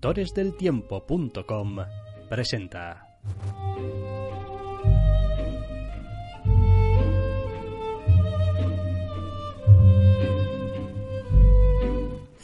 doctoresdeltiempo.com 0.00 1.84
presenta. 2.28 3.06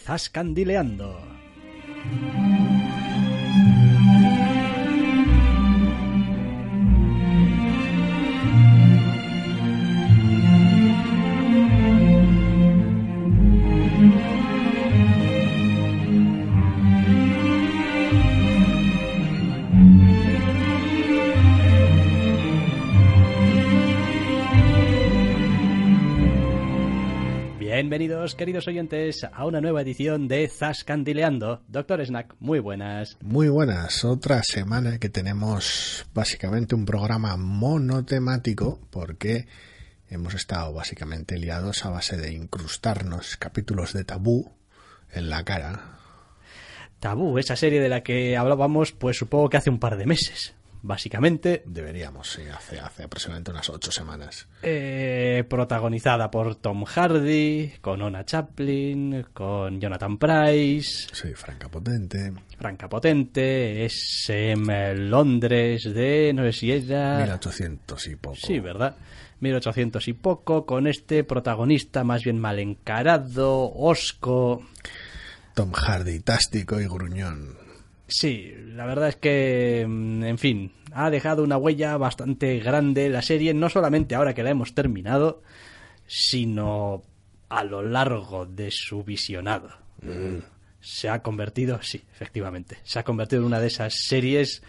Zascandileando. 0.05 2.66
Bienvenidos, 27.77 28.35
queridos 28.35 28.67
oyentes, 28.69 29.23
a 29.31 29.45
una 29.45 29.61
nueva 29.61 29.83
edición 29.83 30.29
de 30.29 30.49
Zascandileando. 30.49 31.61
Doctor 31.69 32.03
Snack, 32.03 32.35
muy 32.41 32.59
buenas. 32.59 33.19
Muy 33.21 33.51
buenas. 33.51 34.03
Otra 34.03 34.43
semana 34.43 34.99
que 34.99 35.11
tenemos 35.11 36.07
básicamente 36.15 36.75
un 36.75 36.87
programa 36.87 37.37
monotemático 37.37 38.81
porque 38.89 39.47
hemos 40.09 40.33
estado 40.33 40.73
básicamente 40.73 41.37
liados 41.37 41.85
a 41.85 41.91
base 41.91 42.17
de 42.17 42.33
incrustarnos 42.33 43.37
capítulos 43.37 43.93
de 43.93 44.05
tabú 44.05 44.53
en 45.13 45.29
la 45.29 45.45
cara. 45.45 45.99
Tabú, 46.99 47.37
esa 47.37 47.57
serie 47.57 47.83
de 47.83 47.91
la 47.91 48.03
que 48.03 48.39
hablábamos, 48.39 48.93
pues 48.93 49.19
supongo 49.19 49.51
que 49.51 49.59
hace 49.59 49.69
un 49.69 49.81
par 49.81 49.99
de 49.99 50.07
meses 50.07 50.55
básicamente. 50.87 51.63
Deberíamos, 51.67 52.31
sí, 52.31 52.43
hace, 52.43 52.79
hace 52.79 53.05
aproximadamente 53.05 53.51
unas 53.51 53.69
ocho 53.69 53.91
semanas. 53.91 54.49
Eh, 54.63 55.45
protagonizada 55.49 56.31
por 56.31 56.57
Tom 56.57 56.85
Hardy, 56.85 57.75
con 57.81 58.01
Ona 58.03 58.25
Chaplin, 58.25 59.27
con 59.33 59.81
Jonathan 59.81 60.19
Price. 60.19 61.09
Sí, 61.13 61.35
Franca 61.35 61.69
Potente. 61.69 62.33
Franca 62.59 62.89
Potente, 62.89 63.85
es 63.85 64.25
en 64.29 65.11
Londres 65.11 65.85
de, 65.85 66.33
no 66.35 66.43
sé 66.45 66.53
si 66.53 66.73
era... 66.73 67.19
1800 67.19 68.07
y 68.07 68.17
poco. 68.17 68.37
Sí, 68.37 68.61
¿verdad? 68.61 68.97
1800 69.41 70.09
y 70.09 70.13
poco, 70.15 70.65
con 70.65 70.87
este 70.87 71.25
protagonista 71.25 72.05
más 72.05 72.25
bien 72.25 72.39
mal 72.39 72.59
encarado, 72.59 73.73
osco. 73.75 74.63
Tom 75.55 75.73
Hardy, 75.73 76.21
tástico 76.21 76.81
y 76.81 76.85
gruñón. 76.85 77.66
Sí, 78.09 78.55
la 78.75 78.87
verdad 78.87 79.09
es 79.09 79.17
que, 79.17 79.85
mm, 79.87 80.25
en 80.25 80.39
fin, 80.39 80.73
ha 80.93 81.11
dejado 81.11 81.43
una 81.43 81.57
huella 81.57 81.97
bastante 81.97 82.59
grande 82.61 83.09
la 83.09 83.23
serie, 83.23 83.53
no 83.53 83.69
solamente 83.69 84.15
ahora 84.15 84.35
que 84.35 84.43
la 84.43 84.51
hemos 84.51 84.75
terminado, 84.75 85.43
sino 86.07 87.03
a 87.49 87.65
lo 87.65 87.83
largo 87.83 88.47
de 88.47 88.71
su 88.71 89.03
visionado. 89.03 89.71
Mm. 90.03 90.39
Se 90.81 91.09
ha 91.09 91.21
convertido, 91.23 91.81
sí, 91.83 92.03
efectivamente, 92.13 92.79
se 92.85 93.01
ha 93.01 93.05
convertido 93.05 93.43
en 93.43 93.47
una 93.47 93.61
de 93.61 93.67
esas 93.67 93.95
series 94.07 94.63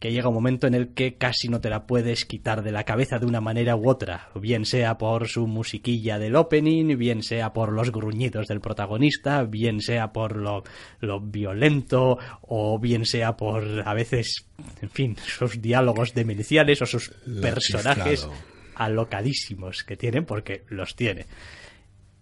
que 0.00 0.10
llega 0.10 0.28
un 0.28 0.34
momento 0.34 0.66
en 0.66 0.74
el 0.74 0.94
que 0.94 1.16
casi 1.16 1.48
no 1.48 1.60
te 1.60 1.68
la 1.68 1.86
puedes 1.86 2.24
quitar 2.24 2.62
de 2.62 2.72
la 2.72 2.84
cabeza 2.84 3.18
de 3.18 3.26
una 3.26 3.42
manera 3.42 3.76
u 3.76 3.88
otra, 3.88 4.30
bien 4.34 4.64
sea 4.64 4.96
por 4.96 5.28
su 5.28 5.46
musiquilla 5.46 6.18
del 6.18 6.36
opening, 6.36 6.96
bien 6.96 7.22
sea 7.22 7.52
por 7.52 7.70
los 7.70 7.92
gruñidos 7.92 8.48
del 8.48 8.62
protagonista, 8.62 9.44
bien 9.44 9.82
sea 9.82 10.10
por 10.10 10.36
lo, 10.36 10.64
lo 11.00 11.20
violento, 11.20 12.18
o 12.40 12.78
bien 12.78 13.04
sea 13.04 13.36
por 13.36 13.86
a 13.86 13.92
veces, 13.92 14.46
en 14.80 14.88
fin, 14.88 15.16
sus 15.18 15.60
diálogos 15.60 16.14
demenciales 16.14 16.80
o 16.80 16.86
sus 16.86 17.12
Lo 17.26 17.42
personajes 17.42 18.22
chiflado. 18.22 18.40
alocadísimos 18.76 19.84
que 19.84 19.98
tienen, 19.98 20.24
porque 20.24 20.64
los 20.70 20.96
tiene. 20.96 21.26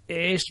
Es 0.09 0.43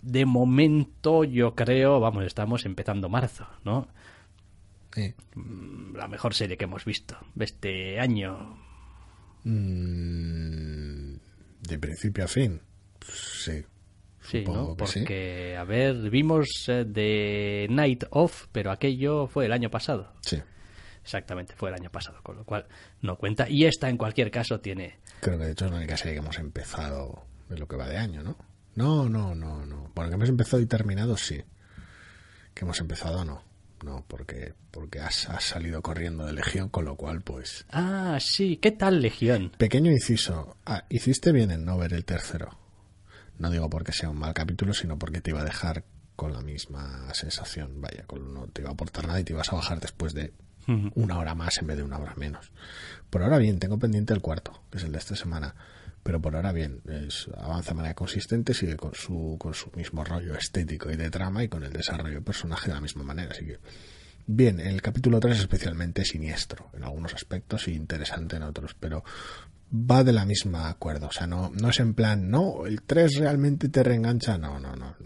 de 0.00 0.24
momento, 0.24 1.24
yo 1.24 1.54
creo, 1.54 2.00
vamos, 2.00 2.24
estamos 2.24 2.64
empezando 2.64 3.10
marzo, 3.10 3.46
¿no? 3.64 3.86
Sí. 4.92 5.14
la 5.94 6.08
mejor 6.08 6.34
serie 6.34 6.56
que 6.56 6.64
hemos 6.64 6.84
visto 6.84 7.16
de 7.34 7.44
este 7.44 8.00
año. 8.00 8.58
Mm, 9.44 11.14
de 11.60 11.78
principio 11.78 12.24
a 12.24 12.28
fin. 12.28 12.60
Sí. 13.00 13.64
Sí, 14.22 14.44
¿no? 14.44 14.76
sí. 14.84 15.00
Porque, 15.00 15.56
a 15.56 15.64
ver, 15.64 16.10
vimos 16.10 16.46
eh, 16.68 16.84
The 16.84 17.66
Night 17.70 18.04
Of, 18.10 18.48
pero 18.52 18.70
aquello 18.70 19.26
fue 19.26 19.46
el 19.46 19.52
año 19.52 19.70
pasado. 19.70 20.12
Sí. 20.20 20.40
Exactamente, 21.02 21.54
fue 21.56 21.70
el 21.70 21.76
año 21.76 21.90
pasado, 21.90 22.22
con 22.22 22.36
lo 22.36 22.44
cual 22.44 22.66
no 23.00 23.16
cuenta. 23.16 23.48
Y 23.48 23.64
esta, 23.64 23.88
en 23.88 23.96
cualquier 23.96 24.30
caso, 24.30 24.60
tiene. 24.60 24.98
Creo 25.20 25.38
que 25.38 25.46
de 25.46 25.52
hecho 25.52 25.64
es 25.64 25.70
la 25.70 25.78
única 25.78 25.96
serie 25.96 26.14
que 26.14 26.18
hemos 26.20 26.38
empezado 26.38 27.24
en 27.48 27.58
lo 27.58 27.66
que 27.66 27.76
va 27.76 27.88
de 27.88 27.96
año, 27.96 28.22
¿no? 28.22 28.36
No, 28.74 29.08
no, 29.08 29.34
no, 29.34 29.64
no. 29.66 29.90
Bueno, 29.94 30.10
que 30.10 30.16
hemos 30.16 30.28
empezado 30.28 30.62
y 30.62 30.66
terminado, 30.66 31.16
sí. 31.16 31.42
Que 32.54 32.64
hemos 32.64 32.78
empezado, 32.80 33.24
no. 33.24 33.42
No, 33.84 34.04
porque, 34.06 34.54
porque 34.70 35.00
has, 35.00 35.28
has 35.28 35.44
salido 35.44 35.80
corriendo 35.82 36.26
de 36.26 36.32
Legión, 36.32 36.68
con 36.68 36.84
lo 36.84 36.96
cual, 36.96 37.22
pues... 37.22 37.64
Ah, 37.70 38.18
sí, 38.20 38.56
¿qué 38.56 38.72
tal 38.72 39.00
Legión? 39.00 39.52
Pequeño 39.56 39.90
inciso. 39.90 40.56
Ah, 40.66 40.84
hiciste 40.90 41.32
bien 41.32 41.50
en 41.50 41.64
no 41.64 41.78
ver 41.78 41.94
el 41.94 42.04
tercero. 42.04 42.58
No 43.38 43.50
digo 43.50 43.70
porque 43.70 43.92
sea 43.92 44.10
un 44.10 44.18
mal 44.18 44.34
capítulo, 44.34 44.74
sino 44.74 44.98
porque 44.98 45.22
te 45.22 45.30
iba 45.30 45.40
a 45.40 45.44
dejar 45.44 45.84
con 46.14 46.34
la 46.34 46.42
misma 46.42 47.08
sensación. 47.14 47.80
Vaya, 47.80 48.04
con, 48.06 48.34
no 48.34 48.46
te 48.48 48.60
iba 48.60 48.68
a 48.68 48.74
aportar 48.74 49.06
nada 49.06 49.18
y 49.18 49.24
te 49.24 49.32
ibas 49.32 49.50
a 49.50 49.56
bajar 49.56 49.80
después 49.80 50.12
de 50.12 50.34
una 50.94 51.18
hora 51.18 51.34
más 51.34 51.58
en 51.58 51.66
vez 51.66 51.78
de 51.78 51.82
una 51.82 51.98
hora 51.98 52.14
menos. 52.16 52.52
Por 53.08 53.22
ahora 53.22 53.38
bien, 53.38 53.58
tengo 53.58 53.78
pendiente 53.78 54.12
el 54.12 54.20
cuarto, 54.20 54.62
que 54.70 54.78
es 54.78 54.84
el 54.84 54.92
de 54.92 54.98
esta 54.98 55.16
semana. 55.16 55.54
Pero 56.02 56.20
por 56.20 56.34
ahora 56.34 56.52
bien, 56.52 56.80
avanza 57.36 57.70
de 57.70 57.76
manera 57.76 57.94
consistente, 57.94 58.54
sigue 58.54 58.76
con 58.76 58.94
su, 58.94 59.36
con 59.38 59.52
su 59.54 59.70
mismo 59.72 60.02
rollo 60.02 60.34
estético 60.34 60.90
y 60.90 60.96
de 60.96 61.10
trama 61.10 61.44
y 61.44 61.48
con 61.48 61.62
el 61.62 61.72
desarrollo 61.72 62.16
de 62.16 62.22
personaje 62.22 62.68
de 62.68 62.74
la 62.74 62.80
misma 62.80 63.02
manera. 63.02 63.32
Así 63.32 63.44
que, 63.44 63.58
bien, 64.26 64.60
el 64.60 64.80
capítulo 64.80 65.20
3 65.20 65.34
es 65.34 65.40
especialmente 65.42 66.04
siniestro 66.04 66.70
en 66.72 66.84
algunos 66.84 67.14
aspectos 67.14 67.68
y 67.68 67.72
interesante 67.72 68.36
en 68.36 68.44
otros, 68.44 68.74
pero 68.78 69.04
va 69.72 70.02
de 70.02 70.12
la 70.12 70.24
misma 70.24 70.70
acuerdo. 70.70 71.08
O 71.08 71.12
sea, 71.12 71.26
no, 71.26 71.50
no 71.50 71.68
es 71.68 71.80
en 71.80 71.94
plan, 71.94 72.30
no, 72.30 72.66
el 72.66 72.82
3 72.82 73.16
realmente 73.16 73.68
te 73.68 73.82
reengancha. 73.82 74.38
No, 74.38 74.58
no, 74.58 74.74
no. 74.74 74.96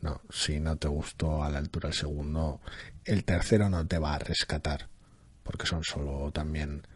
No, 0.00 0.20
si 0.30 0.60
no 0.60 0.76
te 0.76 0.86
gustó 0.86 1.42
a 1.42 1.50
la 1.50 1.58
altura 1.58 1.88
el 1.88 1.94
segundo, 1.94 2.60
el 3.04 3.24
tercero 3.24 3.68
no 3.68 3.86
te 3.86 3.98
va 3.98 4.14
a 4.14 4.18
rescatar, 4.18 4.88
porque 5.42 5.66
son 5.66 5.82
solo 5.82 6.30
también 6.30 6.86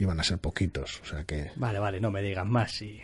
iban 0.00 0.18
a 0.18 0.24
ser 0.24 0.38
poquitos, 0.38 1.00
o 1.02 1.06
sea 1.06 1.22
que 1.24 1.52
Vale, 1.56 1.78
vale, 1.78 2.00
no 2.00 2.10
me 2.10 2.22
digan 2.22 2.50
más 2.50 2.82
y 2.82 3.00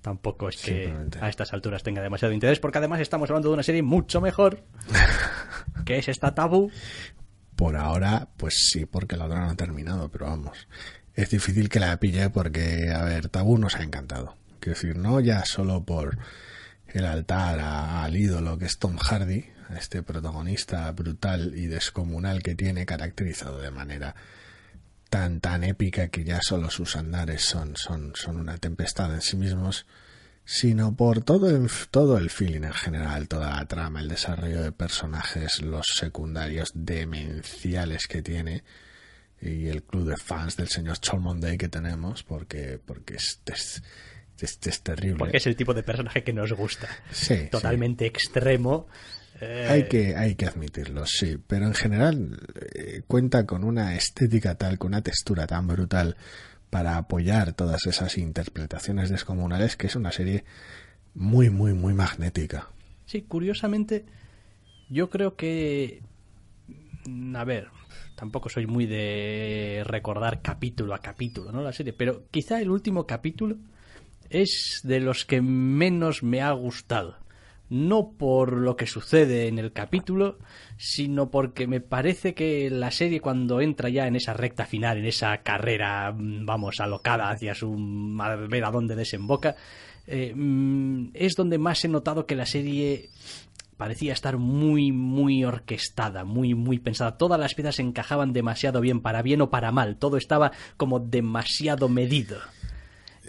tampoco 0.00 0.48
es 0.48 0.56
que 0.62 0.94
a 1.20 1.28
estas 1.28 1.52
alturas 1.52 1.82
tenga 1.82 2.00
demasiado 2.02 2.32
interés, 2.32 2.60
porque 2.60 2.78
además 2.78 3.00
estamos 3.00 3.28
hablando 3.28 3.48
de 3.48 3.54
una 3.54 3.62
serie 3.64 3.82
mucho 3.82 4.20
mejor, 4.20 4.62
que 5.84 5.98
es 5.98 6.08
esta 6.08 6.34
tabú. 6.34 6.70
por 7.56 7.76
ahora, 7.76 8.28
pues 8.36 8.54
sí, 8.70 8.86
porque 8.86 9.16
la 9.16 9.24
otra 9.26 9.40
no 9.40 9.50
ha 9.50 9.56
terminado, 9.56 10.08
pero 10.10 10.26
vamos, 10.26 10.68
es 11.14 11.30
difícil 11.30 11.68
que 11.68 11.80
la 11.80 11.98
pille 11.98 12.30
porque, 12.30 12.90
a 12.94 13.02
ver, 13.02 13.28
Tabú 13.30 13.56
nos 13.58 13.74
ha 13.76 13.82
encantado. 13.82 14.36
Quiero 14.60 14.78
decir, 14.78 14.96
no 14.96 15.18
ya 15.20 15.44
solo 15.46 15.82
por 15.84 16.18
el 16.88 17.06
altar 17.06 17.58
a- 17.60 18.04
al 18.04 18.14
ídolo 18.16 18.58
que 18.58 18.66
es 18.66 18.78
Tom 18.78 18.96
Hardy, 18.98 19.46
a 19.70 19.76
este 19.78 20.02
protagonista 20.02 20.90
brutal 20.92 21.52
y 21.56 21.66
descomunal 21.66 22.42
que 22.42 22.54
tiene, 22.54 22.84
caracterizado 22.86 23.58
de 23.60 23.70
manera 23.70 24.14
tan 25.08 25.40
tan 25.40 25.64
épica 25.64 26.08
que 26.08 26.24
ya 26.24 26.40
solo 26.42 26.70
sus 26.70 26.96
andares 26.96 27.42
son, 27.42 27.76
son, 27.76 28.12
son 28.14 28.36
una 28.36 28.58
tempestad 28.58 29.14
en 29.14 29.22
sí 29.22 29.36
mismos, 29.36 29.86
sino 30.44 30.94
por 30.94 31.22
todo 31.22 31.50
el, 31.50 31.68
todo 31.90 32.18
el 32.18 32.30
feeling 32.30 32.62
en 32.62 32.72
general, 32.72 33.28
toda 33.28 33.56
la 33.56 33.66
trama, 33.66 34.00
el 34.00 34.08
desarrollo 34.08 34.62
de 34.62 34.72
personajes, 34.72 35.60
los 35.60 35.86
secundarios 35.94 36.70
demenciales 36.74 38.06
que 38.06 38.22
tiene 38.22 38.62
y 39.40 39.68
el 39.68 39.82
club 39.82 40.08
de 40.08 40.16
fans 40.16 40.56
del 40.56 40.68
señor 40.68 40.98
Cholmondeley 40.98 41.58
que 41.58 41.68
tenemos, 41.68 42.22
porque, 42.22 42.80
porque 42.84 43.16
es, 43.16 43.40
este 44.40 44.70
es 44.70 44.82
terrible. 44.82 45.18
Porque 45.18 45.36
es 45.36 45.46
el 45.46 45.56
tipo 45.56 45.74
de 45.74 45.82
personaje 45.82 46.22
que 46.22 46.32
nos 46.32 46.52
gusta. 46.52 46.88
Sí, 47.10 47.36
sí. 47.36 47.48
Totalmente 47.50 48.06
extremo. 48.06 48.88
Eh, 49.40 49.66
Hay 49.68 49.88
que, 49.88 50.16
hay 50.16 50.34
que 50.34 50.46
admitirlo, 50.46 51.04
sí, 51.06 51.36
pero 51.46 51.66
en 51.66 51.74
general 51.74 52.38
eh, 52.74 53.02
cuenta 53.06 53.44
con 53.44 53.64
una 53.64 53.94
estética 53.94 54.54
tal, 54.54 54.78
con 54.78 54.88
una 54.92 55.02
textura 55.02 55.46
tan 55.46 55.66
brutal 55.66 56.16
para 56.70 56.96
apoyar 56.96 57.52
todas 57.52 57.86
esas 57.86 58.16
interpretaciones 58.18 59.10
descomunales 59.10 59.76
que 59.76 59.86
es 59.88 59.96
una 59.96 60.10
serie 60.10 60.44
muy, 61.14 61.50
muy, 61.50 61.74
muy 61.74 61.92
magnética. 61.94 62.68
Sí, 63.04 63.22
curiosamente, 63.22 64.04
yo 64.88 65.10
creo 65.10 65.36
que. 65.36 66.02
mm, 67.06 67.36
A 67.36 67.44
ver, 67.44 67.68
tampoco 68.16 68.48
soy 68.48 68.66
muy 68.66 68.86
de 68.86 69.82
recordar 69.86 70.40
capítulo 70.42 70.94
a 70.94 70.98
capítulo, 71.00 71.52
¿no? 71.52 71.62
La 71.62 71.72
serie, 71.72 71.92
pero 71.92 72.24
quizá 72.30 72.60
el 72.60 72.70
último 72.70 73.06
capítulo 73.06 73.56
es 74.30 74.80
de 74.82 75.00
los 75.00 75.24
que 75.24 75.40
menos 75.42 76.22
me 76.22 76.40
ha 76.42 76.50
gustado. 76.52 77.16
No 77.68 78.12
por 78.12 78.52
lo 78.52 78.76
que 78.76 78.86
sucede 78.86 79.48
en 79.48 79.58
el 79.58 79.72
capítulo, 79.72 80.38
sino 80.76 81.30
porque 81.30 81.66
me 81.66 81.80
parece 81.80 82.34
que 82.34 82.70
la 82.70 82.90
serie 82.90 83.20
cuando 83.20 83.60
entra 83.60 83.88
ya 83.88 84.06
en 84.06 84.16
esa 84.16 84.34
recta 84.34 84.66
final, 84.66 84.98
en 84.98 85.06
esa 85.06 85.38
carrera, 85.38 86.12
mm, 86.12 86.46
vamos, 86.46 86.80
alocada 86.80 87.30
hacia 87.30 87.54
su 87.54 87.74
a 88.20 88.36
ver 88.36 88.64
a 88.64 88.70
dónde 88.70 88.94
desemboca, 88.94 89.56
eh, 90.06 90.32
mm, 90.34 91.10
es 91.14 91.34
donde 91.34 91.58
más 91.58 91.84
he 91.84 91.88
notado 91.88 92.26
que 92.26 92.36
la 92.36 92.46
serie 92.46 93.10
parecía 93.76 94.12
estar 94.12 94.38
muy, 94.38 94.92
muy 94.92 95.44
orquestada, 95.44 96.24
muy, 96.24 96.54
muy 96.54 96.78
pensada. 96.78 97.18
Todas 97.18 97.38
las 97.38 97.54
piezas 97.54 97.78
encajaban 97.78 98.32
demasiado 98.32 98.80
bien, 98.80 99.00
para 99.00 99.22
bien 99.22 99.40
o 99.42 99.50
para 99.50 99.72
mal. 99.72 99.96
Todo 99.96 100.16
estaba 100.16 100.52
como 100.76 101.00
demasiado 101.00 101.88
medido. 101.88 102.38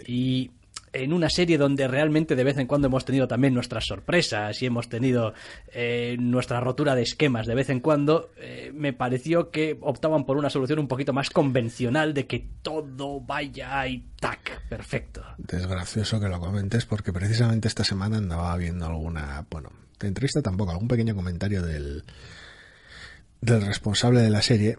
Y 0.06 0.52
en 0.92 1.12
una 1.12 1.28
serie 1.30 1.58
donde 1.58 1.88
realmente 1.88 2.36
de 2.36 2.44
vez 2.44 2.58
en 2.58 2.66
cuando 2.66 2.88
hemos 2.88 3.04
tenido 3.04 3.28
también 3.28 3.54
nuestras 3.54 3.84
sorpresas 3.86 4.60
y 4.62 4.66
hemos 4.66 4.88
tenido 4.88 5.34
eh, 5.72 6.16
nuestra 6.18 6.60
rotura 6.60 6.94
de 6.94 7.02
esquemas 7.02 7.46
de 7.46 7.54
vez 7.54 7.70
en 7.70 7.80
cuando, 7.80 8.30
eh, 8.36 8.72
me 8.74 8.92
pareció 8.92 9.50
que 9.50 9.78
optaban 9.80 10.24
por 10.24 10.36
una 10.36 10.50
solución 10.50 10.78
un 10.78 10.88
poquito 10.88 11.12
más 11.12 11.30
convencional 11.30 12.14
de 12.14 12.26
que 12.26 12.46
todo 12.62 13.20
vaya 13.20 13.86
y 13.86 14.04
tac, 14.20 14.62
perfecto. 14.68 15.22
Es 15.48 15.66
gracioso 15.66 16.20
que 16.20 16.28
lo 16.28 16.40
comentes 16.40 16.86
porque 16.86 17.12
precisamente 17.12 17.68
esta 17.68 17.84
semana 17.84 18.18
andaba 18.18 18.56
viendo 18.56 18.86
alguna, 18.86 19.46
bueno, 19.50 19.70
de 19.98 20.08
entrevista 20.08 20.42
tampoco, 20.42 20.72
algún 20.72 20.88
pequeño 20.88 21.14
comentario 21.14 21.62
del, 21.62 22.04
del 23.40 23.62
responsable 23.62 24.20
de 24.20 24.30
la 24.30 24.42
serie 24.42 24.76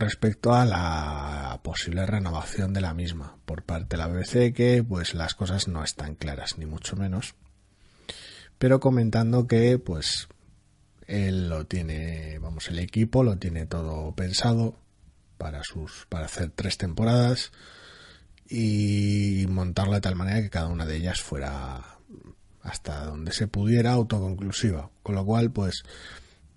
respecto 0.00 0.54
a 0.54 0.64
la 0.64 1.60
posible 1.62 2.06
renovación 2.06 2.72
de 2.72 2.80
la 2.80 2.94
misma. 2.94 3.36
Por 3.44 3.62
parte 3.62 3.96
de 3.96 4.02
la 4.02 4.08
BBC 4.08 4.52
que 4.52 4.84
pues 4.86 5.14
las 5.14 5.34
cosas 5.34 5.68
no 5.68 5.82
están 5.84 6.14
claras 6.14 6.58
ni 6.58 6.66
mucho 6.66 6.96
menos. 6.96 7.34
Pero 8.58 8.80
comentando 8.80 9.46
que 9.46 9.78
pues 9.78 10.28
él 11.06 11.48
lo 11.48 11.66
tiene 11.66 12.38
vamos 12.38 12.68
el 12.68 12.78
equipo 12.78 13.22
lo 13.24 13.36
tiene 13.36 13.66
todo 13.66 14.14
pensado 14.14 14.78
para 15.36 15.62
sus 15.62 16.06
para 16.08 16.24
hacer 16.24 16.50
tres 16.50 16.78
temporadas 16.78 17.52
y 18.48 19.44
montarlo 19.48 19.94
de 19.94 20.00
tal 20.00 20.16
manera 20.16 20.40
que 20.40 20.50
cada 20.50 20.68
una 20.68 20.86
de 20.86 20.96
ellas 20.96 21.20
fuera 21.20 21.98
hasta 22.62 23.04
donde 23.04 23.32
se 23.32 23.46
pudiera 23.46 23.92
autoconclusiva. 23.92 24.90
Con 25.02 25.14
lo 25.14 25.24
cual 25.24 25.50
pues 25.50 25.84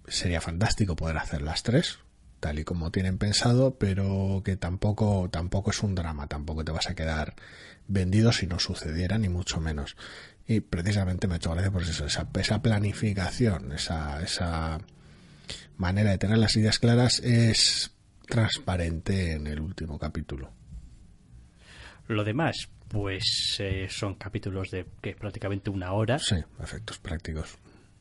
sería 0.07 0.41
fantástico 0.41 0.95
poder 0.95 1.17
hacer 1.17 1.41
las 1.41 1.63
tres 1.63 1.99
tal 2.39 2.59
y 2.59 2.63
como 2.63 2.91
tienen 2.91 3.17
pensado, 3.17 3.75
pero 3.77 4.41
que 4.43 4.57
tampoco, 4.57 5.29
tampoco 5.31 5.71
es 5.71 5.81
un 5.83 5.95
drama, 5.95 6.27
tampoco 6.27 6.63
te 6.63 6.71
vas 6.71 6.89
a 6.89 6.95
quedar 6.95 7.35
vendido 7.87 8.31
si 8.31 8.47
no 8.47 8.59
sucediera, 8.59 9.17
ni 9.17 9.29
mucho 9.29 9.59
menos. 9.59 9.95
Y 10.47 10.61
precisamente 10.61 11.27
me 11.27 11.35
ha 11.35 11.37
hecho 11.37 11.51
gracia 11.51 11.71
por 11.71 11.81
eso, 11.81 12.05
esa, 12.05 12.27
esa 12.39 12.61
planificación, 12.61 13.71
esa, 13.73 14.21
esa 14.21 14.79
manera 15.77 16.11
de 16.11 16.17
tener 16.17 16.37
las 16.37 16.55
ideas 16.55 16.79
claras 16.79 17.19
es 17.19 17.91
transparente 18.27 19.33
en 19.33 19.47
el 19.47 19.59
último 19.59 19.99
capítulo. 19.99 20.51
Lo 22.07 22.23
demás, 22.23 22.69
pues 22.87 23.57
eh, 23.59 23.87
son 23.89 24.15
capítulos 24.15 24.71
de 24.71 24.85
que 25.01 25.15
prácticamente 25.15 25.69
una 25.69 25.91
hora. 25.91 26.19
Sí, 26.19 26.37
efectos 26.61 26.97
prácticos 26.99 27.57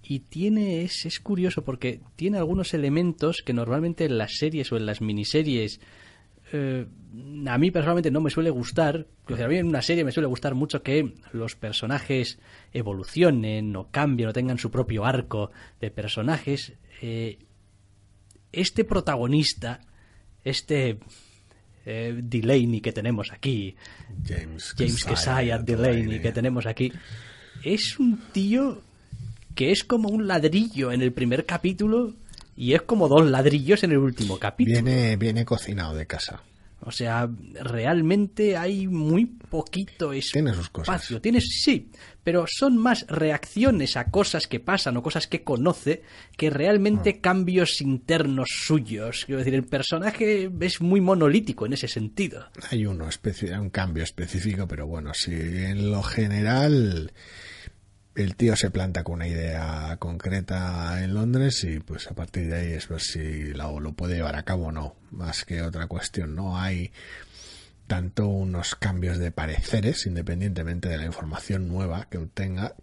y 0.08 0.20
tiene 0.20 0.82
es, 0.82 1.04
es 1.04 1.20
curioso 1.20 1.64
porque 1.64 2.00
tiene 2.14 2.38
algunos 2.38 2.74
elementos 2.74 3.42
que 3.44 3.52
normalmente 3.52 4.04
en 4.04 4.18
las 4.18 4.36
series 4.36 4.70
o 4.72 4.76
en 4.76 4.86
las 4.86 5.00
miniseries 5.00 5.80
eh, 6.52 6.86
a 7.46 7.58
mí 7.58 7.70
personalmente 7.70 8.10
no 8.10 8.20
me 8.20 8.30
suele 8.30 8.50
gustar. 8.50 9.06
a 9.28 9.48
mí 9.48 9.56
en 9.56 9.66
una 9.66 9.82
serie 9.82 10.04
me 10.04 10.12
suele 10.12 10.28
gustar 10.28 10.54
mucho 10.54 10.82
que 10.82 11.14
los 11.32 11.56
personajes 11.56 12.38
evolucionen 12.72 13.74
o 13.74 13.90
cambien 13.90 14.28
o 14.28 14.32
tengan 14.32 14.58
su 14.58 14.70
propio 14.70 15.04
arco 15.04 15.50
de 15.80 15.90
personajes. 15.90 16.74
Eh, 17.02 17.38
este 18.52 18.84
protagonista, 18.84 19.80
este 20.44 20.98
eh, 21.84 22.20
Delaney 22.22 22.80
que 22.80 22.92
tenemos 22.92 23.32
aquí, 23.32 23.74
James, 24.24 24.74
James 24.78 25.04
Kesaya 25.04 25.58
Delaney 25.58 26.20
que 26.20 26.32
tenemos 26.32 26.66
aquí, 26.66 26.92
es 27.64 27.98
un 27.98 28.18
tío 28.32 28.82
que 29.56 29.72
es 29.72 29.82
como 29.82 30.10
un 30.10 30.28
ladrillo 30.28 30.92
en 30.92 31.02
el 31.02 31.12
primer 31.12 31.46
capítulo 31.46 32.14
y 32.56 32.74
es 32.74 32.82
como 32.82 33.08
dos 33.08 33.28
ladrillos 33.28 33.82
en 33.82 33.92
el 33.92 33.98
último 33.98 34.38
capítulo. 34.38 34.82
Viene, 34.82 35.16
viene 35.16 35.44
cocinado 35.44 35.96
de 35.96 36.06
casa. 36.06 36.42
O 36.80 36.92
sea, 36.92 37.28
realmente 37.54 38.56
hay 38.56 38.86
muy 38.86 39.24
poquito 39.24 40.12
espacio. 40.12 40.42
Tiene 40.42 40.54
sus 40.54 40.68
cosas. 40.68 41.14
Tienes, 41.22 41.44
sí, 41.64 41.90
pero 42.22 42.44
son 42.46 42.76
más 42.76 43.06
reacciones 43.08 43.96
a 43.96 44.10
cosas 44.10 44.46
que 44.46 44.60
pasan 44.60 44.96
o 44.98 45.02
cosas 45.02 45.26
que 45.26 45.42
conoce 45.42 46.02
que 46.36 46.50
realmente 46.50 47.16
ah. 47.16 47.20
cambios 47.22 47.80
internos 47.80 48.48
suyos. 48.50 49.24
Quiero 49.24 49.38
decir, 49.38 49.54
el 49.54 49.64
personaje 49.64 50.50
es 50.60 50.80
muy 50.80 51.00
monolítico 51.00 51.64
en 51.64 51.72
ese 51.72 51.88
sentido. 51.88 52.46
Hay 52.70 52.84
uno, 52.84 53.08
un 53.58 53.70
cambio 53.70 54.04
específico, 54.04 54.68
pero 54.68 54.86
bueno, 54.86 55.14
sí, 55.14 55.32
en 55.32 55.90
lo 55.90 56.02
general 56.02 57.10
el 58.16 58.34
tío 58.34 58.56
se 58.56 58.70
planta 58.70 59.04
con 59.04 59.16
una 59.16 59.28
idea 59.28 59.96
concreta 59.98 61.02
en 61.02 61.14
Londres 61.14 61.62
y 61.64 61.80
pues 61.80 62.10
a 62.10 62.14
partir 62.14 62.48
de 62.48 62.56
ahí 62.56 62.72
es 62.72 62.88
ver 62.88 63.00
si 63.00 63.52
lo, 63.52 63.78
lo 63.78 63.92
puede 63.92 64.16
llevar 64.16 64.36
a 64.36 64.44
cabo 64.44 64.66
o 64.66 64.72
no, 64.72 64.96
más 65.10 65.44
que 65.44 65.60
otra 65.62 65.86
cuestión. 65.86 66.34
No 66.34 66.58
hay 66.58 66.92
tanto 67.86 68.26
unos 68.26 68.74
cambios 68.74 69.18
de 69.18 69.30
pareceres, 69.30 70.06
independientemente 70.06 70.88
de 70.88 70.96
la 70.96 71.04
información 71.04 71.68
nueva 71.68 72.08
que 72.10 72.18
obtenga, 72.18 72.74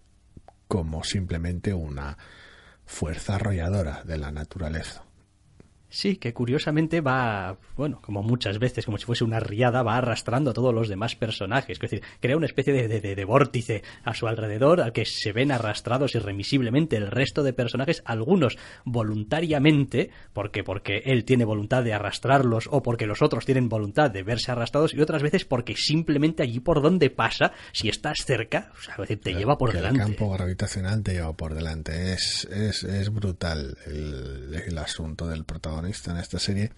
como 0.67 1.03
simplemente 1.03 1.73
una 1.73 2.17
fuerza 2.85 3.35
arrolladora 3.35 4.03
de 4.03 4.17
la 4.17 4.31
naturaleza. 4.31 5.03
Sí, 5.93 6.15
que 6.15 6.33
curiosamente 6.33 7.01
va, 7.01 7.55
bueno, 7.77 8.01
como 8.01 8.23
muchas 8.23 8.57
veces, 8.57 8.83
como 8.83 8.97
si 8.97 9.05
fuese 9.05 9.23
una 9.23 9.39
riada, 9.39 9.83
va 9.83 9.97
arrastrando 9.97 10.49
a 10.49 10.53
todos 10.55 10.73
los 10.73 10.89
demás 10.89 11.15
personajes. 11.15 11.77
Es 11.77 11.79
decir, 11.79 12.01
crea 12.19 12.35
una 12.35 12.47
especie 12.47 12.73
de, 12.73 12.87
de, 12.87 13.13
de, 13.13 13.25
vórtice 13.25 13.83
a 14.03 14.15
su 14.15 14.25
alrededor 14.25 14.81
al 14.81 14.91
que 14.91 15.05
se 15.05 15.31
ven 15.33 15.51
arrastrados 15.51 16.15
irremisiblemente 16.15 16.97
el 16.97 17.11
resto 17.11 17.43
de 17.43 17.53
personajes, 17.53 18.01
algunos 18.05 18.57
voluntariamente, 18.85 20.09
porque, 20.33 20.63
porque 20.63 21.03
él 21.05 21.25
tiene 21.25 21.45
voluntad 21.45 21.83
de 21.83 21.93
arrastrarlos 21.93 22.69
o 22.71 22.81
porque 22.81 23.05
los 23.05 23.21
otros 23.21 23.45
tienen 23.45 23.69
voluntad 23.69 24.09
de 24.09 24.23
verse 24.23 24.51
arrastrados, 24.51 24.95
y 24.95 24.99
otras 24.99 25.21
veces 25.21 25.45
porque 25.45 25.75
simplemente 25.77 26.41
allí 26.41 26.59
por 26.59 26.81
donde 26.81 27.11
pasa, 27.11 27.51
si 27.71 27.87
estás 27.87 28.25
cerca, 28.25 28.71
o 28.79 28.81
sea, 28.81 28.95
decir, 28.97 29.21
te 29.21 29.35
lleva 29.35 29.59
por 29.59 29.71
delante. 29.71 30.01
El 30.01 30.07
campo 30.07 30.31
gravitacional 30.31 31.03
te 31.03 31.13
lleva 31.13 31.33
por 31.33 31.53
delante. 31.53 32.13
Es, 32.13 32.45
es, 32.51 32.83
es 32.83 33.13
brutal 33.13 33.77
el, 33.85 34.59
el 34.65 34.77
asunto 34.79 35.27
del 35.27 35.45
protagonista 35.45 35.82
en 35.85 36.17
esta 36.17 36.39
serie. 36.39 36.71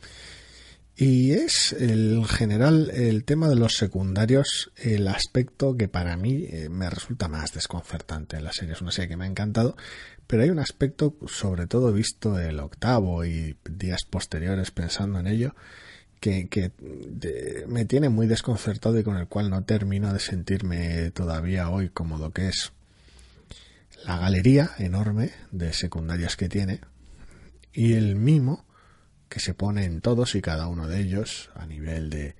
Y 0.97 1.31
es 1.31 1.73
el 1.73 2.25
general 2.25 2.89
el 2.93 3.25
tema 3.25 3.49
de 3.49 3.55
los 3.55 3.75
secundarios, 3.75 4.71
el 4.77 5.09
aspecto 5.09 5.75
que 5.75 5.89
para 5.89 6.15
mí 6.15 6.45
eh, 6.49 6.69
me 6.69 6.89
resulta 6.89 7.27
más 7.27 7.53
desconcertante 7.53 8.37
en 8.37 8.45
la 8.45 8.53
serie. 8.53 8.73
Es 8.73 8.81
una 8.81 8.91
serie 8.91 9.09
que 9.09 9.17
me 9.17 9.25
ha 9.25 9.29
encantado, 9.29 9.75
pero 10.25 10.43
hay 10.43 10.49
un 10.49 10.59
aspecto, 10.59 11.15
sobre 11.27 11.67
todo 11.67 11.91
visto 11.91 12.39
el 12.39 12.59
octavo 12.61 13.25
y 13.25 13.57
días 13.69 14.05
posteriores 14.09 14.71
pensando 14.71 15.19
en 15.19 15.27
ello, 15.27 15.53
que, 16.19 16.71
me 17.67 17.85
tiene 17.85 18.09
muy 18.09 18.27
desconcertado 18.27 18.97
y 18.97 19.03
con 19.03 19.17
el 19.17 19.27
cual 19.27 19.49
no 19.49 19.63
termino 19.63 20.11
de 20.13 20.19
sentirme 20.19 21.11
todavía 21.11 21.69
hoy 21.69 21.89
cómodo, 21.89 22.31
que 22.31 22.47
es 22.47 22.71
la 24.05 24.17
galería 24.17 24.71
enorme 24.77 25.31
de 25.51 25.73
secundarias 25.73 26.35
que 26.35 26.49
tiene 26.49 26.81
y 27.73 27.93
el 27.93 28.15
mimo 28.15 28.64
que 29.35 29.41
se 29.41 29.53
pone 29.53 29.83
en 29.83 29.99
todos 29.99 30.33
y 30.35 30.41
cada 30.41 30.67
uno 30.67 30.87
de 30.87 31.01
ellos 31.01 31.51
a 31.55 31.65
nivel 31.65 32.09
de 32.09 32.37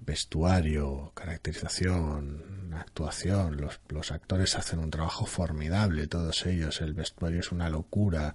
vestuario, 0.00 1.12
caracterización, 1.14 2.72
actuación. 2.72 3.60
Los, 3.90 4.10
actores 4.10 4.56
hacen 4.56 4.78
un 4.78 4.90
trabajo 4.90 5.26
formidable, 5.26 6.06
todos 6.06 6.46
ellos. 6.46 6.80
El 6.80 6.94
vestuario 6.94 7.40
es 7.40 7.52
una 7.52 7.68
locura. 7.68 8.34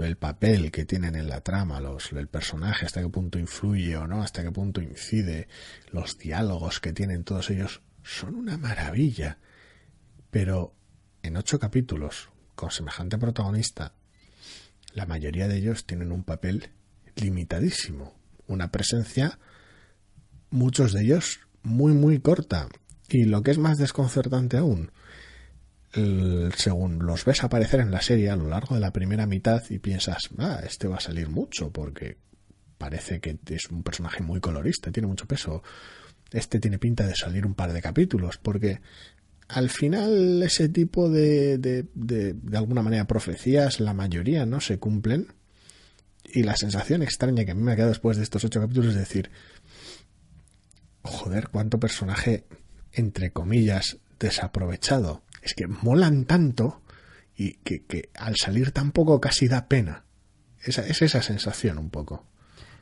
El, 0.00 0.16
papel 0.16 0.70
que 0.70 0.84
tienen 0.84 1.16
en 1.16 1.28
la 1.28 1.40
trama, 1.40 1.80
los, 1.80 2.12
el 2.12 2.28
personaje, 2.28 2.86
hasta 2.86 3.02
qué 3.02 3.08
punto 3.08 3.40
influye 3.40 3.96
o 3.96 4.06
no, 4.06 4.22
hasta 4.22 4.44
qué 4.44 4.52
punto 4.52 4.80
incide. 4.80 5.48
Los 5.90 6.18
diálogos 6.18 6.78
que 6.78 6.92
tienen 6.92 7.24
todos 7.24 7.50
ellos 7.50 7.82
son 8.04 8.36
una 8.36 8.56
maravilla. 8.56 9.38
Pero 10.30 10.72
en 11.20 11.36
ocho 11.36 11.58
capítulos, 11.58 12.28
con 12.54 12.70
semejante 12.70 13.18
protagonista, 13.18 13.92
la 14.94 15.06
mayoría 15.06 15.48
de 15.48 15.56
ellos 15.56 15.86
tienen 15.86 16.12
un 16.12 16.24
papel 16.24 16.70
limitadísimo, 17.16 18.14
una 18.46 18.70
presencia, 18.70 19.38
muchos 20.50 20.92
de 20.92 21.02
ellos 21.02 21.40
muy 21.62 21.92
muy 21.92 22.20
corta. 22.20 22.68
Y 23.08 23.24
lo 23.24 23.42
que 23.42 23.50
es 23.50 23.58
más 23.58 23.78
desconcertante 23.78 24.58
aún, 24.58 24.90
según 25.92 26.98
los 27.06 27.24
ves 27.24 27.42
aparecer 27.42 27.80
en 27.80 27.90
la 27.90 28.02
serie 28.02 28.30
a 28.30 28.36
lo 28.36 28.48
largo 28.48 28.74
de 28.74 28.80
la 28.80 28.92
primera 28.92 29.26
mitad 29.26 29.62
y 29.70 29.78
piensas, 29.78 30.28
ah, 30.38 30.60
este 30.64 30.88
va 30.88 30.96
a 30.96 31.00
salir 31.00 31.30
mucho 31.30 31.72
porque 31.72 32.18
parece 32.76 33.20
que 33.20 33.38
es 33.46 33.70
un 33.70 33.82
personaje 33.82 34.22
muy 34.22 34.40
colorista, 34.40 34.92
tiene 34.92 35.08
mucho 35.08 35.26
peso. 35.26 35.62
Este 36.30 36.60
tiene 36.60 36.78
pinta 36.78 37.06
de 37.06 37.16
salir 37.16 37.46
un 37.46 37.54
par 37.54 37.72
de 37.72 37.80
capítulos 37.80 38.36
porque 38.36 38.80
al 39.48 39.70
final 39.70 40.42
ese 40.42 40.68
tipo 40.68 41.08
de, 41.10 41.58
de, 41.58 41.86
de, 41.94 42.34
de 42.34 42.56
alguna 42.58 42.82
manera 42.82 43.06
profecías, 43.06 43.80
la 43.80 43.94
mayoría 43.94 44.46
no 44.46 44.60
se 44.60 44.78
cumplen. 44.78 45.32
Y 46.30 46.42
la 46.42 46.56
sensación 46.56 47.02
extraña 47.02 47.44
que 47.46 47.52
a 47.52 47.54
mí 47.54 47.62
me 47.62 47.72
ha 47.72 47.76
quedado 47.76 47.88
después 47.90 48.18
de 48.18 48.22
estos 48.22 48.44
ocho 48.44 48.60
capítulos 48.60 48.90
es 48.90 48.96
decir, 48.98 49.30
joder, 51.02 51.48
cuánto 51.48 51.78
personaje, 51.80 52.44
entre 52.92 53.30
comillas, 53.32 53.98
desaprovechado. 54.18 55.22
Es 55.42 55.54
que 55.54 55.66
molan 55.66 56.24
tanto 56.26 56.82
y 57.36 57.54
que, 57.58 57.84
que 57.84 58.10
al 58.14 58.36
salir 58.36 58.72
tan 58.72 58.92
poco 58.92 59.20
casi 59.20 59.48
da 59.48 59.68
pena. 59.68 60.04
Esa, 60.62 60.86
es 60.86 61.00
esa 61.02 61.22
sensación 61.22 61.78
un 61.78 61.88
poco. 61.90 62.26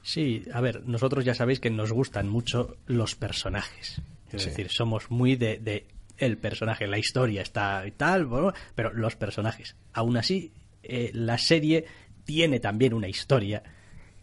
Sí, 0.03 0.45
a 0.53 0.61
ver, 0.61 0.85
nosotros 0.87 1.25
ya 1.25 1.35
sabéis 1.35 1.61
que 1.61 1.71
nos 1.71 1.93
gustan 1.93 2.29
mucho 2.29 2.77
los 2.87 3.15
personajes. 3.17 4.01
Es 4.33 4.43
Sí. 4.43 4.49
decir, 4.51 4.69
somos 4.71 5.11
muy 5.11 5.37
de, 5.37 5.59
de 5.59 5.87
el 6.19 6.39
personaje, 6.39 6.87
la 6.87 6.99
historia 6.99 7.43
está 7.43 7.87
y 7.87 7.93
tal, 7.93 8.27
bueno, 8.27 8.53
pero 8.75 8.93
los 8.93 9.17
personajes. 9.17 9.77
Aún 9.93 10.17
así, 10.17 10.53
eh, 10.83 11.11
la 11.15 11.39
serie 11.39 11.85
tiene 12.25 12.61
también 12.61 12.95
una 12.95 13.09
historia 13.09 13.63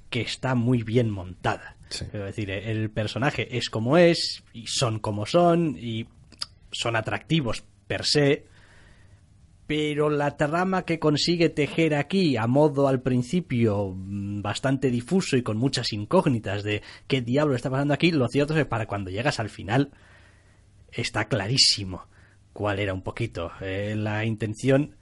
que 0.09 0.21
está 0.21 0.55
muy 0.55 0.83
bien 0.83 1.09
montada. 1.09 1.77
Sí. 1.89 2.05
Es 2.05 2.11
decir, 2.11 2.51
el 2.51 2.89
personaje 2.89 3.57
es 3.57 3.69
como 3.69 3.97
es, 3.97 4.43
y 4.53 4.67
son 4.67 4.99
como 4.99 5.25
son, 5.25 5.77
y 5.79 6.07
son 6.71 6.95
atractivos 6.95 7.63
per 7.87 8.05
se, 8.05 8.45
pero 9.67 10.09
la 10.09 10.35
trama 10.37 10.83
que 10.83 10.99
consigue 10.99 11.49
tejer 11.49 11.95
aquí, 11.95 12.37
a 12.37 12.47
modo 12.47 12.87
al 12.87 13.01
principio 13.01 13.93
mm, 13.95 14.41
bastante 14.41 14.91
difuso 14.91 15.37
y 15.37 15.43
con 15.43 15.57
muchas 15.57 15.93
incógnitas 15.93 16.63
de 16.63 16.81
qué 17.07 17.21
diablo 17.21 17.55
está 17.55 17.69
pasando 17.69 17.93
aquí, 17.93 18.11
lo 18.11 18.27
cierto 18.27 18.53
es 18.53 18.59
que 18.59 18.65
para 18.65 18.87
cuando 18.87 19.09
llegas 19.09 19.39
al 19.39 19.49
final 19.49 19.91
está 20.95 21.27
clarísimo 21.27 22.07
cuál 22.53 22.79
era 22.79 22.93
un 22.93 23.01
poquito 23.01 23.51
eh, 23.61 23.95
la 23.97 24.25
intención 24.25 24.95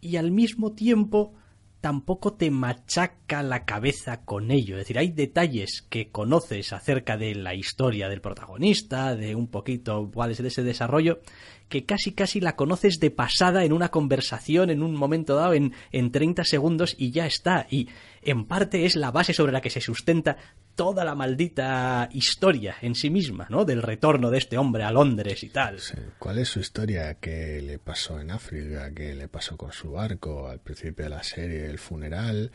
y 0.00 0.16
al 0.16 0.30
mismo 0.30 0.72
tiempo 0.72 1.34
tampoco 1.80 2.34
te 2.34 2.50
machaca 2.50 3.42
la 3.42 3.64
cabeza 3.64 4.24
con 4.24 4.50
ello. 4.50 4.76
Es 4.76 4.82
decir, 4.82 4.98
hay 4.98 5.10
detalles 5.12 5.82
que 5.88 6.10
conoces 6.10 6.72
acerca 6.72 7.16
de 7.16 7.34
la 7.34 7.54
historia 7.54 8.08
del 8.08 8.20
protagonista, 8.20 9.16
de 9.16 9.34
un 9.34 9.48
poquito 9.48 10.10
cuál 10.12 10.30
es 10.30 10.40
ese 10.40 10.62
desarrollo, 10.62 11.20
que 11.70 11.86
casi 11.86 12.12
casi 12.12 12.40
la 12.40 12.56
conoces 12.56 13.00
de 13.00 13.10
pasada 13.10 13.64
en 13.64 13.72
una 13.72 13.88
conversación, 13.88 14.68
en 14.68 14.82
un 14.82 14.94
momento 14.94 15.36
dado, 15.36 15.54
en, 15.54 15.72
en 15.92 16.10
30 16.10 16.44
segundos 16.44 16.94
y 16.98 17.12
ya 17.12 17.26
está. 17.26 17.66
Y 17.70 17.88
en 18.22 18.44
parte 18.44 18.84
es 18.84 18.96
la 18.96 19.10
base 19.10 19.32
sobre 19.32 19.52
la 19.52 19.62
que 19.62 19.70
se 19.70 19.80
sustenta 19.80 20.36
toda 20.74 21.04
la 21.04 21.14
maldita 21.14 22.08
historia 22.12 22.76
en 22.82 22.94
sí 22.94 23.08
misma, 23.08 23.46
¿no? 23.50 23.64
Del 23.64 23.82
retorno 23.82 24.30
de 24.30 24.38
este 24.38 24.58
hombre 24.58 24.82
a 24.82 24.90
Londres 24.90 25.42
y 25.44 25.48
tal. 25.48 25.78
Sí. 25.78 25.94
¿Cuál 26.18 26.38
es 26.38 26.48
su 26.48 26.60
historia? 26.60 27.14
¿Qué 27.14 27.62
le 27.62 27.78
pasó 27.78 28.20
en 28.20 28.32
África? 28.32 28.92
¿Qué 28.92 29.14
le 29.14 29.28
pasó 29.28 29.56
con 29.56 29.72
su 29.72 29.92
barco 29.92 30.48
al 30.48 30.60
principio 30.60 31.04
de 31.04 31.10
la 31.10 31.22
serie? 31.22 31.66
¿El 31.66 31.78
funeral? 31.78 32.50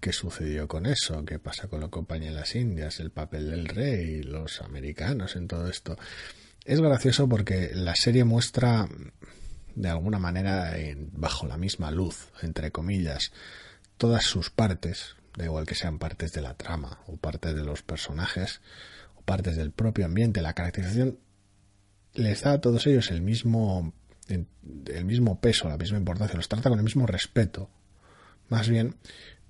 ¿Qué 0.00 0.12
sucedió 0.12 0.66
con 0.68 0.86
eso? 0.86 1.24
¿Qué 1.24 1.38
pasa 1.38 1.68
con 1.68 1.80
la 1.80 1.88
compañía 1.88 2.30
de 2.30 2.34
las 2.34 2.54
Indias? 2.56 2.98
¿El 2.98 3.10
papel 3.10 3.50
del 3.50 3.66
rey? 3.66 4.22
¿Los 4.22 4.60
americanos 4.60 5.36
en 5.36 5.46
todo 5.46 5.68
esto? 5.68 5.96
Es 6.64 6.80
gracioso 6.80 7.28
porque 7.28 7.70
la 7.74 7.94
serie 7.94 8.24
muestra 8.24 8.88
de 9.74 9.88
alguna 9.88 10.18
manera 10.18 10.74
bajo 11.12 11.46
la 11.46 11.56
misma 11.56 11.90
luz, 11.90 12.28
entre 12.42 12.70
comillas, 12.70 13.32
todas 13.96 14.24
sus 14.24 14.50
partes, 14.50 15.16
da 15.36 15.44
igual 15.44 15.66
que 15.66 15.74
sean 15.74 15.98
partes 15.98 16.32
de 16.32 16.42
la 16.42 16.54
trama 16.54 17.00
o 17.06 17.16
partes 17.16 17.54
de 17.54 17.64
los 17.64 17.82
personajes 17.82 18.60
o 19.16 19.22
partes 19.22 19.56
del 19.56 19.72
propio 19.72 20.06
ambiente, 20.06 20.42
la 20.42 20.54
caracterización 20.54 21.18
les 22.14 22.42
da 22.42 22.52
a 22.52 22.60
todos 22.60 22.86
ellos 22.86 23.10
el 23.10 23.22
mismo 23.22 23.94
el 24.28 25.04
mismo 25.04 25.40
peso, 25.40 25.68
la 25.68 25.76
misma 25.76 25.98
importancia, 25.98 26.36
los 26.36 26.48
trata 26.48 26.68
con 26.70 26.78
el 26.78 26.84
mismo 26.84 27.04
respeto, 27.06 27.68
más 28.48 28.68
bien, 28.68 28.96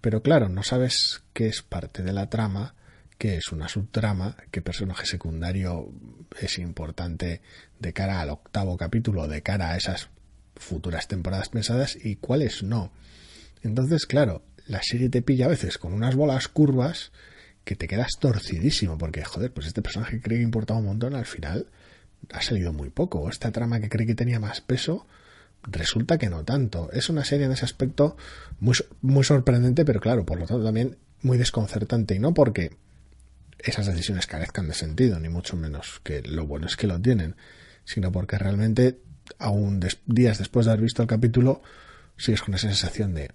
pero 0.00 0.22
claro, 0.22 0.48
no 0.48 0.62
sabes 0.62 1.22
qué 1.34 1.48
es 1.48 1.60
parte 1.62 2.02
de 2.02 2.14
la 2.14 2.30
trama, 2.30 2.74
qué 3.20 3.36
es 3.36 3.52
una 3.52 3.68
subtrama, 3.68 4.34
qué 4.50 4.62
personaje 4.62 5.04
secundario 5.04 5.92
es 6.40 6.58
importante 6.58 7.42
de 7.78 7.92
cara 7.92 8.22
al 8.22 8.30
octavo 8.30 8.78
capítulo, 8.78 9.28
de 9.28 9.42
cara 9.42 9.72
a 9.72 9.76
esas 9.76 10.08
futuras 10.56 11.06
temporadas 11.06 11.50
pensadas 11.50 11.98
y 12.02 12.16
cuáles 12.16 12.62
no. 12.62 12.90
Entonces, 13.62 14.06
claro, 14.06 14.42
la 14.66 14.82
serie 14.82 15.10
te 15.10 15.20
pilla 15.20 15.44
a 15.44 15.50
veces 15.50 15.76
con 15.76 15.92
unas 15.92 16.16
bolas 16.16 16.48
curvas 16.48 17.12
que 17.62 17.76
te 17.76 17.88
quedas 17.88 18.12
torcidísimo, 18.18 18.96
porque, 18.96 19.22
joder, 19.22 19.52
pues 19.52 19.66
este 19.66 19.82
personaje 19.82 20.16
que 20.16 20.22
cree 20.22 20.38
que 20.38 20.44
importaba 20.44 20.80
un 20.80 20.86
montón, 20.86 21.14
al 21.14 21.26
final 21.26 21.66
ha 22.32 22.40
salido 22.40 22.72
muy 22.72 22.88
poco. 22.88 23.28
Esta 23.28 23.52
trama 23.52 23.80
que 23.80 23.90
cree 23.90 24.06
que 24.06 24.14
tenía 24.14 24.40
más 24.40 24.62
peso, 24.62 25.06
resulta 25.64 26.16
que 26.16 26.30
no 26.30 26.44
tanto. 26.44 26.90
Es 26.92 27.10
una 27.10 27.26
serie 27.26 27.44
en 27.44 27.52
ese 27.52 27.66
aspecto 27.66 28.16
muy 28.60 29.24
sorprendente, 29.24 29.84
pero 29.84 30.00
claro, 30.00 30.24
por 30.24 30.40
lo 30.40 30.46
tanto 30.46 30.64
también 30.64 30.96
muy 31.20 31.36
desconcertante. 31.36 32.14
Y 32.14 32.18
no 32.18 32.32
porque 32.32 32.70
esas 33.64 33.86
decisiones 33.86 34.26
carezcan 34.26 34.66
de 34.68 34.74
sentido, 34.74 35.18
ni 35.20 35.28
mucho 35.28 35.56
menos, 35.56 36.00
que 36.04 36.22
lo 36.22 36.46
bueno 36.46 36.66
es 36.66 36.76
que 36.76 36.86
lo 36.86 37.00
tienen, 37.00 37.36
sino 37.84 38.12
porque 38.12 38.38
realmente, 38.38 39.00
aún 39.38 39.80
des- 39.80 40.00
días 40.06 40.38
después 40.38 40.66
de 40.66 40.72
haber 40.72 40.82
visto 40.84 41.02
el 41.02 41.08
capítulo, 41.08 41.62
sigues 42.16 42.42
con 42.42 42.54
esa 42.54 42.68
sensación 42.68 43.14
de, 43.14 43.30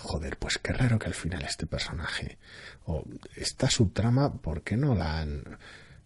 joder, 0.00 0.36
pues 0.38 0.58
qué 0.58 0.72
raro 0.72 0.98
que 0.98 1.06
al 1.06 1.14
final 1.14 1.42
este 1.42 1.66
personaje, 1.66 2.38
o 2.86 3.04
esta 3.36 3.68
subtrama, 3.70 4.32
¿por 4.34 4.62
qué 4.62 4.76
no 4.76 4.94
la 4.94 5.20
han...? 5.20 5.58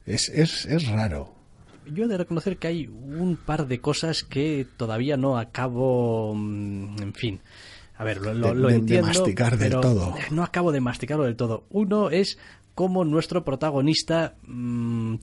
Es, 0.05 0.29
es, 0.29 0.67
es 0.67 0.87
raro. 0.89 1.35
Yo 1.93 2.05
he 2.05 2.09
de 2.09 2.17
reconocer 2.19 2.59
que 2.59 2.67
hay 2.69 2.87
un 2.89 3.37
par 3.37 3.67
de 3.69 3.81
cosas 3.81 4.25
que 4.25 4.67
todavía 4.77 5.17
no 5.17 5.39
acabo. 5.39 6.35
mm, 6.35 7.03
En 7.03 7.15
fin. 7.15 7.41
A 7.97 8.05
ver, 8.05 8.19
lo, 8.21 8.35
lo- 8.35 8.49
De- 8.49 8.55
lo 8.55 8.67
de- 8.69 8.75
de 8.75 8.79
entiendo. 8.81 9.07
masticar 9.09 9.57
del 9.57 9.69
pero 9.71 9.81
todo. 9.81 10.15
No 10.31 10.43
acabo 10.45 10.71
de 10.73 10.81
masticarlo 10.81 11.25
del 11.25 11.37
todo. 11.37 11.65
Uno 11.71 12.11
es 12.11 12.39
cómo 12.77 13.07
nuestro 13.07 13.43
protagonista 13.43 14.37
mm, 14.47 15.15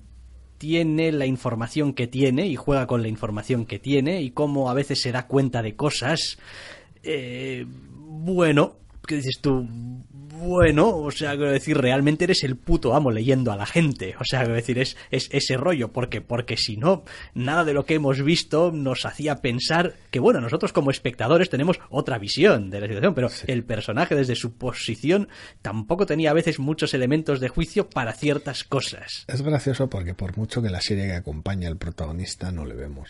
tiene 0.57 1.11
la 1.11 1.27
información 1.27 1.93
que 1.93 2.07
tiene 2.07 2.47
y 2.47 2.55
juega 2.55 2.87
con 2.87 3.03
la 3.03 3.07
información 3.07 3.67
que 3.67 3.77
tiene 3.77 4.23
y 4.23 4.31
cómo 4.31 4.71
a 4.71 4.73
veces 4.73 5.01
se 5.01 5.11
da 5.11 5.27
cuenta 5.27 5.61
de 5.61 5.75
cosas. 5.75 6.39
eh, 7.03 7.65
bueno, 7.67 8.77
¿qué 9.07 9.17
dices 9.17 9.39
tú? 9.39 9.67
Bueno, 10.39 10.97
o 10.97 11.11
sea, 11.11 11.35
quiero 11.35 11.51
decir, 11.51 11.77
realmente 11.77 12.23
eres 12.23 12.43
el 12.43 12.55
puto 12.55 12.95
amo 12.95 13.11
leyendo 13.11 13.51
a 13.51 13.55
la 13.55 13.67
gente. 13.67 14.15
O 14.19 14.25
sea, 14.25 14.39
quiero 14.39 14.55
decir, 14.55 14.79
es, 14.79 14.97
es 15.11 15.29
ese 15.31 15.57
rollo, 15.57 15.91
porque, 15.91 16.21
porque 16.21 16.57
si 16.57 16.75
no, 16.75 17.03
nada 17.35 17.63
de 17.63 17.73
lo 17.73 17.85
que 17.85 17.93
hemos 17.93 18.23
visto 18.23 18.71
nos 18.71 19.05
hacía 19.05 19.41
pensar 19.41 19.93
que, 20.09 20.19
bueno, 20.19 20.41
nosotros 20.41 20.73
como 20.73 20.89
espectadores 20.89 21.51
tenemos 21.51 21.79
otra 21.89 22.17
visión 22.17 22.71
de 22.71 22.81
la 22.81 22.87
situación, 22.87 23.13
pero 23.13 23.29
el 23.45 23.63
personaje 23.63 24.15
desde 24.15 24.35
su 24.35 24.57
posición 24.57 25.27
tampoco 25.61 26.07
tenía 26.07 26.31
a 26.31 26.33
veces 26.33 26.57
muchos 26.57 26.95
elementos 26.95 27.39
de 27.39 27.49
juicio 27.49 27.89
para 27.89 28.13
ciertas 28.13 28.63
cosas. 28.63 29.25
Es 29.27 29.41
gracioso 29.43 29.87
porque 29.87 30.15
por 30.15 30.35
mucho 30.35 30.63
que 30.63 30.69
la 30.69 30.81
serie 30.81 31.05
que 31.05 31.13
acompaña 31.13 31.67
al 31.67 31.77
protagonista 31.77 32.51
no 32.51 32.65
le 32.65 32.73
vemos 32.73 33.09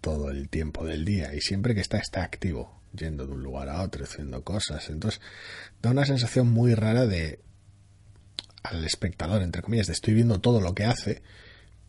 todo 0.00 0.30
el 0.30 0.48
tiempo 0.48 0.84
del 0.84 1.04
día 1.04 1.34
y 1.34 1.40
siempre 1.40 1.74
que 1.74 1.80
está 1.80 1.98
está 1.98 2.22
activo, 2.22 2.77
yendo 2.92 3.26
de 3.26 3.32
un 3.32 3.42
lugar 3.42 3.68
a 3.68 3.82
otro, 3.82 4.04
haciendo 4.04 4.42
cosas. 4.42 4.88
Entonces 4.90 5.20
da 5.82 5.90
una 5.90 6.06
sensación 6.06 6.48
muy 6.48 6.74
rara 6.74 7.06
de 7.06 7.40
al 8.62 8.84
espectador, 8.84 9.42
entre 9.42 9.62
comillas, 9.62 9.86
de 9.86 9.92
estoy 9.92 10.14
viendo 10.14 10.40
todo 10.40 10.60
lo 10.60 10.74
que 10.74 10.84
hace, 10.84 11.22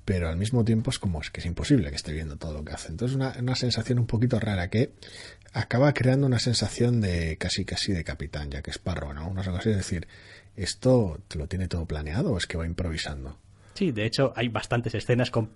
pero 0.05 0.29
al 0.29 0.37
mismo 0.37 0.63
tiempo 0.63 0.91
es 0.91 0.99
como 0.99 1.21
es 1.21 1.29
que 1.29 1.39
es 1.39 1.45
imposible 1.45 1.89
que 1.89 1.95
esté 1.95 2.13
viendo 2.13 2.37
todo 2.37 2.53
lo 2.53 2.63
que 2.63 2.73
hace. 2.73 2.89
Entonces 2.89 3.15
una, 3.15 3.35
una 3.39 3.55
sensación 3.55 3.99
un 3.99 4.07
poquito 4.07 4.39
rara 4.39 4.69
que 4.69 4.93
acaba 5.53 5.93
creando 5.93 6.27
una 6.27 6.39
sensación 6.39 7.01
de 7.01 7.37
casi 7.37 7.65
casi 7.65 7.91
de 7.91 8.03
capitán, 8.03 8.51
ya 8.51 8.61
que 8.61 8.71
es 8.71 8.77
parro, 8.77 9.13
¿no? 9.13 9.27
Una 9.27 9.43
cosa 9.43 9.59
así, 9.59 9.69
es 9.69 9.77
decir, 9.77 10.07
¿esto 10.55 11.19
lo 11.35 11.47
tiene 11.47 11.67
todo 11.67 11.85
planeado 11.85 12.33
o 12.33 12.37
es 12.37 12.45
que 12.45 12.57
va 12.57 12.65
improvisando? 12.65 13.37
Sí, 13.73 13.91
de 13.91 14.05
hecho, 14.05 14.33
hay 14.35 14.49
bastantes 14.49 14.93
escenas 14.95 15.31
con 15.31 15.51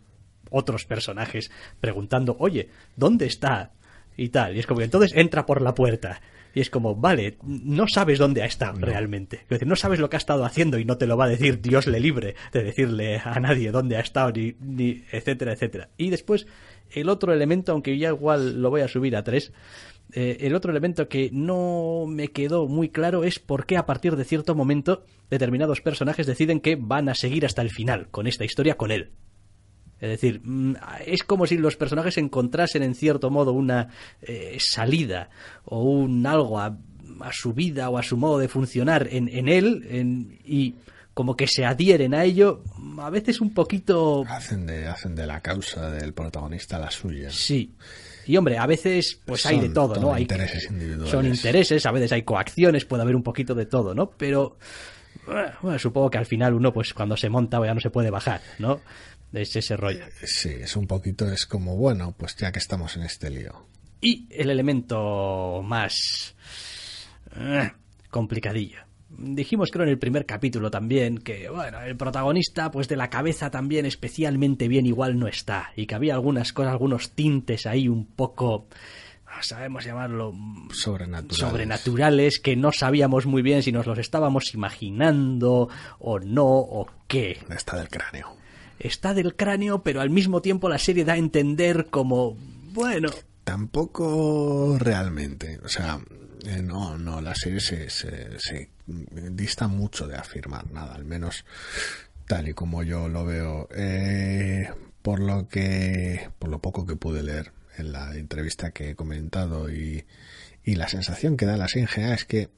otros 0.50 0.86
personajes 0.86 1.52
preguntando, 1.82 2.36
oye, 2.40 2.70
¿dónde 2.96 3.26
está? 3.26 3.72
Y 4.18 4.30
tal. 4.30 4.56
Y 4.56 4.60
es 4.60 4.68
como 4.68 4.80
que 4.80 4.86
entonces 4.86 5.14
entra 5.16 5.46
por 5.46 5.62
la 5.62 5.74
puerta. 5.74 6.22
Y 6.56 6.62
es 6.62 6.70
como, 6.70 6.96
vale, 6.96 7.38
no 7.44 7.88
sabes 7.88 8.20
dónde 8.20 8.44
ha 8.44 8.46
estado 8.46 8.80
realmente. 8.80 9.38
Es 9.38 9.50
decir, 9.50 9.68
no 9.68 9.76
sabes 9.76 10.00
lo 10.00 10.10
que 10.10 10.18
ha 10.18 10.20
estado 10.20 10.46
haciendo 10.46 10.78
y 10.78 10.86
no 10.86 10.98
te 10.98 11.08
lo 11.08 11.18
va 11.18 11.26
a 11.26 11.30
decir 11.30 11.62
Dios 11.62 11.88
le 11.88 12.00
libre 12.00 12.36
de 12.52 12.64
decirle 12.64 13.20
a 13.24 13.40
nadie 13.40 13.72
dónde 13.72 13.98
ha 13.98 14.02
estado, 14.02 14.32
ni, 14.32 14.56
ni 14.60 15.04
etcétera, 15.12 15.54
etcétera. 15.54 15.90
Y 15.98 16.12
después, 16.12 16.46
el 16.92 17.10
otro 17.10 17.34
elemento, 17.34 17.72
aunque 17.72 17.98
ya 17.98 18.10
igual 18.10 18.62
lo 18.62 18.70
voy 18.70 18.82
a 18.82 18.88
subir 18.88 19.16
a 19.16 19.24
tres, 19.24 19.52
eh, 20.12 20.38
el 20.42 20.54
otro 20.54 20.72
elemento 20.72 21.08
que 21.10 21.30
no 21.32 22.06
me 22.08 22.28
quedó 22.28 22.68
muy 22.68 22.90
claro 22.90 23.24
es 23.24 23.40
por 23.40 23.66
qué 23.66 23.78
a 23.78 23.86
partir 23.88 24.16
de 24.16 24.26
cierto 24.26 24.54
momento 24.54 25.04
determinados 25.32 25.82
personajes 25.82 26.28
deciden 26.28 26.60
que 26.60 26.76
van 26.76 27.10
a 27.10 27.16
seguir 27.16 27.46
hasta 27.46 27.64
el 27.64 27.72
final 27.72 28.10
con 28.12 28.28
esta 28.28 28.46
historia 28.46 28.76
con 28.76 28.92
él. 28.92 29.12
Es 30.04 30.10
decir, 30.10 30.42
mm, 30.44 30.76
es 31.06 31.24
como 31.24 31.48
si 31.48 31.58
los 31.58 31.78
personajes 31.78 32.18
encontrasen 32.18 32.84
en 32.84 32.94
cierto 32.94 33.30
modo 33.30 33.54
una 33.54 33.88
eh, 34.22 34.58
salida 34.60 35.30
o 35.64 35.82
un 35.84 36.26
algo 36.28 36.60
a, 36.60 36.78
a 37.22 37.32
su 37.32 37.54
vida 37.54 37.90
o 37.90 37.98
a 37.98 38.04
su 38.04 38.18
modo 38.18 38.38
de 38.38 38.50
funcionar 38.50 39.08
en, 39.10 39.30
en 39.30 39.48
él 39.48 39.88
en- 39.90 40.40
y 40.46 40.76
como 41.14 41.38
que 41.38 41.48
se 41.48 41.64
adhieren 41.64 42.14
a 42.16 42.26
ello, 42.26 42.64
a 43.00 43.10
veces 43.12 43.40
un 43.40 43.54
poquito... 43.54 44.26
Hacen 44.28 44.66
de, 44.66 44.88
hacen 44.88 45.16
de 45.16 45.26
la 45.26 45.40
causa 45.40 45.90
del 45.92 46.12
protagonista 46.14 46.80
la 46.80 46.92
suya. 46.92 47.30
Sí. 47.30 47.72
Y 48.26 48.36
hombre, 48.36 48.58
a 48.58 48.66
veces 48.66 49.22
pues 49.24 49.46
hay 49.46 49.60
de 49.60 49.70
todo, 49.70 49.96
¿no? 50.02 50.14
Hay 50.14 50.24
intereses 50.24 50.68
individuales. 50.70 51.12
Son 51.12 51.26
intereses, 51.26 51.86
a 51.86 51.92
veces 51.92 52.12
hay 52.12 52.24
coacciones, 52.24 52.84
puede 52.84 53.04
haber 53.04 53.16
un 53.16 53.24
poquito 53.24 53.54
de 53.56 53.68
todo, 53.68 53.94
¿no? 53.96 54.10
Pero 54.10 54.58
bueno, 55.62 55.80
supongo 55.80 56.10
que 56.10 56.18
al 56.18 56.26
final 56.26 56.54
uno 56.54 56.74
pues 56.74 56.94
cuando 56.94 57.16
se 57.16 57.30
monta 57.30 57.64
ya 57.66 57.74
no 57.74 57.80
se 57.80 57.90
puede 57.90 58.10
bajar, 58.10 58.42
¿no? 58.60 58.82
Es 59.34 59.56
ese 59.56 59.76
rollo. 59.76 60.06
Sí, 60.24 60.50
es 60.50 60.76
un 60.76 60.86
poquito, 60.86 61.30
es 61.30 61.46
como, 61.46 61.76
bueno, 61.76 62.14
pues 62.18 62.36
ya 62.36 62.52
que 62.52 62.60
estamos 62.60 62.96
en 62.96 63.04
este 63.04 63.30
lío. 63.30 63.66
Y 64.00 64.28
el 64.30 64.50
elemento 64.50 65.62
más 65.64 66.36
eh, 67.36 67.72
complicadillo. 68.10 68.80
Dijimos 69.10 69.70
creo 69.72 69.84
en 69.84 69.90
el 69.90 70.00
primer 70.00 70.26
capítulo 70.26 70.72
también 70.72 71.20
que 71.20 71.48
bueno, 71.48 71.82
el 71.82 71.96
protagonista 71.96 72.72
pues 72.72 72.88
de 72.88 72.96
la 72.96 73.12
cabeza 73.12 73.52
también 73.52 73.86
especialmente 73.86 74.68
bien 74.68 74.88
igual 74.88 75.20
no 75.20 75.28
está 75.28 75.72
y 75.76 75.86
que 75.86 75.94
había 75.94 76.16
algunas 76.16 76.52
cosas, 76.52 76.72
algunos 76.72 77.12
tintes 77.12 77.68
ahí 77.68 77.88
un 77.88 78.08
poco 78.08 78.68
sabemos 79.42 79.84
llamarlo 79.84 80.34
sobrenaturales. 80.72 81.38
sobrenaturales 81.38 82.40
que 82.40 82.56
no 82.56 82.72
sabíamos 82.72 83.26
muy 83.26 83.42
bien 83.42 83.64
si 83.64 83.72
nos 83.72 83.86
los 83.86 83.98
estábamos 83.98 84.54
imaginando 84.54 85.70
o 86.00 86.20
no 86.20 86.46
o 86.46 86.88
qué. 87.08 87.40
Está 87.50 87.78
del 87.78 87.90
cráneo. 87.90 88.43
Está 88.80 89.14
del 89.14 89.36
cráneo, 89.36 89.84
pero 89.84 90.02
al 90.02 90.10
mismo 90.10 90.42
tiempo 90.42 90.70
la 90.70 90.78
serie 90.78 91.06
da 91.06 91.14
a 91.14 91.18
entender 91.18 91.88
como 91.90 92.36
bueno, 92.74 93.10
Tampoco 93.44 94.78
realmente. 94.80 95.60
O 95.64 95.68
sea, 95.68 96.00
eh, 96.46 96.62
no, 96.62 96.98
no, 96.98 97.22
la 97.22 97.36
serie 97.36 97.60
se, 97.60 97.90
se, 97.90 98.40
se, 98.40 98.70
dista 98.88 99.68
mucho 99.68 100.08
de 100.08 100.16
afirmar 100.16 100.72
nada, 100.72 100.96
al 100.96 101.06
menos 101.06 101.46
tal 102.26 102.48
y 102.48 102.54
como 102.54 102.84
yo 102.84 103.10
lo 103.10 103.26
veo. 103.26 103.68
Eh, 103.76 104.70
por 105.02 105.20
lo 105.20 105.50
que, 105.50 106.30
por 106.40 106.50
lo 106.50 106.60
poco 106.60 106.86
que 106.86 106.96
pude 106.96 107.22
leer 107.22 107.52
en 107.78 107.92
la 107.92 108.16
entrevista 108.16 108.72
que 108.72 108.92
he 108.92 108.96
comentado 108.96 109.70
y, 109.70 110.06
y 110.64 110.76
la 110.76 110.88
sensación 110.88 111.36
que 111.36 111.46
da 111.46 111.58
la 111.58 111.68
general 111.68 112.14
es 112.14 112.24
que 112.24 112.50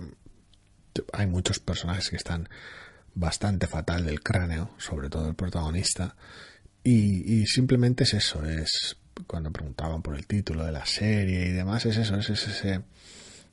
hay 1.14 1.26
muchos 1.26 1.60
personajes 1.60 2.10
que 2.10 2.16
están 2.16 2.48
bastante 3.16 3.68
fatal 3.68 4.06
del 4.06 4.22
cráneo, 4.22 4.72
sobre 4.78 5.10
todo 5.10 5.28
el 5.28 5.36
protagonista, 5.36 6.16
y, 6.84 7.42
y 7.42 7.46
simplemente 7.48 8.04
es 8.04 8.14
eso, 8.14 8.46
es 8.46 8.98
cuando 9.28 9.52
preguntaban 9.52 10.02
por 10.02 10.16
el 10.16 10.28
título 10.28 10.66
de 10.66 10.72
la 10.72 10.86
serie 10.86 11.48
y 11.48 11.52
demás, 11.52 11.86
es 11.86 11.98
eso, 11.98 12.18
es 12.18 12.30
ese, 12.30 12.82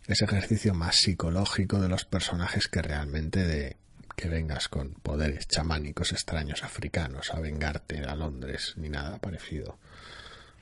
ese 0.06 0.24
ejercicio 0.24 0.74
más 0.74 0.96
psicológico 0.96 1.80
de 1.80 1.88
los 1.88 2.04
personajes 2.04 2.68
que 2.68 2.82
realmente 2.82 3.46
de 3.46 3.76
que 4.16 4.28
vengas 4.28 4.68
con 4.68 4.92
poderes 4.94 5.46
chamánicos 5.48 6.12
extraños 6.12 6.62
africanos 6.64 7.32
a 7.32 7.40
vengarte 7.40 8.04
a 8.04 8.14
Londres 8.14 8.74
ni 8.76 8.88
nada 8.88 9.18
parecido. 9.18 9.78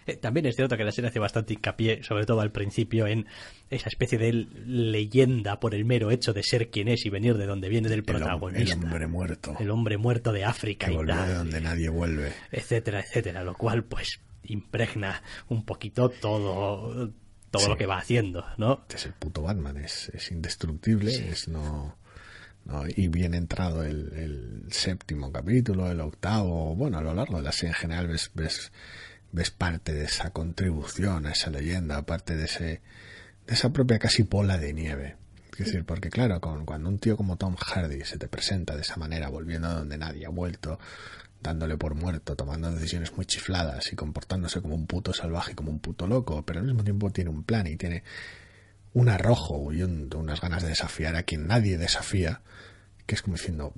Eh, 0.06 0.16
también 0.16 0.46
es 0.46 0.56
cierto 0.56 0.76
que 0.76 0.84
la 0.84 0.92
serie 0.92 1.08
hace 1.10 1.18
bastante 1.18 1.52
hincapié, 1.54 2.02
sobre 2.02 2.26
todo 2.26 2.40
al 2.40 2.50
principio, 2.52 3.06
en 3.06 3.26
esa 3.68 3.88
especie 3.88 4.18
de 4.18 4.32
leyenda 4.32 5.60
por 5.60 5.74
el 5.74 5.84
mero 5.84 6.10
hecho 6.10 6.32
de 6.32 6.42
ser 6.42 6.70
quien 6.70 6.88
es 6.88 7.04
y 7.06 7.10
venir 7.10 7.36
de 7.36 7.46
donde 7.46 7.68
viene 7.68 7.88
del 7.88 8.02
protagonista. 8.02 8.74
El, 8.74 8.84
hombre 8.84 9.06
muerto. 9.06 9.56
El 9.60 9.70
hombre 9.70 9.96
muerto 9.98 10.32
de 10.32 10.44
África 10.44 10.86
que 10.86 10.92
y 10.92 10.96
volvió 10.96 11.14
tal. 11.14 11.28
de 11.28 11.34
donde 11.34 11.60
nadie 11.60 11.88
vuelve. 11.88 12.32
Etcétera, 12.50 13.00
etcétera. 13.00 13.44
Lo 13.44 13.54
cual, 13.54 13.84
pues, 13.84 14.20
impregna 14.44 15.22
un 15.48 15.64
poquito 15.64 16.08
todo 16.08 17.10
todo 17.50 17.62
Sí. 17.62 17.68
lo 17.68 17.76
que 17.76 17.86
va 17.86 17.98
haciendo, 17.98 18.44
¿no? 18.58 18.84
Es 18.94 19.06
el 19.06 19.12
puto 19.12 19.42
Batman, 19.42 19.76
es, 19.78 20.08
es 20.14 20.30
indestructible, 20.30 21.12
es 21.30 21.48
no, 21.48 21.96
no- 22.64 22.84
y 22.86 23.08
bien 23.08 23.34
entrado 23.34 23.82
el, 23.82 24.12
el 24.14 24.62
séptimo 24.72 25.32
capítulo, 25.32 25.90
el 25.90 26.00
octavo, 26.00 26.76
bueno, 26.76 26.98
a 26.98 27.02
lo 27.02 27.12
largo 27.12 27.38
de 27.38 27.42
la 27.42 27.50
serie 27.50 27.70
en 27.70 27.74
general 27.74 28.06
ves, 28.06 28.30
ves, 28.34 28.70
ves 29.32 29.50
parte 29.50 29.92
de 29.92 30.04
esa 30.04 30.30
contribución 30.30 31.26
a 31.26 31.32
esa 31.32 31.50
leyenda, 31.50 32.02
parte 32.06 32.36
de 32.36 32.44
ese, 32.44 32.64
de 33.46 33.54
esa 33.54 33.70
propia 33.72 33.98
casi 33.98 34.22
bola 34.22 34.58
de 34.58 34.72
nieve. 34.72 35.16
Es 35.52 35.66
decir, 35.66 35.84
porque 35.84 36.08
claro, 36.08 36.40
con, 36.40 36.64
cuando 36.64 36.88
un 36.88 36.98
tío 36.98 37.16
como 37.16 37.36
Tom 37.36 37.54
Hardy 37.54 38.02
se 38.04 38.16
te 38.18 38.28
presenta 38.28 38.74
de 38.76 38.82
esa 38.82 38.96
manera, 38.96 39.28
volviendo 39.28 39.68
a 39.68 39.74
donde 39.74 39.98
nadie 39.98 40.24
ha 40.26 40.30
vuelto, 40.30 40.78
dándole 41.42 41.76
por 41.76 41.94
muerto, 41.94 42.34
tomando 42.34 42.70
decisiones 42.72 43.14
muy 43.16 43.26
chifladas 43.26 43.92
y 43.92 43.96
comportándose 43.96 44.60
como 44.62 44.74
un 44.74 44.86
puto 44.86 45.12
salvaje, 45.12 45.54
como 45.54 45.70
un 45.70 45.78
puto 45.80 46.06
loco, 46.06 46.42
pero 46.44 46.60
al 46.60 46.66
mismo 46.66 46.82
tiempo 46.82 47.10
tiene 47.10 47.30
un 47.30 47.44
plan 47.44 47.66
y 47.66 47.76
tiene 47.76 48.04
un 48.94 49.08
arrojo 49.08 49.72
y 49.72 49.82
un- 49.82 50.08
unas 50.16 50.40
ganas 50.40 50.62
de 50.62 50.70
desafiar 50.70 51.14
a 51.16 51.22
quien 51.22 51.46
nadie 51.46 51.78
desafía, 51.78 52.40
que 53.06 53.14
es 53.14 53.22
como 53.22 53.36
diciendo, 53.36 53.74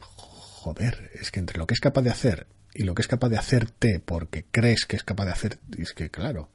joder, 0.00 1.10
es 1.14 1.30
que 1.30 1.40
entre 1.40 1.58
lo 1.58 1.66
que 1.66 1.74
es 1.74 1.80
capaz 1.80 2.02
de 2.02 2.10
hacer 2.10 2.46
y 2.74 2.84
lo 2.84 2.94
que 2.94 3.02
es 3.02 3.08
capaz 3.08 3.28
de 3.28 3.38
hacerte 3.38 4.00
porque 4.04 4.44
crees 4.50 4.86
que 4.86 4.96
es 4.96 5.04
capaz 5.04 5.26
de 5.26 5.32
hacer, 5.32 5.58
es 5.76 5.92
que 5.92 6.10
claro. 6.10 6.48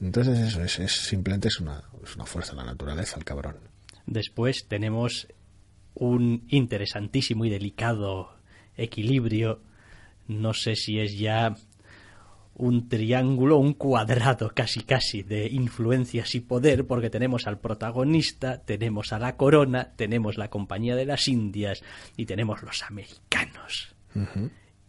Entonces 0.00 0.38
eso 0.38 0.62
es, 0.62 0.78
es 0.78 0.92
simplemente 0.92 1.48
es 1.48 1.60
una, 1.60 1.82
es 2.04 2.14
una 2.14 2.26
fuerza 2.26 2.52
de 2.52 2.58
la 2.58 2.64
naturaleza, 2.64 3.16
el 3.16 3.24
cabrón. 3.24 3.56
Después 4.06 4.66
tenemos 4.68 5.26
un 5.94 6.44
interesantísimo 6.48 7.44
y 7.44 7.50
delicado 7.50 8.36
equilibrio. 8.76 9.60
No 10.28 10.54
sé 10.54 10.76
si 10.76 11.00
es 11.00 11.18
ya 11.18 11.56
un 12.54 12.88
triángulo, 12.88 13.56
un 13.58 13.74
cuadrado 13.74 14.50
casi 14.54 14.82
casi 14.82 15.22
de 15.22 15.46
influencias 15.46 16.34
y 16.34 16.40
poder, 16.40 16.86
porque 16.86 17.08
tenemos 17.08 17.46
al 17.46 17.60
protagonista, 17.60 18.62
tenemos 18.62 19.12
a 19.12 19.18
la 19.18 19.36
corona, 19.36 19.92
tenemos 19.96 20.36
la 20.36 20.48
compañía 20.48 20.96
de 20.96 21.06
las 21.06 21.28
Indias 21.28 21.82
y 22.16 22.26
tenemos 22.26 22.62
los 22.62 22.82
americanos. 22.82 23.94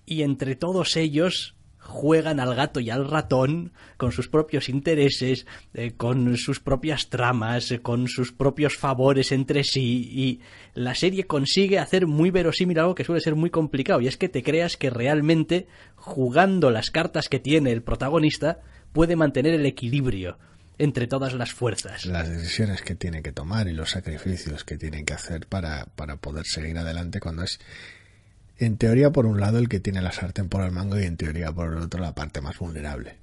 Y 0.09 0.23
entre 0.23 0.55
todos 0.55 0.97
ellos 0.97 1.55
juegan 1.77 2.39
al 2.39 2.55
gato 2.55 2.79
y 2.79 2.89
al 2.89 3.09
ratón 3.09 3.73
con 3.97 4.11
sus 4.11 4.27
propios 4.27 4.69
intereses, 4.69 5.45
eh, 5.73 5.91
con 5.95 6.35
sus 6.35 6.59
propias 6.59 7.09
tramas, 7.09 7.71
eh, 7.71 7.79
con 7.79 8.07
sus 8.07 8.31
propios 8.31 8.75
favores 8.75 9.31
entre 9.31 9.63
sí 9.63 10.09
y 10.11 10.41
la 10.73 10.95
serie 10.95 11.25
consigue 11.25 11.79
hacer 11.79 12.07
muy 12.07 12.31
verosímil 12.31 12.79
algo 12.79 12.95
que 12.95 13.03
suele 13.03 13.21
ser 13.21 13.35
muy 13.35 13.49
complicado 13.49 14.01
y 14.01 14.07
es 14.07 14.17
que 14.17 14.29
te 14.29 14.43
creas 14.43 14.77
que 14.77 14.89
realmente 14.89 15.67
jugando 15.95 16.69
las 16.69 16.89
cartas 16.89 17.29
que 17.29 17.39
tiene 17.39 17.71
el 17.71 17.81
protagonista 17.81 18.59
puede 18.93 19.15
mantener 19.15 19.53
el 19.53 19.65
equilibrio 19.65 20.37
entre 20.79 21.07
todas 21.07 21.33
las 21.33 21.51
fuerzas. 21.51 22.05
Las 22.05 22.29
decisiones 22.29 22.81
que 22.81 22.95
tiene 22.95 23.21
que 23.21 23.33
tomar 23.33 23.67
y 23.67 23.73
los 23.73 23.91
sacrificios 23.91 24.63
que 24.63 24.77
tiene 24.77 25.03
que 25.03 25.13
hacer 25.13 25.45
para, 25.47 25.85
para 25.95 26.15
poder 26.15 26.45
seguir 26.45 26.77
adelante 26.77 27.19
cuando 27.19 27.43
es 27.43 27.59
en 28.59 28.77
teoría 28.77 29.11
por 29.11 29.25
un 29.25 29.39
lado 29.39 29.57
el 29.57 29.69
que 29.69 29.79
tiene 29.79 30.01
la 30.01 30.11
sartén 30.11 30.49
por 30.49 30.63
el 30.63 30.71
mango 30.71 30.99
y 30.99 31.03
en 31.03 31.17
teoría 31.17 31.51
por 31.51 31.73
el 31.73 31.79
otro 31.79 32.01
la 32.01 32.13
parte 32.13 32.41
más 32.41 32.57
vulnerable, 32.59 33.17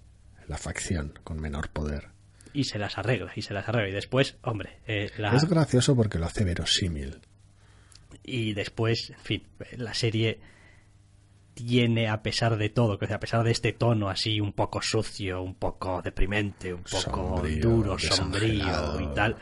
la 0.49 0.57
facción 0.57 1.19
con 1.25 1.41
menor 1.41 1.69
poder. 1.71 2.09
Y 2.53 2.65
se 2.65 2.79
las 2.79 2.97
arregla, 2.97 3.33
y 3.37 3.43
se 3.43 3.53
las 3.53 3.69
arregla. 3.69 3.91
Y 3.91 3.93
después, 3.93 4.37
hombre, 4.43 4.79
eh, 4.87 5.11
la... 5.19 5.37
Es 5.37 5.45
gracioso 5.45 5.95
porque 5.95 6.19
lo 6.19 6.27
hace 6.27 6.45
verosímil. 6.45 7.21
y 8.25 8.55
después, 8.55 9.11
en 9.11 9.21
fin, 9.21 9.43
la 9.77 9.93
serie 9.93 10.41
tiene, 11.57 12.09
a 12.09 12.23
pesar 12.23 12.57
de 12.59 12.69
todo, 12.69 12.99
que 12.99 13.13
a 13.13 13.19
pesar 13.19 13.43
de 13.43 13.51
este 13.51 13.73
tono 13.73 14.11
así 14.11 14.41
un 14.41 14.53
poco 14.53 14.83
sucio, 14.83 15.43
un 15.43 15.55
poco 15.55 16.03
deprimente, 16.03 16.75
un 16.75 16.83
poco 16.83 17.37
Sombrío, 17.37 17.63
duro, 17.63 17.99
sombrío 17.99 19.01
y 19.01 19.15
tal, 19.15 19.37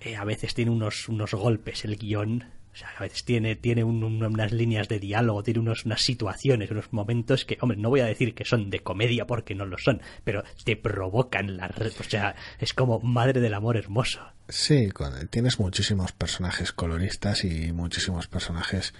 eh, 0.00 0.16
a 0.16 0.24
veces 0.24 0.54
tiene 0.54 0.70
unos, 0.70 1.08
unos 1.08 1.34
golpes 1.34 1.84
el 1.84 1.96
guion. 1.96 2.44
O 2.72 2.76
sea, 2.76 2.88
a 2.98 3.02
veces 3.02 3.24
tiene, 3.24 3.56
tiene 3.56 3.82
un- 3.82 4.02
un- 4.04 4.22
unas 4.22 4.52
líneas 4.52 4.88
de 4.88 5.00
diálogo, 5.00 5.42
tiene 5.42 5.60
unos, 5.60 5.84
unas 5.84 6.02
situaciones, 6.02 6.70
unos 6.70 6.92
momentos 6.92 7.44
que, 7.44 7.58
hombre, 7.60 7.76
no 7.76 7.88
voy 7.90 8.00
a 8.00 8.06
decir 8.06 8.34
que 8.34 8.44
son 8.44 8.70
de 8.70 8.80
comedia 8.80 9.26
porque 9.26 9.54
no 9.54 9.66
lo 9.66 9.76
son, 9.76 10.00
pero 10.24 10.44
te 10.64 10.76
provocan 10.76 11.56
la... 11.56 11.66
O 11.98 12.02
sea, 12.04 12.36
es 12.58 12.72
como 12.72 13.00
madre 13.00 13.40
del 13.40 13.54
amor 13.54 13.76
hermoso. 13.76 14.20
Sí, 14.48 14.90
con- 14.90 15.26
tienes 15.28 15.58
muchísimos 15.58 16.12
personajes 16.12 16.72
coloristas 16.72 17.44
y 17.44 17.72
muchísimos 17.72 18.28
personajes 18.28 18.94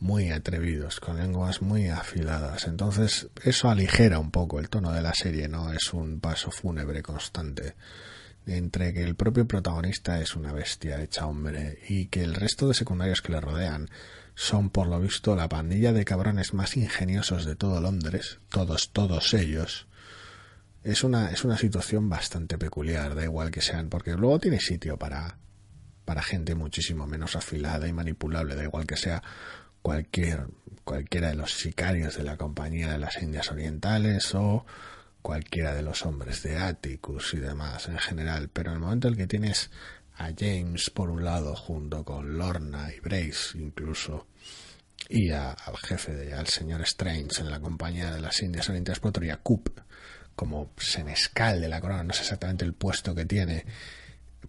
muy 0.00 0.30
atrevidos, 0.30 1.00
con 1.00 1.16
lenguas 1.16 1.60
muy 1.60 1.88
afiladas. 1.88 2.66
Entonces, 2.68 3.28
eso 3.42 3.68
aligera 3.68 4.18
un 4.20 4.30
poco 4.30 4.60
el 4.60 4.68
tono 4.68 4.92
de 4.92 5.02
la 5.02 5.12
serie, 5.14 5.48
no 5.48 5.72
es 5.72 5.92
un 5.92 6.20
paso 6.20 6.50
fúnebre 6.50 7.02
constante 7.02 7.74
entre 8.48 8.92
que 8.92 9.02
el 9.02 9.14
propio 9.14 9.46
protagonista 9.46 10.20
es 10.20 10.34
una 10.34 10.52
bestia 10.52 11.02
hecha 11.02 11.26
hombre 11.26 11.78
y 11.88 12.06
que 12.06 12.22
el 12.22 12.34
resto 12.34 12.66
de 12.66 12.74
secundarios 12.74 13.22
que 13.22 13.32
le 13.32 13.40
rodean 13.40 13.88
son 14.34 14.70
por 14.70 14.86
lo 14.86 15.00
visto 15.00 15.36
la 15.36 15.48
pandilla 15.48 15.92
de 15.92 16.04
cabrones 16.04 16.54
más 16.54 16.76
ingeniosos 16.76 17.44
de 17.44 17.56
todo 17.56 17.80
Londres, 17.80 18.38
todos, 18.48 18.92
todos 18.92 19.34
ellos, 19.34 19.88
es 20.84 21.04
una, 21.04 21.30
es 21.30 21.44
una 21.44 21.58
situación 21.58 22.08
bastante 22.08 22.56
peculiar, 22.56 23.14
da 23.14 23.24
igual 23.24 23.50
que 23.50 23.60
sean, 23.60 23.88
porque 23.88 24.14
luego 24.14 24.38
tiene 24.38 24.60
sitio 24.60 24.96
para, 24.96 25.38
para 26.04 26.22
gente 26.22 26.54
muchísimo 26.54 27.06
menos 27.06 27.36
afilada 27.36 27.88
y 27.88 27.92
manipulable, 27.92 28.54
da 28.54 28.62
igual 28.64 28.86
que 28.86 28.96
sea 28.96 29.22
cualquier, 29.82 30.46
cualquiera 30.84 31.28
de 31.28 31.34
los 31.34 31.52
sicarios 31.52 32.16
de 32.16 32.22
la 32.22 32.36
Compañía 32.36 32.92
de 32.92 32.98
las 32.98 33.20
Indias 33.20 33.50
Orientales 33.50 34.34
o 34.34 34.64
cualquiera 35.28 35.74
de 35.74 35.82
los 35.82 36.06
hombres 36.06 36.42
de 36.42 36.56
Atticus 36.56 37.34
y 37.34 37.36
demás 37.36 37.86
en 37.86 37.98
general, 37.98 38.48
pero 38.50 38.70
en 38.70 38.76
el 38.76 38.80
momento 38.80 39.08
en 39.08 39.12
el 39.12 39.18
que 39.18 39.26
tienes 39.26 39.70
a 40.16 40.30
James 40.34 40.88
por 40.88 41.10
un 41.10 41.22
lado, 41.22 41.54
junto 41.54 42.02
con 42.02 42.38
Lorna 42.38 42.88
y 42.96 43.00
Brace 43.00 43.58
incluso, 43.58 44.26
y 45.06 45.30
al 45.30 45.54
jefe, 45.82 46.14
de, 46.14 46.32
al 46.32 46.46
señor 46.46 46.80
Strange 46.80 47.42
en 47.42 47.50
la 47.50 47.60
compañía 47.60 48.10
de 48.10 48.22
las 48.22 48.40
Indias 48.40 48.70
Orientales 48.70 49.00
por 49.00 49.22
y 49.22 49.28
a 49.28 49.36
Coop 49.36 49.68
como 50.34 50.70
senescal 50.78 51.60
de 51.60 51.68
la 51.68 51.82
corona, 51.82 52.04
no 52.04 52.14
sé 52.14 52.22
exactamente 52.22 52.64
el 52.64 52.72
puesto 52.72 53.14
que 53.14 53.26
tiene. 53.26 53.66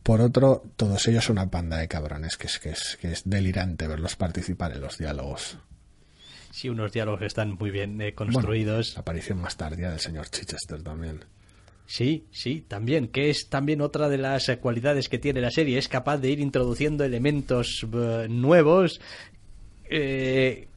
Por 0.01 0.21
otro, 0.21 0.63
todos 0.77 1.05
ellos 1.09 1.25
son 1.25 1.39
una 1.39 1.51
panda 1.51 1.75
de 1.75 1.89
cabrones, 1.89 2.37
que 2.37 2.47
es, 2.47 2.57
que 2.57 2.69
es, 2.69 2.97
que 3.01 3.11
es 3.11 3.23
delirante 3.25 3.85
verlos 3.85 4.15
participar 4.15 4.71
en 4.71 4.79
los 4.79 4.97
diálogos. 4.97 5.57
Sí, 6.59 6.67
unos 6.67 6.91
diálogos 6.91 7.21
están 7.21 7.51
muy 7.57 7.71
bien 7.71 8.01
eh, 8.01 8.13
construidos. 8.13 8.95
la 8.95 8.99
aparición 8.99 9.39
más 9.39 9.55
tardía 9.55 9.91
del 9.91 10.01
señor 10.01 10.27
Chichester 10.29 10.83
también. 10.83 11.23
Sí, 11.85 12.25
sí, 12.31 12.65
también, 12.67 13.07
que 13.07 13.29
es 13.29 13.47
también 13.47 13.79
otra 13.79 14.09
de 14.09 14.17
las 14.17 14.51
cualidades 14.59 15.07
que 15.07 15.19
tiene 15.19 15.39
la 15.39 15.51
serie, 15.51 15.77
es 15.77 15.87
capaz 15.87 16.17
de 16.17 16.31
ir 16.31 16.41
introduciendo 16.41 17.05
elementos 17.05 17.87
eh, 17.93 18.27
nuevos 18.29 18.99
eh, 19.89 20.67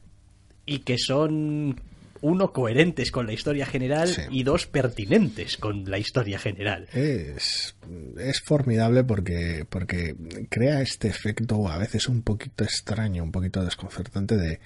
y 0.65 0.79
que 0.79 0.97
son 0.97 1.81
uno 2.21 2.53
coherentes 2.53 3.11
con 3.11 3.27
la 3.27 3.33
historia 3.33 3.65
general 3.65 4.09
y 4.31 4.43
dos 4.43 4.67
pertinentes 4.67 5.57
con 5.57 5.83
la 5.91 5.97
historia 5.97 6.39
general. 6.39 6.87
Es, 6.93 7.75
es 8.17 8.39
formidable 8.39 9.03
porque, 9.03 9.65
porque 9.69 10.15
crea 10.49 10.79
este 10.79 11.09
efecto 11.09 11.67
a 11.67 11.77
veces 11.77 12.07
un 12.07 12.21
poquito 12.21 12.63
extraño, 12.63 13.21
un 13.21 13.33
poquito 13.33 13.65
desconcertante 13.65 14.37
de 14.37 14.61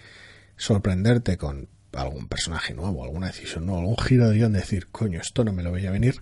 sorprenderte 0.57 1.37
con 1.37 1.69
algún 1.93 2.27
personaje 2.27 2.73
nuevo, 2.73 3.03
alguna 3.03 3.27
decisión 3.27 3.65
nueva, 3.65 3.81
algún 3.81 3.97
giro 3.97 4.29
de 4.29 4.35
guion, 4.35 4.53
decir, 4.53 4.87
coño, 4.87 5.21
esto 5.21 5.43
no 5.43 5.53
me 5.53 5.63
lo 5.63 5.71
veía 5.71 5.91
venir, 5.91 6.21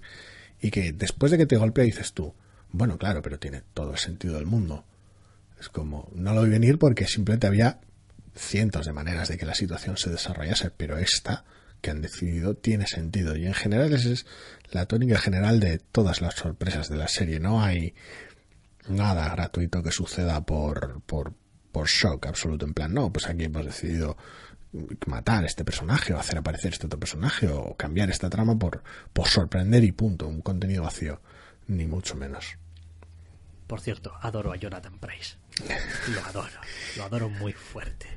y 0.62 0.71
que 0.71 0.93
después 0.93 1.32
de 1.32 1.38
que 1.38 1.45
te 1.45 1.58
golpea 1.58 1.84
dices 1.84 2.13
tú, 2.13 2.34
bueno, 2.71 2.98
claro, 2.98 3.21
pero 3.21 3.39
tiene 3.39 3.63
todo 3.74 3.91
el 3.91 3.98
sentido 3.98 4.36
del 4.36 4.45
mundo. 4.45 4.86
Es 5.60 5.69
como, 5.69 6.10
no 6.13 6.34
lo 6.34 6.43
vi 6.43 6.50
venir 6.50 6.78
porque 6.78 7.08
simplemente 7.08 7.48
había 7.48 7.80
cientos 8.36 8.86
de 8.86 8.93
maneras 8.93 9.30
de 9.30 9.38
que 9.38 9.45
la 9.45 9.56
situación 9.56 9.98
se 9.98 10.10
desarrollase, 10.10 10.71
pero 10.71 10.98
esta 10.98 11.45
que 11.82 11.91
han 11.91 12.02
decidido 12.02 12.56
tiene 12.56 12.88
sentido. 12.88 13.36
Y 13.38 13.45
en 13.45 13.54
general 13.54 13.93
esa 13.93 14.10
es 14.10 14.26
la 14.71 14.88
tónica 14.88 15.17
general 15.17 15.60
de 15.60 15.80
todas 15.80 16.21
las 16.21 16.36
sorpresas 16.36 16.89
de 16.89 16.98
la 16.98 17.08
serie. 17.08 17.39
No 17.39 17.63
hay 17.63 17.93
nada 18.89 19.30
gratuito 19.30 19.82
que 19.82 19.91
suceda 19.91 20.41
por, 20.45 21.02
por, 21.04 21.34
por 21.75 21.88
shock 21.89 22.27
absoluto. 22.27 22.65
En 22.65 22.73
plan, 22.73 22.93
no, 22.93 23.11
pues 23.11 23.27
aquí 23.27 23.43
hemos 23.43 23.65
decidido 23.65 24.15
matar 25.07 25.43
este 25.43 25.65
personaje 25.65 26.13
o 26.13 26.17
hacer 26.17 26.38
aparecer 26.38 26.71
este 26.71 26.85
otro 26.85 26.97
personaje 26.97 27.49
o 27.49 27.75
cambiar 27.75 28.09
esta 28.09 28.29
trama 28.29 28.57
por, 28.57 28.81
por 29.11 29.27
sorprender 29.27 29.83
y 29.83 29.91
punto, 29.91 30.25
un 30.25 30.39
contenido 30.39 30.83
vacío, 30.83 31.19
ni 31.67 31.85
mucho 31.85 32.15
menos. 32.15 32.57
Por 33.67 33.81
cierto, 33.81 34.13
adoro 34.21 34.53
a 34.53 34.55
Jonathan 34.55 34.97
Price. 34.99 35.35
Lo 36.13 36.23
adoro, 36.23 36.61
lo 36.95 37.03
adoro 37.03 37.27
muy 37.27 37.51
fuerte. 37.51 38.07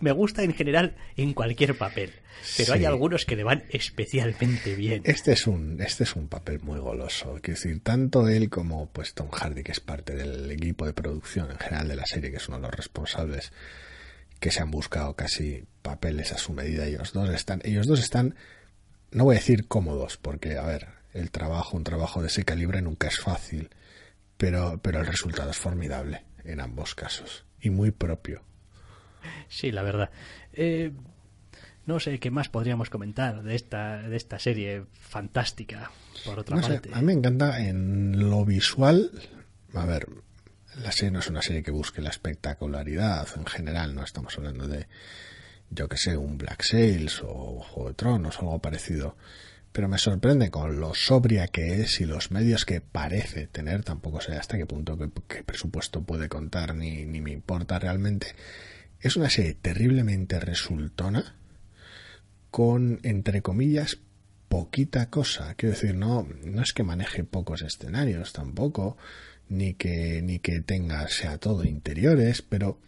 Me, 0.00 0.12
gusta 0.12 0.42
en 0.42 0.54
general 0.54 0.96
en 1.16 1.34
cualquier 1.34 1.76
papel, 1.76 2.12
pero 2.56 2.74
hay 2.74 2.84
algunos 2.84 3.24
que 3.24 3.36
le 3.36 3.44
van 3.44 3.64
especialmente 3.70 4.74
bien. 4.74 5.02
Este 5.04 5.32
es 5.32 5.46
un, 5.46 5.80
este 5.80 6.04
es 6.04 6.16
un 6.16 6.28
papel 6.28 6.60
muy 6.60 6.78
goloso. 6.78 7.38
Quiero 7.42 7.58
decir, 7.58 7.82
tanto 7.82 8.28
él 8.28 8.48
como 8.48 8.90
pues 8.90 9.14
Tom 9.14 9.30
Hardy, 9.30 9.62
que 9.62 9.72
es 9.72 9.80
parte 9.80 10.14
del 10.14 10.50
equipo 10.50 10.86
de 10.86 10.92
producción 10.92 11.50
en 11.50 11.58
general 11.58 11.88
de 11.88 11.96
la 11.96 12.06
serie, 12.06 12.30
que 12.30 12.38
es 12.38 12.48
uno 12.48 12.58
de 12.58 12.62
los 12.62 12.74
responsables 12.74 13.52
que 14.40 14.50
se 14.50 14.60
han 14.60 14.70
buscado 14.70 15.14
casi 15.14 15.64
papeles 15.82 16.32
a 16.32 16.38
su 16.38 16.52
medida. 16.52 16.86
Ellos 16.86 17.12
dos 17.12 17.28
están, 17.30 17.60
ellos 17.64 17.86
dos 17.86 18.00
están, 18.00 18.34
no 19.12 19.24
voy 19.24 19.36
a 19.36 19.38
decir 19.38 19.68
cómodos, 19.68 20.16
porque, 20.16 20.56
a 20.56 20.64
ver, 20.66 20.88
el 21.12 21.30
trabajo, 21.30 21.76
un 21.76 21.84
trabajo 21.84 22.20
de 22.22 22.28
ese 22.28 22.44
calibre 22.44 22.82
nunca 22.82 23.08
es 23.08 23.20
fácil, 23.20 23.70
pero, 24.36 24.80
pero 24.82 25.00
el 25.00 25.06
resultado 25.06 25.50
es 25.50 25.58
formidable 25.58 26.24
en 26.44 26.60
ambos 26.60 26.94
casos 26.94 27.44
y 27.60 27.70
muy 27.70 27.92
propio. 27.92 28.42
Sí, 29.48 29.72
la 29.72 29.82
verdad. 29.82 30.10
Eh, 30.52 30.92
no 31.86 31.98
sé 31.98 32.18
qué 32.20 32.30
más 32.30 32.48
podríamos 32.48 32.90
comentar 32.90 33.42
de 33.42 33.54
esta, 33.54 34.02
de 34.02 34.16
esta 34.16 34.38
serie 34.38 34.84
fantástica, 34.92 35.90
por 36.24 36.38
otra 36.38 36.60
parte. 36.60 36.90
a 36.92 36.98
mí 36.98 37.06
me 37.06 37.12
encanta 37.12 37.60
en 37.60 38.30
lo 38.30 38.44
visual. 38.44 39.10
A 39.74 39.84
ver, 39.84 40.06
la 40.80 40.92
serie 40.92 41.10
no 41.10 41.18
es 41.18 41.28
una 41.28 41.42
serie 41.42 41.62
que 41.62 41.70
busque 41.70 42.00
la 42.00 42.10
espectacularidad 42.10 43.26
en 43.36 43.46
general, 43.46 43.94
no 43.94 44.04
estamos 44.04 44.36
hablando 44.38 44.68
de, 44.68 44.86
yo 45.70 45.88
que 45.88 45.96
sé, 45.96 46.16
un 46.16 46.38
Black 46.38 46.62
Sails 46.62 47.20
o 47.24 47.60
Juego 47.60 47.88
de 47.88 47.94
Tronos 47.94 48.36
o 48.38 48.40
algo 48.42 48.58
parecido. 48.60 49.16
Pero 49.72 49.88
me 49.88 49.96
sorprende 49.96 50.50
con 50.50 50.80
lo 50.80 50.94
sobria 50.94 51.48
que 51.48 51.80
es 51.80 52.00
y 52.00 52.04
los 52.04 52.30
medios 52.30 52.66
que 52.66 52.82
parece 52.82 53.46
tener, 53.46 53.82
tampoco 53.82 54.20
sé 54.20 54.34
hasta 54.34 54.58
qué 54.58 54.66
punto 54.66 54.98
qué, 54.98 55.42
presupuesto 55.42 56.02
puede 56.02 56.28
contar 56.28 56.74
ni, 56.74 57.06
ni 57.06 57.22
me 57.22 57.32
importa 57.32 57.78
realmente. 57.78 58.34
Es 59.02 59.16
una 59.16 59.28
serie 59.28 59.54
terriblemente 59.54 60.38
resultona 60.38 61.34
con, 62.52 63.00
entre 63.02 63.42
comillas, 63.42 63.98
poquita 64.48 65.10
cosa. 65.10 65.54
Quiero 65.56 65.74
decir, 65.74 65.96
no, 65.96 66.28
no 66.44 66.62
es 66.62 66.72
que 66.72 66.84
maneje 66.84 67.24
pocos 67.24 67.62
escenarios 67.62 68.32
tampoco 68.32 68.96
ni 69.48 69.74
que, 69.74 70.22
ni 70.22 70.38
que 70.38 70.60
tenga, 70.60 71.08
sea 71.08 71.38
todo 71.38 71.64
interiores, 71.64 72.42
pero 72.42 72.78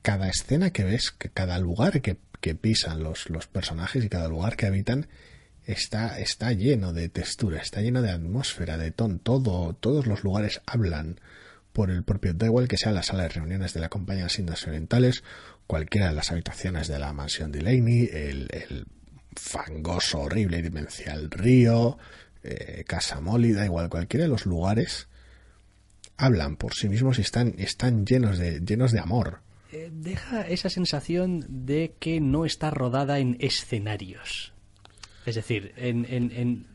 cada 0.00 0.30
escena 0.30 0.70
que 0.70 0.84
ves, 0.84 1.10
que 1.10 1.28
cada 1.28 1.58
lugar 1.58 2.00
que, 2.00 2.16
que 2.40 2.54
pisan 2.54 3.02
los, 3.02 3.28
los, 3.28 3.46
personajes 3.46 4.02
y 4.02 4.08
cada 4.08 4.28
lugar 4.28 4.56
que 4.56 4.64
habitan 4.64 5.08
está, 5.66 6.18
está 6.20 6.52
lleno 6.52 6.94
de 6.94 7.10
textura, 7.10 7.60
está 7.60 7.82
lleno 7.82 8.00
de 8.00 8.10
atmósfera, 8.10 8.78
de 8.78 8.92
ton, 8.92 9.18
todo, 9.18 9.74
todos 9.74 10.06
los 10.06 10.24
lugares 10.24 10.62
hablan 10.64 11.20
por 11.74 11.90
el 11.90 12.04
propio, 12.04 12.34
igual 12.40 12.68
que 12.68 12.78
sea 12.78 12.92
la 12.92 13.02
sala 13.02 13.24
de 13.24 13.30
reuniones 13.30 13.74
de 13.74 13.80
la 13.80 13.90
compañía 13.90 14.26
de 14.26 14.34
Indias 14.38 14.66
Orientales, 14.66 15.24
cualquiera 15.66 16.08
de 16.08 16.14
las 16.14 16.30
habitaciones 16.30 16.88
de 16.88 16.98
la 16.98 17.12
mansión 17.12 17.52
Delaney, 17.52 18.08
el, 18.10 18.48
el 18.52 18.86
fangoso, 19.36 20.20
horrible 20.20 20.58
y 20.58 20.62
demencial 20.62 21.30
río, 21.30 21.98
eh, 22.44 22.84
Casa 22.86 23.20
Molly, 23.20 23.52
da 23.52 23.64
igual, 23.64 23.90
cualquiera 23.90 24.24
de 24.24 24.28
los 24.30 24.46
lugares 24.46 25.08
hablan 26.16 26.56
por 26.56 26.74
sí 26.74 26.88
mismos 26.88 27.18
y 27.18 27.22
están, 27.22 27.54
están 27.58 28.06
llenos, 28.06 28.38
de, 28.38 28.60
llenos 28.60 28.92
de 28.92 29.00
amor. 29.00 29.40
Eh, 29.72 29.90
deja 29.92 30.42
esa 30.42 30.70
sensación 30.70 31.44
de 31.48 31.94
que 31.98 32.20
no 32.20 32.44
está 32.44 32.70
rodada 32.70 33.18
en 33.18 33.36
escenarios. 33.40 34.52
Es 35.26 35.34
decir, 35.34 35.72
en, 35.76 36.06
en, 36.08 36.66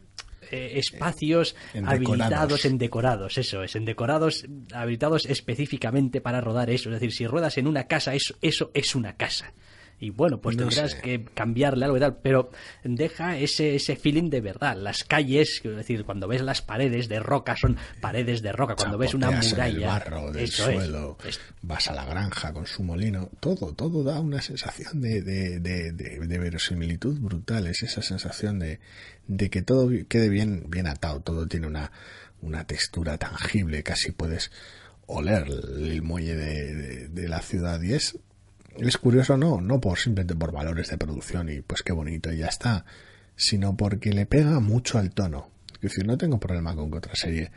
eh, 0.51 0.73
espacios 0.79 1.55
habilitados 1.85 2.65
en 2.65 2.77
decorados, 2.77 3.37
eso 3.37 3.63
es, 3.63 3.75
en 3.75 3.85
decorados 3.85 4.45
habilitados 4.73 5.25
específicamente 5.25 6.21
para 6.21 6.41
rodar 6.41 6.69
eso. 6.69 6.89
Es 6.89 6.99
decir, 6.99 7.11
si 7.11 7.27
ruedas 7.27 7.57
en 7.57 7.67
una 7.67 7.85
casa, 7.85 8.13
eso, 8.13 8.35
eso 8.41 8.71
es 8.73 8.95
una 8.95 9.15
casa 9.15 9.53
y 9.99 10.11
bueno, 10.11 10.39
pues 10.39 10.55
tendrás 10.55 10.95
que 10.95 11.25
cambiarle 11.33 11.85
algo 11.85 11.97
y 11.97 11.99
tal, 11.99 12.17
pero 12.21 12.51
deja 12.83 13.37
ese, 13.37 13.75
ese 13.75 13.95
feeling 13.95 14.29
de 14.29 14.41
verdad. 14.41 14.77
Las 14.77 15.03
calles, 15.03 15.59
quiero 15.61 15.77
decir, 15.77 16.05
cuando 16.05 16.27
ves 16.27 16.41
las 16.41 16.61
paredes 16.61 17.09
de 17.09 17.19
roca, 17.19 17.55
son 17.57 17.77
paredes 17.99 18.41
de 18.41 18.51
roca. 18.51 18.75
Cuando 18.75 18.97
ves 18.97 19.13
una 19.13 19.31
muralla. 19.31 19.67
el 19.67 19.81
barro 19.81 20.31
del 20.31 20.47
suelo, 20.47 21.17
vas 21.61 21.89
a 21.89 21.93
la 21.93 22.05
granja 22.05 22.53
con 22.53 22.65
su 22.65 22.83
molino, 22.83 23.29
todo, 23.39 23.73
todo 23.73 24.03
da 24.03 24.19
una 24.19 24.41
sensación 24.41 25.01
de, 25.01 25.21
de, 25.21 25.59
de, 25.59 25.91
de, 25.91 26.37
verosimilitud 26.39 27.19
brutal. 27.19 27.67
Es 27.67 27.83
esa 27.83 28.01
sensación 28.01 28.59
de, 28.59 28.79
de 29.27 29.49
que 29.49 29.61
todo 29.61 29.89
quede 30.07 30.29
bien, 30.29 30.65
bien 30.69 30.87
atado, 30.87 31.19
todo 31.19 31.47
tiene 31.47 31.67
una, 31.67 31.91
una 32.41 32.65
textura 32.65 33.17
tangible, 33.17 33.83
casi 33.83 34.11
puedes 34.11 34.51
oler 35.07 35.47
el 35.47 36.01
muelle 36.03 36.35
de, 36.35 37.07
de, 37.09 37.27
la 37.27 37.41
ciudad 37.41 37.81
y 37.81 37.93
es 37.93 38.17
es 38.77 38.97
curioso 38.97 39.37
no, 39.37 39.61
no 39.61 39.79
por 39.79 39.97
simplemente 39.97 40.35
por 40.35 40.51
valores 40.51 40.89
de 40.89 40.97
producción 40.97 41.49
y 41.49 41.61
pues 41.61 41.83
qué 41.83 41.93
bonito 41.93 42.31
y 42.31 42.37
ya 42.37 42.47
está, 42.47 42.85
sino 43.35 43.75
porque 43.75 44.13
le 44.13 44.25
pega 44.25 44.59
mucho 44.59 44.97
al 44.97 45.11
tono. 45.11 45.49
Es 45.75 45.91
decir, 45.91 46.05
no 46.05 46.17
tengo 46.17 46.39
problema 46.39 46.75
con 46.75 46.91
que 46.91 46.97
otra 46.97 47.15
serie 47.15 47.51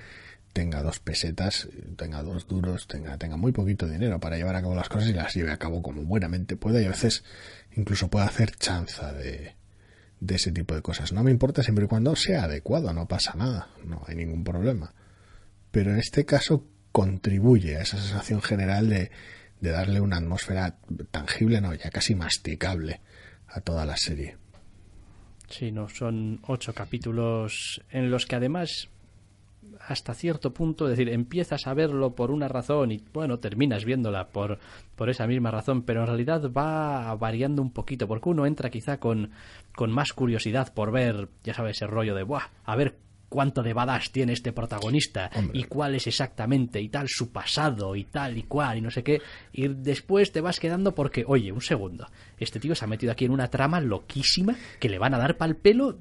tenga 0.52 0.82
dos 0.82 1.00
pesetas, 1.00 1.68
tenga 1.96 2.22
dos 2.22 2.46
duros, 2.46 2.86
tenga, 2.86 3.16
tenga 3.16 3.36
muy 3.36 3.52
poquito 3.52 3.88
dinero 3.88 4.20
para 4.20 4.36
llevar 4.36 4.56
a 4.56 4.62
cabo 4.62 4.74
las 4.74 4.88
cosas 4.88 5.08
y 5.08 5.12
las 5.12 5.34
lleve 5.34 5.50
a 5.50 5.56
cabo 5.56 5.82
como 5.82 6.02
buenamente 6.02 6.56
pueda 6.56 6.80
y 6.80 6.84
a 6.84 6.90
veces 6.90 7.24
incluso 7.74 8.08
puede 8.08 8.26
hacer 8.26 8.54
chanza 8.56 9.12
de, 9.12 9.56
de 10.20 10.34
ese 10.34 10.52
tipo 10.52 10.74
de 10.74 10.82
cosas. 10.82 11.12
No 11.12 11.24
me 11.24 11.30
importa 11.30 11.62
siempre 11.62 11.86
y 11.86 11.88
cuando 11.88 12.14
sea 12.14 12.44
adecuado, 12.44 12.92
no 12.92 13.08
pasa 13.08 13.34
nada, 13.34 13.68
no 13.84 14.02
hay 14.06 14.14
ningún 14.14 14.44
problema. 14.44 14.94
Pero 15.70 15.92
en 15.92 15.98
este 15.98 16.24
caso 16.24 16.66
contribuye 16.92 17.76
a 17.76 17.82
esa 17.82 17.98
sensación 17.98 18.42
general 18.42 18.88
de 18.88 19.10
de 19.62 19.70
darle 19.70 20.00
una 20.00 20.16
atmósfera 20.16 20.76
tangible, 21.10 21.60
no, 21.60 21.72
ya 21.72 21.88
casi 21.90 22.14
masticable 22.14 23.00
a 23.46 23.60
toda 23.60 23.86
la 23.86 23.96
serie. 23.96 24.36
Sí, 25.48 25.70
no, 25.70 25.88
son 25.88 26.40
ocho 26.48 26.74
capítulos 26.74 27.80
en 27.90 28.10
los 28.10 28.26
que 28.26 28.36
además 28.36 28.88
hasta 29.86 30.14
cierto 30.14 30.52
punto, 30.52 30.86
es 30.86 30.96
decir, 30.96 31.12
empiezas 31.12 31.66
a 31.66 31.74
verlo 31.74 32.14
por 32.14 32.30
una 32.30 32.48
razón 32.48 32.90
y 32.92 33.04
bueno, 33.12 33.38
terminas 33.38 33.84
viéndola 33.84 34.28
por, 34.28 34.58
por 34.96 35.10
esa 35.10 35.26
misma 35.26 35.50
razón, 35.50 35.82
pero 35.82 36.00
en 36.00 36.06
realidad 36.08 36.50
va 36.50 37.14
variando 37.14 37.62
un 37.62 37.72
poquito, 37.72 38.08
porque 38.08 38.28
uno 38.28 38.46
entra 38.46 38.70
quizá 38.70 38.98
con, 38.98 39.30
con 39.74 39.92
más 39.92 40.12
curiosidad 40.12 40.72
por 40.74 40.90
ver, 40.90 41.28
ya 41.44 41.54
sabes, 41.54 41.76
ese 41.76 41.86
rollo 41.86 42.14
de, 42.14 42.24
Buah, 42.24 42.50
a 42.64 42.76
ver 42.76 42.96
cuánto 43.32 43.62
de 43.62 43.72
badass 43.72 44.10
tiene 44.10 44.34
este 44.34 44.52
protagonista 44.52 45.30
y 45.54 45.64
cuál 45.64 45.94
es 45.94 46.06
exactamente 46.06 46.82
y 46.82 46.90
tal 46.90 47.08
su 47.08 47.32
pasado 47.32 47.96
y 47.96 48.04
tal 48.04 48.36
y 48.36 48.42
cual 48.42 48.76
y 48.76 48.80
no 48.82 48.90
sé 48.90 49.02
qué. 49.02 49.22
Y 49.54 49.68
después 49.68 50.32
te 50.32 50.42
vas 50.42 50.60
quedando 50.60 50.94
porque, 50.94 51.24
oye, 51.26 51.50
un 51.50 51.62
segundo, 51.62 52.06
este 52.42 52.60
tío 52.60 52.74
se 52.74 52.84
ha 52.84 52.88
metido 52.88 53.12
aquí 53.12 53.24
en 53.24 53.32
una 53.32 53.48
trama 53.48 53.80
loquísima 53.80 54.56
que 54.78 54.88
le 54.88 54.98
van 54.98 55.14
a 55.14 55.18
dar 55.18 55.36
pal 55.36 55.56
pelo 55.56 55.98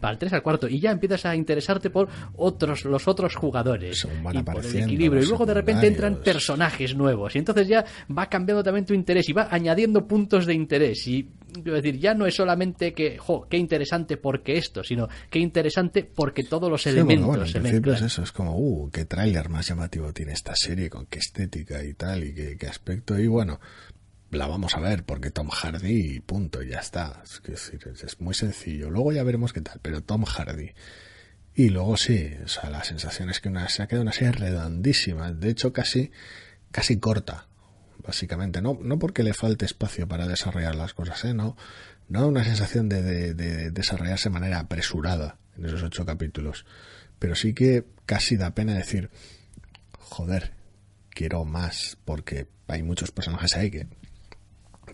para 0.00 0.12
el 0.12 0.18
3 0.18 0.32
al 0.34 0.42
cuarto 0.42 0.68
y 0.68 0.80
ya 0.80 0.90
empiezas 0.90 1.26
a 1.26 1.36
interesarte 1.36 1.90
por 1.90 2.08
otros 2.36 2.84
los 2.84 3.08
otros 3.08 3.34
jugadores. 3.34 4.06
Y 4.32 4.42
por 4.42 4.64
el 4.64 4.76
equilibrio. 4.76 5.22
Y 5.22 5.26
luego 5.26 5.46
de 5.46 5.54
repente 5.54 5.86
entran 5.86 6.16
personajes 6.16 6.94
nuevos. 6.94 7.34
Y 7.34 7.38
entonces 7.38 7.68
ya 7.68 7.84
va 8.16 8.28
cambiando 8.28 8.62
también 8.62 8.84
tu 8.84 8.94
interés 8.94 9.28
y 9.28 9.32
va 9.32 9.48
añadiendo 9.50 10.06
puntos 10.06 10.46
de 10.46 10.54
interés. 10.54 11.06
Y 11.06 11.28
quiero 11.52 11.74
decir 11.74 11.98
ya 11.98 12.14
no 12.14 12.26
es 12.26 12.34
solamente 12.34 12.92
que 12.92 13.18
jo, 13.18 13.46
qué 13.48 13.56
interesante 13.56 14.16
porque 14.16 14.56
esto 14.56 14.84
sino 14.84 15.08
qué 15.28 15.40
interesante 15.40 16.04
porque 16.04 16.44
todos 16.44 16.70
los 16.70 16.86
elementos 16.86 17.50
se 17.50 17.60
mezclan. 17.60 17.96
es 17.96 18.02
eso 18.02 18.22
es 18.22 18.32
como 18.32 18.56
uh 18.56 18.90
qué 18.90 19.04
tráiler 19.04 19.48
más 19.48 19.66
llamativo 19.66 20.12
tiene 20.12 20.32
esta 20.32 20.54
serie 20.54 20.88
con 20.88 21.06
qué 21.06 21.18
estética 21.18 21.82
y 21.84 21.94
tal 21.94 22.24
y 22.24 22.34
qué, 22.34 22.56
qué 22.56 22.66
aspecto. 22.66 23.18
Y 23.18 23.26
bueno 23.26 23.60
la 24.30 24.46
vamos 24.46 24.74
a 24.76 24.80
ver 24.80 25.04
porque 25.04 25.30
Tom 25.30 25.48
Hardy 25.48 26.20
punto, 26.20 26.62
ya 26.62 26.78
está. 26.78 27.22
Es, 27.24 27.42
decir, 27.42 27.80
es, 27.86 28.20
muy 28.20 28.34
sencillo. 28.34 28.90
Luego 28.90 29.12
ya 29.12 29.22
veremos 29.22 29.52
qué 29.52 29.60
tal, 29.60 29.80
pero 29.82 30.02
Tom 30.02 30.24
Hardy. 30.24 30.72
Y 31.54 31.68
luego 31.70 31.96
sí, 31.96 32.32
o 32.44 32.48
sea, 32.48 32.70
la 32.70 32.84
sensación 32.84 33.28
es 33.28 33.40
que 33.40 33.48
una, 33.48 33.68
se 33.68 33.82
ha 33.82 33.88
quedado 33.88 34.02
una 34.02 34.12
serie 34.12 34.32
redondísima, 34.32 35.32
de 35.32 35.50
hecho 35.50 35.72
casi, 35.72 36.12
casi 36.70 36.98
corta, 36.98 37.48
básicamente. 37.98 38.62
No, 38.62 38.78
no 38.80 38.98
porque 38.98 39.22
le 39.22 39.34
falte 39.34 39.64
espacio 39.64 40.06
para 40.06 40.28
desarrollar 40.28 40.76
las 40.76 40.94
cosas, 40.94 41.24
¿eh? 41.24 41.34
No, 41.34 41.56
no 42.08 42.28
una 42.28 42.44
sensación 42.44 42.88
de, 42.88 43.02
de, 43.02 43.34
de 43.34 43.70
desarrollarse 43.72 44.28
de 44.28 44.34
manera 44.34 44.60
apresurada 44.60 45.38
en 45.56 45.66
esos 45.66 45.82
ocho 45.82 46.06
capítulos. 46.06 46.64
Pero 47.18 47.34
sí 47.34 47.52
que 47.52 47.84
casi 48.06 48.36
da 48.36 48.54
pena 48.54 48.74
decir, 48.74 49.10
joder, 49.98 50.52
quiero 51.10 51.44
más, 51.44 51.98
porque 52.04 52.46
hay 52.68 52.82
muchos 52.82 53.10
personajes 53.10 53.56
ahí 53.56 53.70
que 53.70 53.88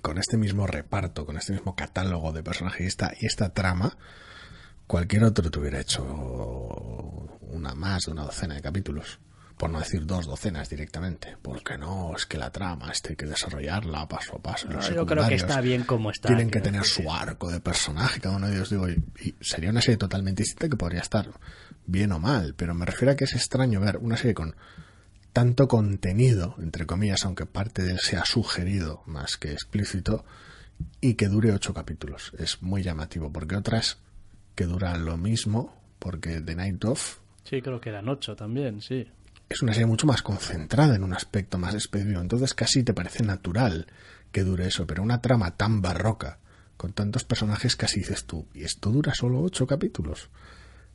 con 0.06 0.18
este 0.18 0.36
mismo 0.36 0.68
reparto, 0.68 1.26
con 1.26 1.36
este 1.36 1.52
mismo 1.52 1.74
catálogo 1.74 2.32
de 2.32 2.44
personajes 2.44 2.80
y 2.80 2.86
esta, 2.86 3.12
y 3.20 3.26
esta 3.26 3.48
trama, 3.48 3.98
cualquier 4.86 5.24
otro 5.24 5.50
te 5.50 5.58
hubiera 5.58 5.80
hecho 5.80 6.04
una 7.40 7.74
más 7.74 8.04
de 8.04 8.12
una 8.12 8.22
docena 8.22 8.54
de 8.54 8.62
capítulos. 8.62 9.18
Por 9.56 9.70
no 9.70 9.80
decir 9.80 10.06
dos 10.06 10.26
docenas 10.26 10.68
directamente. 10.68 11.36
Porque 11.42 11.76
no, 11.76 12.14
es 12.14 12.24
que 12.24 12.38
la 12.38 12.50
trama 12.50 12.92
este 12.92 13.10
hay 13.10 13.16
que 13.16 13.26
desarrollarla 13.26 14.06
paso 14.06 14.36
a 14.36 14.38
paso. 14.38 14.68
yo 14.94 15.04
creo 15.06 15.26
que 15.26 15.34
está 15.34 15.60
bien 15.60 15.82
como 15.82 16.12
está. 16.12 16.28
Tienen 16.28 16.50
que 16.50 16.60
tener 16.60 16.84
su 16.84 17.10
arco 17.10 17.50
de 17.50 17.58
personaje, 17.58 18.20
cada 18.20 18.36
uno 18.36 18.46
de 18.46 18.54
ellos, 18.54 18.70
digo, 18.70 18.88
y, 18.88 19.02
y 19.20 19.34
sería 19.40 19.70
una 19.70 19.80
serie 19.80 19.96
totalmente 19.96 20.44
distinta 20.44 20.68
que 20.68 20.76
podría 20.76 21.00
estar 21.00 21.28
bien 21.84 22.12
o 22.12 22.20
mal. 22.20 22.54
Pero 22.56 22.74
me 22.74 22.86
refiero 22.86 23.10
a 23.10 23.16
que 23.16 23.24
es 23.24 23.34
extraño 23.34 23.80
ver 23.80 23.96
una 23.96 24.16
serie 24.16 24.34
con 24.34 24.54
tanto 25.36 25.68
contenido, 25.68 26.54
entre 26.60 26.86
comillas, 26.86 27.26
aunque 27.26 27.44
parte 27.44 27.82
de 27.82 27.92
él 27.92 27.98
sea 28.00 28.24
sugerido 28.24 29.02
más 29.04 29.36
que 29.36 29.52
explícito, 29.52 30.24
y 30.98 31.12
que 31.12 31.28
dure 31.28 31.52
ocho 31.52 31.74
capítulos. 31.74 32.32
Es 32.38 32.62
muy 32.62 32.82
llamativo, 32.82 33.30
porque 33.30 33.54
otras 33.54 33.98
que 34.54 34.64
duran 34.64 35.04
lo 35.04 35.18
mismo, 35.18 35.78
porque 35.98 36.40
The 36.40 36.56
Night 36.56 36.82
Of... 36.86 37.18
Sí, 37.44 37.60
creo 37.60 37.78
que 37.82 37.90
eran 37.90 38.08
ocho 38.08 38.34
también, 38.34 38.80
sí. 38.80 39.06
Es 39.50 39.60
una 39.60 39.74
serie 39.74 39.84
mucho 39.84 40.06
más 40.06 40.22
concentrada 40.22 40.96
en 40.96 41.04
un 41.04 41.12
aspecto 41.12 41.58
más 41.58 41.74
específico, 41.74 42.22
entonces 42.22 42.54
casi 42.54 42.82
te 42.82 42.94
parece 42.94 43.22
natural 43.22 43.88
que 44.32 44.42
dure 44.42 44.66
eso, 44.66 44.86
pero 44.86 45.02
una 45.02 45.20
trama 45.20 45.54
tan 45.54 45.82
barroca, 45.82 46.38
con 46.78 46.94
tantos 46.94 47.24
personajes, 47.24 47.76
casi 47.76 48.00
dices 48.00 48.24
tú, 48.24 48.46
¿y 48.54 48.64
esto 48.64 48.88
dura 48.88 49.12
solo 49.12 49.42
ocho 49.42 49.66
capítulos? 49.66 50.30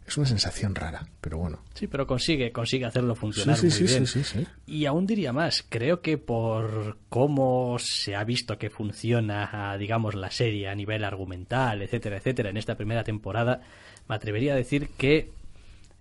Es 0.05 0.17
una 0.17 0.27
sensación 0.27 0.75
rara, 0.75 1.07
pero 1.21 1.37
bueno. 1.37 1.63
Sí, 1.73 1.87
pero 1.87 2.05
consigue, 2.05 2.51
consigue 2.51 2.85
hacerlo 2.85 3.15
funcionar 3.15 3.55
sí, 3.55 3.71
sí, 3.71 3.83
muy 3.83 3.91
bien. 3.91 4.07
Sí, 4.07 4.23
sí, 4.23 4.45
y 4.65 4.85
aún 4.85 5.05
diría 5.05 5.31
más, 5.31 5.63
creo 5.67 6.01
que 6.01 6.17
por 6.17 6.97
cómo 7.07 7.77
se 7.79 8.15
ha 8.15 8.23
visto 8.23 8.57
que 8.57 8.69
funciona, 8.69 9.77
digamos, 9.77 10.15
la 10.15 10.29
serie 10.29 10.67
a 10.67 10.75
nivel 10.75 11.03
argumental, 11.03 11.81
etcétera, 11.81 12.17
etcétera, 12.17 12.49
en 12.49 12.57
esta 12.57 12.75
primera 12.75 13.03
temporada, 13.03 13.61
me 14.09 14.15
atrevería 14.15 14.53
a 14.53 14.57
decir 14.57 14.89
que 14.97 15.31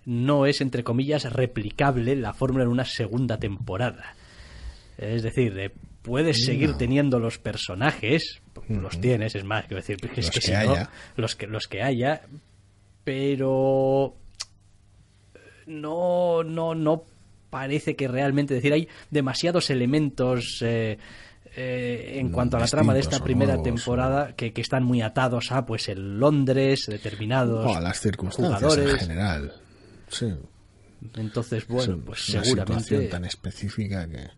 no 0.06 0.46
es, 0.46 0.60
entre 0.60 0.82
comillas, 0.82 1.32
replicable 1.32 2.16
la 2.16 2.32
fórmula 2.32 2.64
en 2.64 2.70
una 2.70 2.84
segunda 2.84 3.38
temporada. 3.38 4.16
Es 4.98 5.22
decir, 5.22 5.72
puedes 6.02 6.44
seguir 6.44 6.74
teniendo 6.74 7.18
los 7.18 7.38
personajes, 7.38 8.40
los 8.68 9.00
tienes, 9.00 9.34
es 9.34 9.44
más, 9.44 9.66
quiero 9.66 9.82
decir, 9.82 9.98
los 10.02 10.30
que, 10.30 10.40
que 10.40 10.56
haya. 10.56 10.90
los 11.16 11.36
que 11.36 11.46
los 11.46 11.68
que 11.68 11.82
haya, 11.82 12.22
pero 13.10 14.14
no, 15.66 16.44
no, 16.44 16.76
no 16.76 17.04
parece 17.50 17.96
que 17.96 18.06
realmente, 18.06 18.54
decir, 18.54 18.72
hay 18.72 18.88
demasiados 19.10 19.68
elementos 19.70 20.62
eh, 20.62 20.96
eh, 21.56 22.12
en 22.20 22.30
cuanto 22.30 22.56
a 22.56 22.60
la 22.60 22.68
trama 22.68 22.94
de 22.94 23.00
esta 23.00 23.18
primera 23.18 23.54
nuevos, 23.54 23.64
temporada 23.64 24.36
que, 24.36 24.52
que, 24.52 24.60
están 24.60 24.84
muy 24.84 25.02
atados 25.02 25.50
a 25.50 25.66
pues 25.66 25.88
el 25.88 26.20
Londres, 26.20 26.86
determinados 26.86 27.66
o 27.66 27.76
a 27.76 27.80
las 27.80 27.98
circunstancias 27.98 28.60
jugadores. 28.60 28.92
en 28.92 29.00
general. 29.00 29.54
Sí. 30.06 30.32
Entonces, 31.16 31.66
bueno, 31.66 31.94
Sí, 31.96 32.02
pues 32.06 32.28
es 32.28 32.34
una 32.34 32.44
seguramente 32.44 32.82
situación 32.84 33.10
tan 33.10 33.24
específica 33.24 34.08
que 34.08 34.28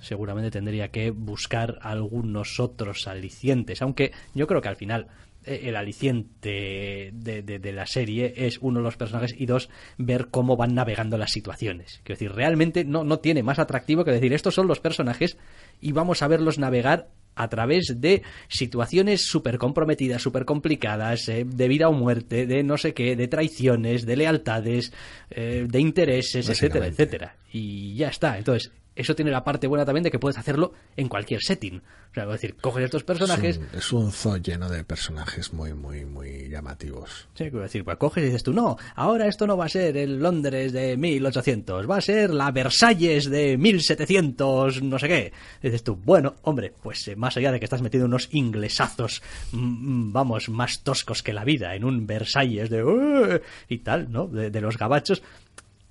seguramente 0.00 0.50
tendría 0.50 0.88
que 0.88 1.12
buscar 1.12 1.78
algunos 1.82 2.58
otros 2.58 3.06
alicientes, 3.06 3.80
aunque 3.80 4.10
yo 4.34 4.48
creo 4.48 4.60
que 4.60 4.68
al 4.68 4.76
final 4.76 5.06
eh, 5.06 5.31
el 5.44 5.76
aliciente 5.76 7.10
de, 7.12 7.42
de, 7.42 7.58
de, 7.58 7.72
la 7.72 7.86
serie 7.86 8.34
es 8.36 8.58
uno 8.60 8.80
de 8.80 8.84
los 8.84 8.96
personajes 8.96 9.34
y 9.36 9.46
dos 9.46 9.68
ver 9.98 10.28
cómo 10.30 10.56
van 10.56 10.74
navegando 10.74 11.18
las 11.18 11.32
situaciones. 11.32 12.00
Quiero 12.04 12.18
decir, 12.18 12.32
realmente 12.32 12.84
no, 12.84 13.04
no 13.04 13.18
tiene 13.18 13.42
más 13.42 13.58
atractivo 13.58 14.04
que 14.04 14.12
decir 14.12 14.32
estos 14.32 14.54
son 14.54 14.66
los 14.66 14.80
personajes 14.80 15.36
y 15.80 15.92
vamos 15.92 16.22
a 16.22 16.28
verlos 16.28 16.58
navegar 16.58 17.08
a 17.34 17.48
través 17.48 17.94
de 18.00 18.22
situaciones 18.48 19.26
súper 19.26 19.58
comprometidas, 19.58 20.22
súper 20.22 20.44
complicadas, 20.44 21.28
eh, 21.28 21.44
de 21.46 21.68
vida 21.68 21.88
o 21.88 21.92
muerte, 21.92 22.46
de 22.46 22.62
no 22.62 22.76
sé 22.76 22.94
qué, 22.94 23.16
de 23.16 23.28
traiciones, 23.28 24.04
de 24.06 24.16
lealtades, 24.16 24.92
eh, 25.30 25.66
de 25.68 25.80
intereses, 25.80 26.48
etcétera, 26.48 26.86
etcétera. 26.86 27.36
Y 27.50 27.94
ya 27.94 28.08
está. 28.08 28.38
Entonces, 28.38 28.70
eso 28.94 29.14
tiene 29.14 29.30
la 29.30 29.44
parte 29.44 29.66
buena 29.66 29.84
también 29.84 30.04
de 30.04 30.10
que 30.10 30.18
puedes 30.18 30.38
hacerlo 30.38 30.72
en 30.96 31.08
cualquier 31.08 31.42
setting. 31.42 31.82
O 32.10 32.14
sea, 32.14 32.24
es 32.24 32.30
decir, 32.30 32.56
coges 32.56 32.84
estos 32.84 33.04
personajes. 33.04 33.56
Es 33.56 33.62
un, 33.72 33.78
es 33.78 33.92
un 33.92 34.12
zoo 34.12 34.36
lleno 34.36 34.68
de 34.68 34.84
personajes 34.84 35.52
muy, 35.54 35.72
muy, 35.72 36.04
muy 36.04 36.48
llamativos. 36.50 37.26
Sí, 37.34 37.44
quiero 37.44 37.62
decir, 37.62 37.84
pues 37.84 37.96
coges 37.96 38.22
y 38.22 38.26
dices 38.26 38.42
tú, 38.42 38.52
no, 38.52 38.76
ahora 38.94 39.26
esto 39.28 39.46
no 39.46 39.56
va 39.56 39.64
a 39.64 39.70
ser 39.70 39.96
el 39.96 40.18
Londres 40.18 40.72
de 40.72 40.98
1800, 40.98 41.88
va 41.88 41.96
a 41.96 42.00
ser 42.02 42.34
la 42.34 42.50
Versalles 42.50 43.30
de 43.30 43.56
1700, 43.56 44.82
no 44.82 44.98
sé 44.98 45.08
qué. 45.08 45.32
Y 45.62 45.68
dices 45.68 45.84
tú, 45.84 45.96
bueno, 45.96 46.34
hombre, 46.42 46.74
pues 46.82 47.08
eh, 47.08 47.16
más 47.16 47.36
allá 47.38 47.50
de 47.50 47.58
que 47.58 47.64
estás 47.64 47.80
metiendo 47.80 48.06
unos 48.06 48.28
inglesazos, 48.32 49.22
mmm, 49.52 50.12
vamos, 50.12 50.50
más 50.50 50.82
toscos 50.82 51.22
que 51.22 51.32
la 51.32 51.44
vida, 51.44 51.74
en 51.74 51.84
un 51.84 52.06
Versalles 52.06 52.68
de. 52.68 52.84
Uh, 52.84 53.40
y 53.68 53.78
tal, 53.78 54.12
¿no? 54.12 54.26
De, 54.26 54.50
de 54.50 54.60
los 54.60 54.76
gabachos 54.76 55.22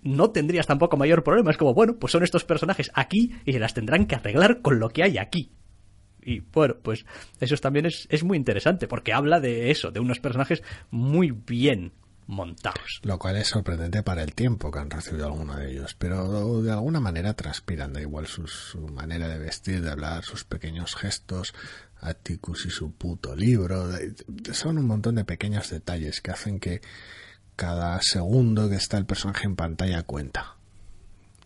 no 0.02 0.32
tendrías 0.32 0.68
tampoco 0.68 0.98
mayor 0.98 1.24
problema. 1.24 1.52
Es 1.52 1.58
como, 1.58 1.74
bueno, 1.74 1.98
pues 1.98 2.12
son 2.12 2.24
estos 2.24 2.44
personajes 2.44 2.92
aquí 2.94 3.36
y 3.46 3.54
se 3.54 3.60
las 3.60 3.74
tendrán 3.74 4.06
que 4.06 4.16
arreglar 4.16 4.62
con 4.62 4.80
lo 4.80 4.90
que 4.90 5.04
hay 5.04 5.18
aquí. 5.18 5.52
Y 6.24 6.40
bueno, 6.40 6.76
pues 6.82 7.06
eso 7.40 7.56
también 7.58 7.88
es, 7.88 8.08
es 8.12 8.24
muy 8.24 8.38
interesante 8.38 8.88
porque 8.88 9.14
habla 9.14 9.40
de 9.40 9.72
eso, 9.72 9.92
de 9.92 10.00
unos 10.00 10.20
personajes 10.20 10.62
muy 10.92 11.32
bien 11.32 11.94
montados. 12.28 13.02
Lo 13.04 13.20
cual 13.20 13.38
es 13.38 13.50
sorprendente 13.50 14.04
para 14.04 14.24
el 14.24 14.34
tiempo 14.34 14.72
que 14.72 14.80
han 14.80 14.90
recibido 14.90 15.28
alguno 15.28 15.56
de 15.56 15.72
ellos, 15.72 15.96
pero 15.98 16.62
de 16.62 16.72
alguna 16.72 17.00
manera 17.00 17.34
transpiran, 17.34 17.94
da 17.94 18.02
igual 18.02 18.28
su, 18.28 18.80
manera 18.92 19.28
de 19.28 19.38
vestir, 19.38 19.82
de 19.82 19.92
hablar, 19.92 20.24
sus 20.24 20.44
pequeños 20.44 20.96
gestos, 20.96 21.54
Atticus 22.00 22.66
y 22.66 22.70
su 22.70 22.94
puto 22.94 23.36
libro, 23.36 23.90
son 24.54 24.78
un 24.78 24.88
montón 24.88 25.16
de 25.16 25.26
pequeños 25.26 25.70
detalles 25.70 26.22
que 26.22 26.32
hacen 26.32 26.60
que 26.60 26.82
cada 27.62 28.02
segundo 28.02 28.68
que 28.68 28.76
está 28.78 28.98
el 28.98 29.06
personaje 29.06 29.46
en 29.46 29.56
pantalla 29.56 30.02
cuenta. 30.02 30.56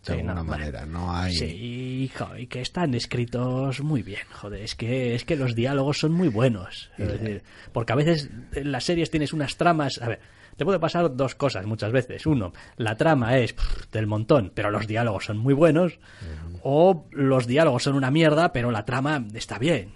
sí, 0.00 0.12
alguna 0.12 0.34
no, 0.36 0.44
manera, 0.44 0.86
no 0.86 1.14
hay. 1.14 1.34
Sí, 1.34 2.04
hijo, 2.04 2.34
y 2.38 2.46
que 2.46 2.62
están 2.62 2.94
escritos 2.94 3.82
muy 3.82 4.02
bien, 4.02 4.22
joder, 4.32 4.62
es 4.62 4.74
que, 4.74 5.14
es 5.14 5.26
que 5.26 5.36
los 5.36 5.54
diálogos 5.54 5.98
son 5.98 6.12
muy 6.12 6.28
buenos. 6.28 6.90
Es 6.96 7.08
decir, 7.08 7.42
porque 7.70 7.92
a 7.92 7.96
veces 7.96 8.30
en 8.54 8.72
las 8.72 8.84
series 8.84 9.10
tienes 9.10 9.34
unas 9.34 9.58
tramas. 9.58 10.00
A 10.00 10.08
ver, 10.08 10.20
te 10.56 10.64
puede 10.64 10.78
pasar 10.78 11.14
dos 11.14 11.34
cosas 11.34 11.66
muchas 11.66 11.92
veces. 11.92 12.24
Uno, 12.24 12.54
la 12.78 12.96
trama 12.96 13.36
es 13.36 13.52
pff, 13.52 13.90
del 13.92 14.06
montón, 14.06 14.52
pero 14.54 14.70
los 14.70 14.86
diálogos 14.86 15.26
son 15.26 15.36
muy 15.36 15.52
buenos. 15.52 15.98
Uh 16.22 16.56
-huh. 16.56 16.60
O 16.62 17.08
los 17.10 17.46
diálogos 17.46 17.82
son 17.82 17.94
una 17.94 18.10
mierda, 18.10 18.54
pero 18.54 18.70
la 18.70 18.86
trama 18.86 19.22
está 19.34 19.58
bien. 19.58 19.92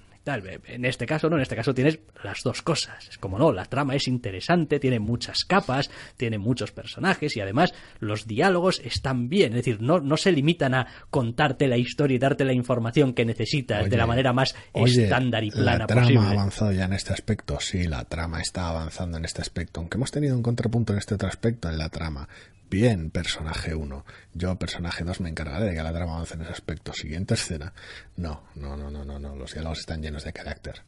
En 0.67 0.85
este 0.85 1.07
caso 1.07 1.29
no, 1.29 1.37
en 1.37 1.43
este 1.43 1.57
caso 1.57 1.75
tienes 1.75 1.99
las 2.23 2.43
dos 2.43 2.63
cosas. 2.63 3.09
Es 3.09 3.19
como 3.19 3.39
no, 3.39 3.53
la 3.53 3.65
trama 3.65 3.95
es 3.95 4.09
interesante, 4.09 4.79
tiene 4.79 5.01
muchas 5.01 5.45
capas, 5.45 5.91
tiene 6.17 6.39
muchos 6.39 6.73
personajes 6.73 7.37
y 7.37 7.41
además 7.41 7.75
los 7.99 8.27
diálogos 8.27 8.81
están 8.85 9.29
bien. 9.29 9.53
Es 9.53 9.65
decir, 9.65 9.81
no, 9.81 10.01
no 10.01 10.17
se 10.17 10.33
limitan 10.33 10.75
a 10.75 10.87
contarte 11.11 11.67
la 11.67 11.77
historia 11.77 12.17
y 12.17 12.19
darte 12.19 12.45
la 12.45 12.53
información 12.53 13.15
que 13.15 13.25
necesitas 13.25 13.89
de 13.89 13.97
la 13.97 14.07
manera 14.07 14.33
más 14.33 14.55
estándar 14.75 15.45
y 15.45 15.51
plana 15.51 15.81
la 15.81 15.87
trama 15.87 16.29
ha 16.29 16.31
avanzado 16.31 16.73
ya 16.73 16.85
en 16.85 16.93
este 16.93 17.13
aspecto, 17.13 17.59
sí, 17.61 17.87
la 17.87 18.05
trama 18.05 18.41
está 18.41 18.69
avanzando 18.69 19.19
en 19.19 19.25
este 19.25 19.43
aspecto, 19.43 19.81
aunque 19.81 19.97
hemos 19.97 20.11
tenido 20.11 20.37
un 20.37 20.43
contrapunto 20.43 20.93
en 20.93 20.99
este 20.99 21.15
otro 21.15 21.29
aspecto 21.29 21.69
en 21.69 21.79
la 21.79 21.89
trama. 21.89 22.29
Bien, 22.71 23.11
personaje 23.11 23.75
1. 23.75 24.05
Yo, 24.33 24.57
personaje 24.57 25.03
2, 25.03 25.21
me 25.23 25.29
encargaré 25.29 25.67
de 25.67 25.75
que 25.75 25.83
la 25.83 25.93
trama 25.93 26.15
avance 26.15 26.35
en 26.35 26.43
ese 26.43 26.53
aspecto. 26.53 26.93
Siguiente 26.93 27.35
escena. 27.35 27.73
No, 28.15 28.45
no, 28.55 28.77
no, 28.77 28.93
no, 28.93 29.05
no, 29.05 29.19
no. 29.19 29.35
Los 29.35 29.53
diálogos 29.55 29.81
están 29.81 30.01
llenos 30.01 30.23
de 30.23 30.33
carácter. 30.33 30.83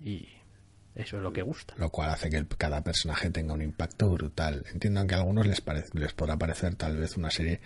Y 0.00 0.28
eso 0.94 1.16
es 1.16 1.22
lo 1.24 1.32
que 1.32 1.42
gusta. 1.42 1.74
Lo 1.76 1.90
cual 1.90 2.10
hace 2.10 2.30
que 2.30 2.46
cada 2.56 2.84
personaje 2.84 3.30
tenga 3.30 3.52
un 3.52 3.62
impacto 3.62 4.10
brutal. 4.10 4.64
Entiendo 4.72 5.04
que 5.08 5.14
a 5.16 5.18
algunos 5.18 5.44
les, 5.44 5.60
les 5.94 6.12
podrá 6.12 6.36
parecer 6.36 6.76
tal 6.76 6.96
vez 6.96 7.16
una 7.16 7.32
serie 7.32 7.60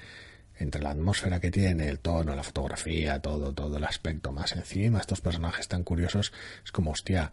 entre 0.59 0.81
la 0.81 0.93
atmósfera 0.93 1.41
que 1.41 1.51
tiene, 1.51 1.89
el 1.89 1.99
tono, 1.99 2.35
la 2.35 2.43
fotografía, 2.43 3.21
todo, 3.21 3.53
todo 3.53 3.77
el 3.77 3.85
aspecto 3.85 4.33
más 4.33 4.53
encima, 4.53 5.01
estos 5.01 5.21
personajes 5.21 5.69
tan 5.69 5.85
curiosos, 5.85 6.33
es 6.65 6.73
como, 6.73 6.93
hostia, 6.93 7.33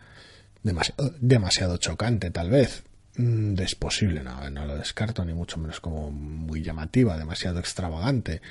demasiado, 0.64 1.14
demasiado 1.22 1.78
chocante 1.78 2.30
tal 2.30 2.50
vez. 2.50 2.84
Mm, 3.16 3.60
es 3.60 3.76
posible, 3.76 4.24
no, 4.24 4.50
no 4.50 4.66
lo 4.66 4.78
descarto, 4.78 5.26
ni 5.26 5.34
mucho 5.34 5.58
menos 5.58 5.80
como 5.80 6.12
muy 6.12 6.62
llamativa, 6.62 7.18
demasiado 7.18 7.60
extravagante. 7.60 8.42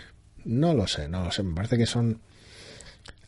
No 0.44 0.74
lo 0.74 0.86
sé, 0.86 1.08
no 1.08 1.24
lo 1.24 1.30
sé, 1.30 1.42
me 1.42 1.54
parece 1.54 1.78
que 1.78 1.86
son 1.86 2.20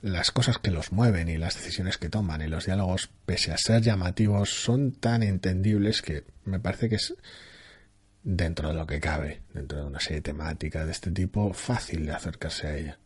las 0.02 0.32
cosas 0.32 0.58
que 0.58 0.70
los 0.70 0.92
mueven 0.92 1.28
y 1.28 1.38
las 1.38 1.54
decisiones 1.54 1.96
que 1.96 2.08
toman 2.08 2.42
y 2.42 2.48
los 2.48 2.66
diálogos, 2.66 3.08
pese 3.24 3.52
a 3.52 3.58
ser 3.58 3.82
llamativos, 3.82 4.50
son 4.50 4.92
tan 4.92 5.22
entendibles 5.22 6.02
que 6.02 6.24
me 6.44 6.58
parece 6.58 6.88
que 6.88 6.96
es 6.96 7.14
dentro 8.24 8.68
de 8.68 8.74
lo 8.74 8.86
que 8.86 9.00
cabe, 9.00 9.42
dentro 9.54 9.78
de 9.78 9.84
una 9.84 10.00
serie 10.00 10.20
temática 10.20 10.84
de 10.84 10.92
este 10.92 11.10
tipo, 11.10 11.52
fácil 11.52 12.06
de 12.06 12.12
acercarse 12.12 12.66
a 12.66 12.76
ella. 12.76 12.98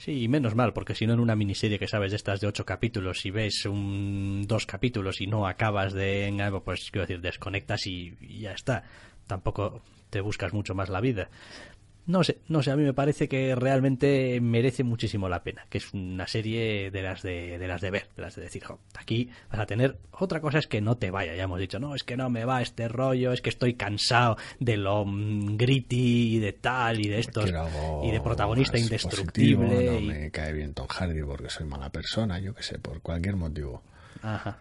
Sí, 0.00 0.28
menos 0.28 0.54
mal, 0.54 0.72
porque 0.72 0.94
si 0.94 1.06
no 1.06 1.12
en 1.12 1.20
una 1.20 1.36
miniserie 1.36 1.78
que 1.78 1.86
sabes 1.86 2.10
de 2.10 2.16
estas 2.16 2.40
de 2.40 2.46
ocho 2.46 2.64
capítulos 2.64 3.26
y 3.26 3.30
ves 3.30 3.66
un, 3.66 4.46
dos 4.48 4.64
capítulos 4.64 5.20
y 5.20 5.26
no 5.26 5.46
acabas 5.46 5.92
de 5.92 6.26
en 6.26 6.40
algo, 6.40 6.64
pues 6.64 6.90
quiero 6.90 7.06
decir, 7.06 7.20
desconectas 7.20 7.86
y 7.86 8.16
ya 8.40 8.52
está. 8.52 8.84
Tampoco 9.26 9.82
te 10.08 10.22
buscas 10.22 10.54
mucho 10.54 10.74
más 10.74 10.88
la 10.88 11.02
vida. 11.02 11.28
No 12.10 12.24
sé, 12.24 12.38
no 12.48 12.60
sé, 12.60 12.72
a 12.72 12.76
mí 12.76 12.82
me 12.82 12.92
parece 12.92 13.28
que 13.28 13.54
realmente 13.54 14.40
merece 14.40 14.82
muchísimo 14.82 15.28
la 15.28 15.44
pena, 15.44 15.66
que 15.70 15.78
es 15.78 15.94
una 15.94 16.26
serie 16.26 16.90
de 16.90 17.02
las 17.02 17.22
de, 17.22 17.56
de 17.56 17.68
las 17.68 17.80
de 17.80 17.90
ver, 17.92 18.08
de 18.16 18.22
las 18.22 18.34
de 18.34 18.42
decir, 18.42 18.64
aquí 18.98 19.30
vas 19.48 19.60
a 19.60 19.66
tener 19.66 19.96
otra 20.10 20.40
cosa 20.40 20.58
es 20.58 20.66
que 20.66 20.80
no 20.80 20.96
te 20.96 21.12
vaya, 21.12 21.36
ya 21.36 21.44
hemos 21.44 21.60
dicho, 21.60 21.78
no, 21.78 21.94
es 21.94 22.02
que 22.02 22.16
no 22.16 22.28
me 22.28 22.44
va 22.44 22.62
este 22.62 22.88
rollo, 22.88 23.32
es 23.32 23.40
que 23.40 23.50
estoy 23.50 23.74
cansado 23.74 24.36
de 24.58 24.76
lo 24.76 25.04
mm, 25.04 25.56
gritty 25.56 26.36
y 26.36 26.38
de 26.40 26.52
tal 26.52 26.98
y 26.98 27.08
de 27.08 27.20
estos 27.20 27.48
y 28.02 28.10
de 28.10 28.20
protagonista 28.20 28.76
indestructible. 28.76 29.84
no 29.84 30.00
me 30.00 30.32
cae 30.32 30.52
bien 30.52 30.74
Tom 30.74 30.88
Hardy 30.88 31.22
porque 31.22 31.48
soy 31.48 31.66
mala 31.66 31.90
persona, 31.90 32.40
yo 32.40 32.54
qué 32.54 32.64
sé, 32.64 32.80
por 32.80 33.00
cualquier 33.02 33.36
motivo. 33.36 33.84
Ajá. 34.20 34.58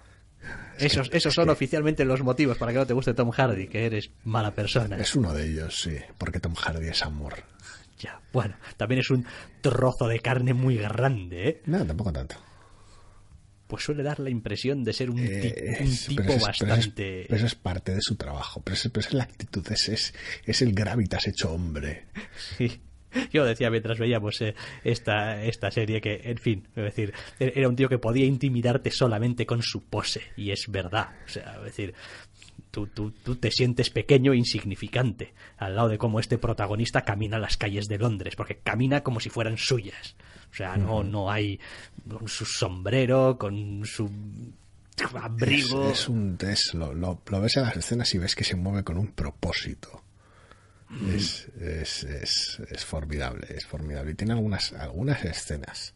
Esos, 0.78 1.10
esos 1.12 1.34
son 1.34 1.50
oficialmente 1.50 2.06
los 2.06 2.22
motivos 2.22 2.58
para 2.58 2.72
que 2.72 2.78
no 2.80 2.86
te 2.88 2.94
guste 2.94 3.14
Tom 3.14 3.32
Hardy, 3.32 3.68
que 3.68 3.86
eres 3.86 4.12
mala 4.24 4.54
persona. 4.54 4.98
Es 4.98 5.16
uno 5.16 5.34
de 5.34 5.50
ellos, 5.50 5.82
sí, 5.82 5.98
porque 6.18 6.40
Tom 6.40 6.56
Hardy 6.56 6.88
es 6.88 7.04
amor. 7.04 7.44
Ya, 8.00 8.22
bueno, 8.32 8.56
también 8.78 9.02
es 9.02 9.10
un 9.10 9.26
trozo 9.62 10.08
de 10.08 10.20
carne 10.20 10.54
muy 10.54 10.78
grande, 10.78 11.50
¿eh? 11.50 11.62
No, 11.66 11.86
tampoco 11.86 12.14
tanto. 12.14 12.36
Pues 13.68 13.84
suele 13.84 14.04
dar 14.04 14.20
la 14.20 14.30
impresión 14.30 14.84
de 14.84 14.94
ser 14.94 15.10
un, 15.10 15.20
eh, 15.20 15.86
tipo 16.08 16.40
bastante... 16.40 17.26
Pero 17.28 17.36
eso, 17.36 17.46
es, 17.46 17.56
parte 17.56 17.94
de 17.94 18.02
su 18.02 18.16
trabajo, 18.16 18.62
pero, 18.64 18.78
pero 18.92 19.06
es 19.06 19.14
la 19.14 19.24
actitud, 19.26 19.70
es, 19.70 19.90
es, 19.90 20.14
es 20.46 20.62
el 20.62 20.74
gravitas 20.74 21.28
hecho 21.28 21.52
hombre. 21.52 22.08
Sí. 22.58 22.82
Yo 23.34 23.46
decía 23.46 23.70
mientras 23.70 24.00
veíamos 24.00 24.42
eh, 24.42 24.56
esta, 24.84 25.44
esta 25.44 25.72
serie 25.72 26.02
que, 26.02 26.22
en 26.24 26.38
fin, 26.38 26.68
es 26.76 26.84
decir, 26.84 27.14
era 27.40 27.68
un 27.68 27.76
tío 27.76 27.90
que 27.90 27.98
podía 27.98 28.26
intimidarte 28.26 28.92
solamente 28.92 29.46
con 29.46 29.62
su 29.62 29.84
pose, 29.84 30.22
y 30.36 30.52
es 30.52 30.68
verdad. 30.70 31.10
O 31.26 31.30
sea, 31.30 31.56
es 31.58 31.64
decir, 31.64 31.94
tú, 32.72 32.88
tú, 32.88 33.12
tú 33.12 33.36
te 33.36 33.52
sientes 33.52 33.90
pequeño 33.90 34.34
e 34.34 34.38
insignificante 34.38 35.34
al 35.58 35.76
lado 35.76 35.90
de 35.90 35.98
cómo 35.98 36.20
este 36.20 36.38
protagonista 36.38 37.04
camina 37.04 37.40
las 37.40 37.58
calles 37.58 37.88
de 37.88 37.98
Londres, 37.98 38.36
porque 38.36 38.60
camina 38.60 39.02
como 39.02 39.20
si 39.20 39.30
fueran 39.30 39.58
suyas. 39.58 40.16
O 40.52 40.56
sea, 40.56 40.78
no, 40.78 41.04
no 41.04 41.30
hay 41.30 41.60
con 42.08 42.28
su 42.28 42.44
sombrero, 42.44 43.38
con 43.38 43.86
su 43.86 44.10
abrigo. 45.22 45.92
Es, 45.92 46.10
un 46.10 46.38
test, 46.38 46.74
lo, 46.74 46.94
lo 46.94 47.42
ves 47.42 47.58
en 47.58 47.64
las 47.64 47.78
escenas 47.78 48.14
y 48.16 48.18
ves 48.18 48.36
que 48.36 48.44
se 48.44 48.56
mueve 48.56 48.84
con 48.84 48.98
un 48.98 49.10
propósito 49.10 50.04
es, 51.14 51.48
es, 51.60 52.04
es, 52.04 52.62
es, 52.70 52.86
formidable, 52.86 53.48
es 53.50 53.66
formidable. 53.66 54.12
Y 54.12 54.16
tiene 54.16 54.34
algunas, 54.34 54.74
algunas 54.74 55.24
escenas 55.24 55.94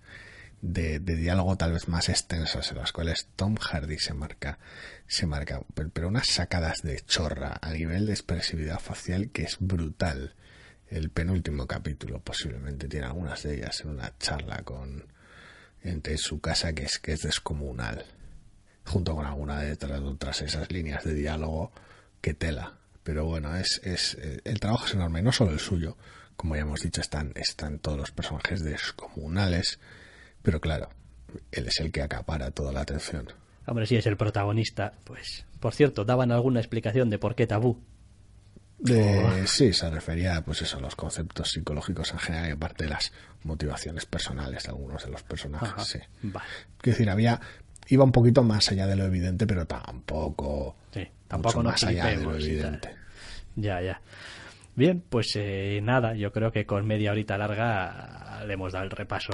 de, 0.61 0.99
de, 0.99 1.15
diálogo 1.15 1.57
tal 1.57 1.73
vez 1.73 1.87
más 1.87 2.09
extensas 2.09 2.71
en 2.71 2.77
las 2.77 2.91
cuales 2.91 3.27
Tom 3.35 3.55
Hardy 3.55 3.97
se 3.97 4.13
marca, 4.13 4.59
se 5.07 5.25
marca, 5.25 5.61
pero 5.93 6.07
unas 6.07 6.27
sacadas 6.27 6.83
de 6.83 6.99
chorra 7.01 7.57
a 7.61 7.71
nivel 7.71 8.05
de 8.05 8.13
expresividad 8.13 8.79
facial 8.79 9.31
que 9.31 9.43
es 9.43 9.57
brutal. 9.59 10.35
El 10.87 11.09
penúltimo 11.09 11.65
capítulo 11.65 12.19
posiblemente 12.21 12.87
tiene 12.87 13.07
algunas 13.07 13.41
de 13.43 13.55
ellas 13.55 13.81
en 13.81 13.89
una 13.89 14.15
charla 14.19 14.61
con 14.63 15.11
entre 15.81 16.17
su 16.17 16.39
casa 16.39 16.73
que 16.73 16.83
es 16.83 16.99
que 16.99 17.13
es 17.13 17.23
descomunal 17.23 18.05
junto 18.85 19.15
con 19.15 19.25
alguna 19.25 19.59
de 19.59 19.73
otras 19.73 20.41
esas 20.41 20.71
líneas 20.71 21.03
de 21.03 21.13
diálogo 21.13 21.71
que 22.21 22.33
tela 22.33 22.82
pero 23.03 23.25
bueno, 23.25 23.55
es, 23.55 23.81
es, 23.83 24.15
eh, 24.15 24.41
el 24.43 24.59
trabajo 24.59 24.85
es 24.85 24.93
enorme, 24.93 25.21
no 25.21 25.31
solo 25.31 25.51
el 25.51 25.59
suyo, 25.59 25.97
como 26.35 26.55
ya 26.55 26.61
hemos 26.61 26.81
dicho, 26.81 27.01
están, 27.01 27.31
están 27.35 27.79
todos 27.79 27.97
los 27.97 28.11
personajes 28.11 28.63
descomunales, 28.63 29.79
pero 30.41 30.59
claro, 30.59 30.89
él 31.51 31.67
es 31.67 31.79
el 31.79 31.91
que 31.91 32.01
acapara 32.01 32.51
toda 32.51 32.71
la 32.71 32.81
atención. 32.81 33.27
Hombre, 33.65 33.85
si 33.85 33.95
es 33.95 34.05
el 34.07 34.17
protagonista, 34.17 34.93
pues, 35.03 35.45
por 35.59 35.73
cierto, 35.73 36.03
¿daban 36.03 36.31
alguna 36.31 36.59
explicación 36.59 37.09
de 37.09 37.19
por 37.19 37.35
qué 37.35 37.47
tabú? 37.47 37.79
Sí, 39.45 39.71
se 39.71 39.89
refería 39.89 40.41
pues 40.43 40.61
eso, 40.61 40.77
a 40.77 40.81
los 40.81 40.95
conceptos 40.95 41.51
psicológicos 41.51 42.11
en 42.11 42.19
general 42.19 42.49
y 42.49 42.51
aparte 42.51 42.83
de 42.83 42.89
las 42.89 43.13
motivaciones 43.43 44.05
personales 44.05 44.63
de 44.63 44.69
algunos 44.69 45.05
de 45.05 45.11
los 45.11 45.23
personajes. 45.23 45.87
sí. 45.87 45.99
Vale. 46.21 46.45
Quiero 46.79 46.97
decir, 46.97 47.09
había 47.09 47.39
iba 47.87 48.03
un 48.03 48.11
poquito 48.11 48.43
más 48.43 48.69
allá 48.69 48.87
de 48.87 48.95
lo 48.95 49.05
evidente, 49.05 49.47
pero 49.47 49.65
tampoco, 49.65 50.75
tampoco 51.33 51.63
más 51.63 51.83
allá 51.83 52.07
de 52.07 52.17
lo 52.17 52.35
evidente. 52.35 52.89
Ya, 53.55 53.81
ya. 53.81 54.01
Bien, 54.75 55.03
pues 55.07 55.33
eh, 55.35 55.79
nada, 55.83 56.15
yo 56.15 56.31
creo 56.31 56.51
que 56.51 56.65
con 56.65 56.87
media 56.87 57.11
horita 57.11 57.37
larga 57.37 58.43
le 58.47 58.53
hemos 58.53 58.73
dado 58.73 58.85
el 58.85 58.91
repaso. 58.91 59.31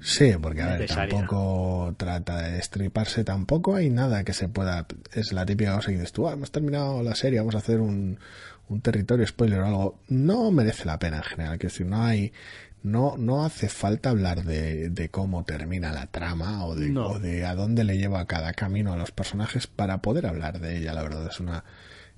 Sí, 0.00 0.32
porque 0.40 0.62
a 0.62 0.76
ver, 0.76 0.86
tampoco 0.86 1.92
trata 1.96 2.42
de 2.42 2.52
destriparse, 2.52 3.24
tampoco 3.24 3.74
hay 3.74 3.90
nada 3.90 4.22
que 4.22 4.32
se 4.32 4.48
pueda. 4.48 4.86
Es 5.12 5.32
la 5.32 5.44
típica 5.44 5.74
cosa 5.74 5.88
que 5.88 5.94
dices 5.94 6.12
tú, 6.12 6.28
ah, 6.28 6.34
hemos 6.34 6.52
terminado 6.52 7.02
la 7.02 7.16
serie, 7.16 7.40
vamos 7.40 7.56
a 7.56 7.58
hacer 7.58 7.80
un, 7.80 8.18
un 8.68 8.80
territorio 8.80 9.26
spoiler 9.26 9.60
o 9.60 9.66
algo. 9.66 9.98
No 10.08 10.52
merece 10.52 10.84
la 10.84 11.00
pena 11.00 11.16
en 11.16 11.24
general, 11.24 11.58
que 11.58 11.66
decir, 11.66 11.86
no 11.86 12.04
hay 12.04 12.32
no, 12.86 13.16
no 13.18 13.44
hace 13.44 13.68
falta 13.68 14.10
hablar 14.10 14.44
de, 14.44 14.90
de 14.90 15.08
cómo 15.08 15.44
termina 15.44 15.92
la 15.92 16.06
trama 16.06 16.64
o 16.64 16.76
de, 16.76 16.96
o 16.96 17.18
de 17.18 17.44
a 17.44 17.56
dónde 17.56 17.82
le 17.82 17.98
lleva 17.98 18.24
cada 18.26 18.52
camino 18.52 18.92
a 18.92 18.96
los 18.96 19.10
personajes 19.10 19.66
para 19.66 20.00
poder 20.02 20.26
hablar 20.26 20.60
de 20.60 20.78
ella. 20.78 20.94
La 20.94 21.02
verdad 21.02 21.26
es 21.28 21.40
una, 21.40 21.64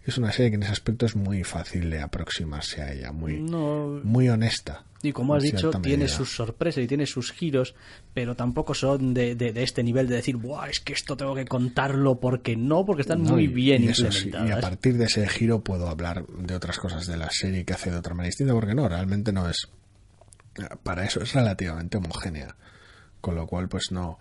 es 0.05 0.19
una 0.19 0.31
serie 0.31 0.51
que 0.51 0.57
en 0.57 0.65
ese 0.65 0.73
aspecto 0.73 1.07
es 1.07 1.17
muy 1.17 1.43
fácil 1.43 1.89
de 1.89 2.03
aproximarse 2.03 2.83
a 2.83 2.93
ella, 2.93 3.13
muy, 3.13 3.39
muy 3.39 4.29
honesta. 4.29 4.85
Y 5.03 5.13
como 5.13 5.35
has 5.35 5.43
dicho, 5.43 5.71
tiene 5.71 6.07
sus 6.07 6.35
sorpresas 6.35 6.85
y 6.85 6.87
tiene 6.87 7.07
sus 7.07 7.33
giros, 7.33 7.75
pero 8.13 8.35
tampoco 8.35 8.75
son 8.75 9.15
de, 9.15 9.37
de, 9.37 9.63
este 9.63 9.83
nivel 9.83 10.07
de 10.07 10.17
decir, 10.17 10.37
Buah, 10.37 10.69
es 10.69 10.81
que 10.81 10.93
esto 10.93 11.17
tengo 11.17 11.35
que 11.35 11.47
contarlo 11.47 12.21
porque 12.21 12.57
no, 12.57 12.85
porque 12.85 13.03
están 13.03 13.23
muy 13.23 13.47
bien 13.47 13.85
implementadas. 13.85 14.49
y 14.49 14.53
a 14.53 14.61
partir 14.61 14.99
de 14.99 15.05
ese 15.07 15.27
giro 15.29 15.63
puedo 15.65 15.89
hablar 15.89 16.27
de 16.27 16.55
otras 16.55 16.79
cosas 16.79 17.07
de 17.07 17.17
la 17.17 17.31
serie 17.31 17.65
que 17.65 17.73
hace 17.73 17.91
de 17.91 17.97
otra 17.97 18.13
manera 18.13 18.29
distinta, 18.29 18.53
porque 18.53 18.75
no, 18.75 18.87
realmente 18.87 19.33
no 19.33 19.49
es 19.49 19.69
para 20.83 21.05
eso 21.05 21.21
es 21.21 21.33
relativamente 21.33 21.99
homogénea. 21.99 22.57
Con 23.21 23.35
lo 23.35 23.47
cual, 23.47 23.69
pues 23.69 23.91
no, 23.91 24.19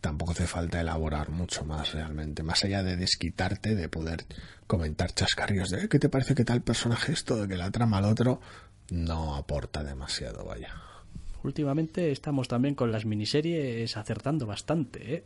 tampoco 0.00 0.32
hace 0.32 0.46
falta 0.46 0.80
elaborar 0.80 1.30
mucho 1.30 1.64
más 1.64 1.92
realmente. 1.92 2.42
Más 2.42 2.62
allá 2.64 2.82
de 2.82 2.96
desquitarte, 2.96 3.74
de 3.74 3.88
poder 3.88 4.26
comentar 4.66 5.12
chascarrillos 5.12 5.70
de 5.70 5.84
eh, 5.84 5.88
¿qué 5.88 5.98
te 5.98 6.08
parece 6.08 6.34
que 6.34 6.44
tal 6.44 6.62
personaje 6.62 7.12
esto, 7.12 7.36
de 7.36 7.48
que 7.48 7.56
la 7.56 7.70
trama 7.70 7.98
al 7.98 8.04
otro, 8.04 8.40
no 8.90 9.34
aporta 9.36 9.82
demasiado, 9.82 10.44
vaya. 10.44 10.74
Últimamente 11.42 12.10
estamos 12.10 12.48
también 12.48 12.74
con 12.74 12.92
las 12.92 13.04
miniseries 13.04 13.96
acertando 13.96 14.46
bastante, 14.46 15.14
¿eh? 15.14 15.24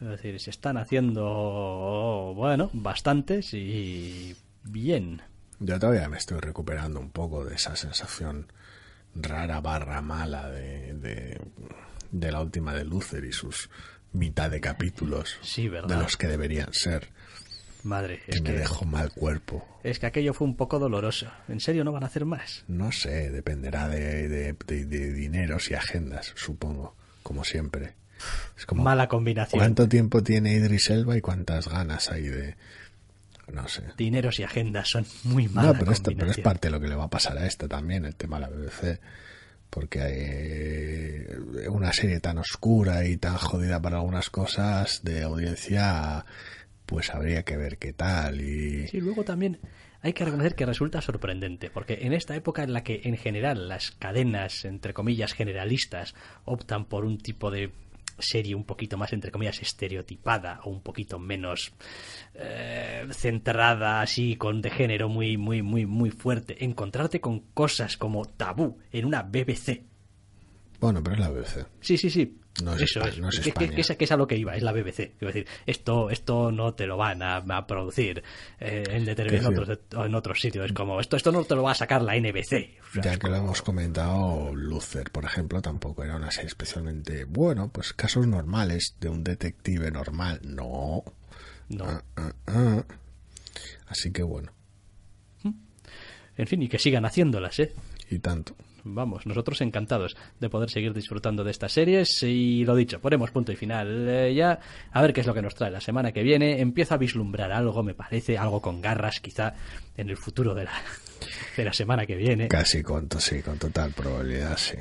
Es 0.00 0.08
decir, 0.08 0.40
se 0.40 0.50
están 0.50 0.76
haciendo, 0.78 2.32
bueno, 2.34 2.70
bastantes 2.72 3.54
y 3.54 4.34
bien. 4.64 5.22
Yo 5.60 5.78
todavía 5.78 6.08
me 6.08 6.18
estoy 6.18 6.40
recuperando 6.40 6.98
un 6.98 7.10
poco 7.10 7.44
de 7.44 7.54
esa 7.54 7.76
sensación 7.76 8.48
rara 9.14 9.60
barra 9.60 10.00
mala 10.02 10.48
de, 10.50 10.94
de, 10.94 11.40
de 12.10 12.32
la 12.32 12.40
última 12.40 12.74
de 12.74 12.84
Luther 12.84 13.24
y 13.24 13.32
sus 13.32 13.68
mitad 14.12 14.50
de 14.50 14.60
capítulos 14.60 15.38
de 15.56 15.96
los 15.96 16.16
que 16.16 16.28
deberían 16.28 16.72
ser. 16.72 17.08
Madre, 17.84 18.20
Que 18.26 18.32
es 18.36 18.42
me 18.42 18.50
que, 18.50 18.58
dejó 18.58 18.84
mal 18.84 19.10
cuerpo. 19.12 19.66
es 19.82 19.98
que 19.98 20.06
aquello 20.06 20.32
fue 20.34 20.46
un 20.46 20.56
poco 20.56 20.78
doloroso. 20.78 21.26
¿En 21.48 21.58
serio 21.58 21.82
no 21.82 21.90
van 21.90 22.04
a 22.04 22.06
hacer 22.06 22.24
más? 22.24 22.64
No 22.68 22.92
sé, 22.92 23.30
dependerá 23.30 23.88
de, 23.88 24.28
de, 24.28 24.52
de- 24.66 24.84
de 24.86 25.12
dineros 25.12 25.68
y 25.70 25.74
agendas, 25.74 26.32
supongo, 26.36 26.94
como 27.24 27.42
siempre. 27.42 27.94
Es 28.56 28.66
como, 28.66 28.84
Mala 28.84 29.08
combinación. 29.08 29.58
¿cuánto 29.58 29.88
tiempo 29.88 30.22
tiene 30.22 30.52
Idris 30.54 30.90
Elba 30.90 31.16
y 31.16 31.20
cuántas 31.20 31.66
ganas 31.66 32.08
hay 32.12 32.28
de... 32.28 32.56
No 33.50 33.68
sé. 33.68 33.82
Dineros 33.96 34.38
y 34.38 34.44
agendas 34.44 34.88
son 34.88 35.04
muy 35.24 35.48
mala 35.48 35.72
No, 35.72 35.78
pero, 35.78 35.92
esto, 35.92 36.10
pero 36.16 36.30
es 36.30 36.38
parte 36.38 36.68
de 36.68 36.72
lo 36.72 36.80
que 36.80 36.88
le 36.88 36.94
va 36.94 37.04
a 37.04 37.10
pasar 37.10 37.36
a 37.38 37.46
esta 37.46 37.68
también, 37.68 38.04
el 38.04 38.14
tema 38.14 38.36
de 38.38 38.42
la 38.42 38.48
BBC. 38.48 39.00
Porque 39.68 40.00
eh, 40.02 41.68
una 41.68 41.92
serie 41.92 42.20
tan 42.20 42.38
oscura 42.38 43.06
y 43.06 43.16
tan 43.16 43.36
jodida 43.36 43.80
para 43.80 43.96
algunas 43.96 44.28
cosas 44.30 45.02
de 45.02 45.22
audiencia, 45.22 46.24
pues 46.86 47.10
habría 47.10 47.42
que 47.42 47.56
ver 47.56 47.78
qué 47.78 47.92
tal. 47.92 48.40
Y 48.40 48.86
Sí, 48.88 49.00
luego 49.00 49.24
también 49.24 49.58
hay 50.02 50.12
que 50.12 50.24
reconocer 50.24 50.54
que 50.54 50.66
resulta 50.66 51.00
sorprendente, 51.00 51.70
porque 51.70 52.00
en 52.02 52.12
esta 52.12 52.34
época 52.36 52.62
en 52.64 52.72
la 52.72 52.82
que 52.82 53.02
en 53.04 53.16
general 53.16 53.68
las 53.68 53.92
cadenas, 53.92 54.64
entre 54.64 54.92
comillas, 54.92 55.32
generalistas, 55.32 56.14
optan 56.44 56.84
por 56.86 57.04
un 57.04 57.18
tipo 57.18 57.50
de 57.50 57.70
serie 58.22 58.54
un 58.54 58.64
poquito 58.64 58.96
más, 58.96 59.12
entre 59.12 59.30
comillas, 59.30 59.60
estereotipada 59.60 60.60
o 60.64 60.70
un 60.70 60.82
poquito 60.82 61.18
menos 61.18 61.72
eh, 62.34 63.06
centrada 63.10 64.00
así 64.00 64.36
con 64.36 64.62
de 64.62 64.70
género 64.70 65.08
muy, 65.08 65.36
muy, 65.36 65.62
muy, 65.62 65.86
muy 65.86 66.10
fuerte, 66.10 66.64
encontrarte 66.64 67.20
con 67.20 67.40
cosas 67.40 67.96
como 67.96 68.24
tabú 68.24 68.78
en 68.90 69.04
una 69.04 69.22
BBC. 69.22 69.82
bueno, 70.80 71.02
pero 71.02 71.16
es 71.16 71.20
la 71.20 71.30
BBC. 71.30 71.66
Sí, 71.80 71.96
sí, 71.96 72.10
sí. 72.10 72.38
No 72.62 72.74
es 72.74 72.82
Eso 72.82 73.00
es. 73.06 73.18
no 73.18 73.30
es 73.30 73.36
que, 73.36 73.42
que- 73.44 73.48
España. 73.48 73.74
que 73.74 73.80
es, 73.80 73.90
que 73.96 74.04
es 74.04 74.12
a 74.12 74.16
lo 74.16 74.26
que 74.26 74.36
iba, 74.36 74.54
es 74.54 74.62
la 74.62 74.72
BBC. 74.72 75.14
Quiero 75.18 75.28
decir, 75.32 75.46
esto, 75.64 76.10
esto 76.10 76.52
no 76.52 76.74
te 76.74 76.86
lo 76.86 76.98
van 76.98 77.22
a, 77.22 77.36
a 77.38 77.66
producir 77.66 78.22
eh, 78.60 78.84
en, 78.90 79.06
determinados 79.06 79.58
otros, 79.70 79.78
en 80.06 80.14
otros 80.14 80.38
sitios. 80.40 80.66
Es 80.66 80.72
como, 80.74 81.00
esto, 81.00 81.16
esto 81.16 81.32
no 81.32 81.44
te 81.44 81.54
lo 81.54 81.62
va 81.62 81.70
a 81.72 81.74
sacar 81.74 82.02
la 82.02 82.14
NBC. 82.14 82.78
O 82.90 82.92
sea, 82.92 83.02
Ya 83.02 83.16
que 83.18 83.28
lo 83.28 83.36
hemos 83.36 83.62
comentado, 83.62 84.54
Luther, 84.54 85.10
por 85.10 85.24
ejemplo, 85.24 85.62
tampoco 85.62 86.04
era 86.04 86.16
una 86.16 86.30
serie 86.30 86.48
especialmente 86.48 87.24
bueno, 87.24 87.70
pues 87.72 87.94
casos 87.94 88.26
normales 88.26 88.96
de 89.00 89.08
un 89.08 89.24
detective 89.24 89.90
normal. 89.90 90.40
No. 90.44 91.02
no. 91.70 91.84
Ah, 91.86 92.02
ah, 92.16 92.32
ah. 92.48 92.84
Así 93.88 94.12
que 94.12 94.22
bueno, 94.22 94.52
En 96.36 96.46
fin, 96.46 96.62
y 96.62 96.68
que 96.68 96.78
sigan 96.78 97.04
haciéndolas, 97.04 97.58
¿eh? 97.60 97.72
Y 98.12 98.18
tanto. 98.18 98.54
Vamos, 98.84 99.26
nosotros 99.26 99.60
encantados 99.60 100.16
de 100.40 100.48
poder 100.48 100.68
seguir 100.68 100.92
disfrutando 100.92 101.44
de 101.44 101.52
estas 101.52 101.70
series 101.70 102.20
y 102.24 102.64
lo 102.64 102.74
dicho, 102.74 103.00
ponemos 103.00 103.30
punto 103.30 103.52
y 103.52 103.56
final 103.56 104.08
eh, 104.08 104.34
ya, 104.34 104.58
a 104.90 105.00
ver 105.02 105.12
qué 105.12 105.20
es 105.20 105.26
lo 105.28 105.34
que 105.34 105.40
nos 105.42 105.54
trae 105.54 105.70
la 105.70 105.80
semana 105.80 106.10
que 106.10 106.24
viene. 106.24 106.60
Empiezo 106.60 106.94
a 106.94 106.98
vislumbrar 106.98 107.52
algo, 107.52 107.84
me 107.84 107.94
parece, 107.94 108.36
algo 108.36 108.60
con 108.60 108.80
garras 108.80 109.20
quizá 109.20 109.54
en 109.96 110.10
el 110.10 110.16
futuro 110.16 110.52
de 110.52 110.64
la, 110.64 110.72
de 111.56 111.64
la 111.64 111.72
semana 111.72 112.06
que 112.06 112.16
viene. 112.16 112.48
Casi 112.48 112.82
con, 112.82 113.08
sí, 113.18 113.40
con 113.40 113.56
total 113.58 113.92
probabilidad, 113.92 114.56
sí. 114.56 114.76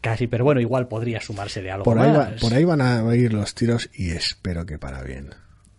Casi, 0.00 0.28
pero 0.28 0.44
bueno, 0.44 0.60
igual 0.62 0.88
podría 0.88 1.20
sumarse 1.20 1.60
de 1.60 1.70
algo 1.72 1.84
Por 1.84 1.98
ahí, 1.98 2.10
va- 2.10 2.30
más. 2.30 2.40
por 2.40 2.54
ahí 2.54 2.64
van 2.64 2.80
a 2.80 3.14
ir 3.14 3.34
los 3.34 3.54
tiros 3.54 3.90
y 3.94 4.12
espero 4.12 4.64
que 4.64 4.78
para 4.78 5.02
bien. 5.02 5.28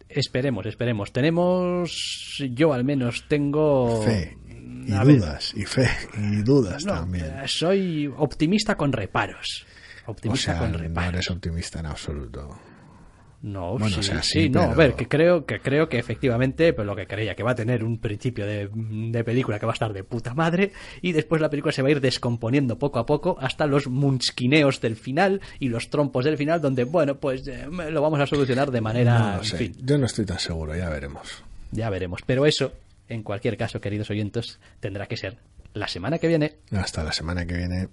Esperemos, 0.07 0.67
esperemos. 0.67 1.11
Tenemos, 1.11 2.37
yo 2.51 2.71
al 2.71 2.83
menos 2.83 3.25
tengo... 3.27 4.03
Fe 4.03 4.37
y 4.85 4.93
A 4.93 5.03
ver, 5.03 5.19
dudas, 5.19 5.53
y 5.55 5.65
fe 5.65 5.87
y 6.17 6.41
dudas 6.41 6.85
no, 6.85 6.93
también. 6.93 7.25
eh, 7.25 7.43
soy 7.47 8.11
optimista 8.17 8.75
con 8.75 8.91
reparos. 8.91 9.65
O 10.05 10.35
sea, 10.35 10.59
con 10.59 10.71
no 10.93 11.01
eres 11.01 11.29
optimista 11.31 11.79
en 11.79 11.85
absoluto. 11.85 12.59
No, 13.41 13.71
Bueno, 13.77 13.89
sí, 13.89 13.99
o 13.99 14.03
sea, 14.03 14.23
sí, 14.23 14.43
sí, 14.43 14.49
no, 14.49 14.61
a 14.61 14.65
pero- 14.67 14.77
ver, 14.77 14.93
que 14.95 15.07
creo 15.09 15.45
que 15.45 15.59
creo 15.59 15.89
que 15.89 15.99
efectivamente, 15.99 16.71
pues 16.71 16.85
lo 16.87 16.95
que 16.95 17.05
creía, 17.07 17.35
que 17.35 17.43
va 17.43 17.51
a 17.51 17.55
tener 17.55 17.83
un 17.83 17.99
principio 17.99 18.45
de, 18.45 18.69
de 18.73 19.23
película 19.25 19.59
que 19.59 19.65
va 19.65 19.73
a 19.73 19.75
estar 19.75 19.91
de 19.91 20.05
puta 20.05 20.33
madre 20.33 20.71
y 21.01 21.11
después 21.11 21.41
la 21.41 21.49
película 21.49 21.73
se 21.73 21.81
va 21.81 21.89
a 21.89 21.91
ir 21.91 21.99
descomponiendo 21.99 22.79
poco 22.79 22.99
a 22.99 23.05
poco 23.05 23.35
hasta 23.41 23.65
los 23.67 23.87
munchquineos 23.87 24.79
del 24.79 24.95
final 24.95 25.41
y 25.59 25.67
los 25.67 25.89
trompos 25.89 26.23
del 26.23 26.37
final 26.37 26.61
donde, 26.61 26.85
bueno, 26.85 27.15
pues 27.19 27.45
eh, 27.49 27.67
lo 27.69 28.01
vamos 28.01 28.21
a 28.21 28.25
solucionar 28.27 28.71
de 28.71 28.79
manera, 28.79 29.19
No 29.19 29.31
lo 29.33 29.37
en 29.39 29.43
sé. 29.45 29.57
fin, 29.57 29.75
Yo 29.83 29.97
no 29.97 30.05
estoy 30.05 30.25
tan 30.25 30.39
seguro, 30.39 30.73
ya 30.77 30.87
veremos. 30.89 31.43
ya 31.71 31.89
veremos. 31.89 32.21
Pero 32.25 32.45
eso, 32.45 32.71
en 33.13 33.23
cualquier 33.23 33.57
caso, 33.57 33.79
queridos 33.79 34.09
oyentes, 34.09 34.59
tendrá 34.79 35.07
que 35.07 35.17
ser 35.17 35.37
la 35.73 35.87
semana 35.87 36.19
que 36.19 36.27
viene 36.27 36.57
Hasta 36.71 37.03
la 37.03 37.11
semana 37.11 37.45
que 37.45 37.55
viene. 37.55 37.89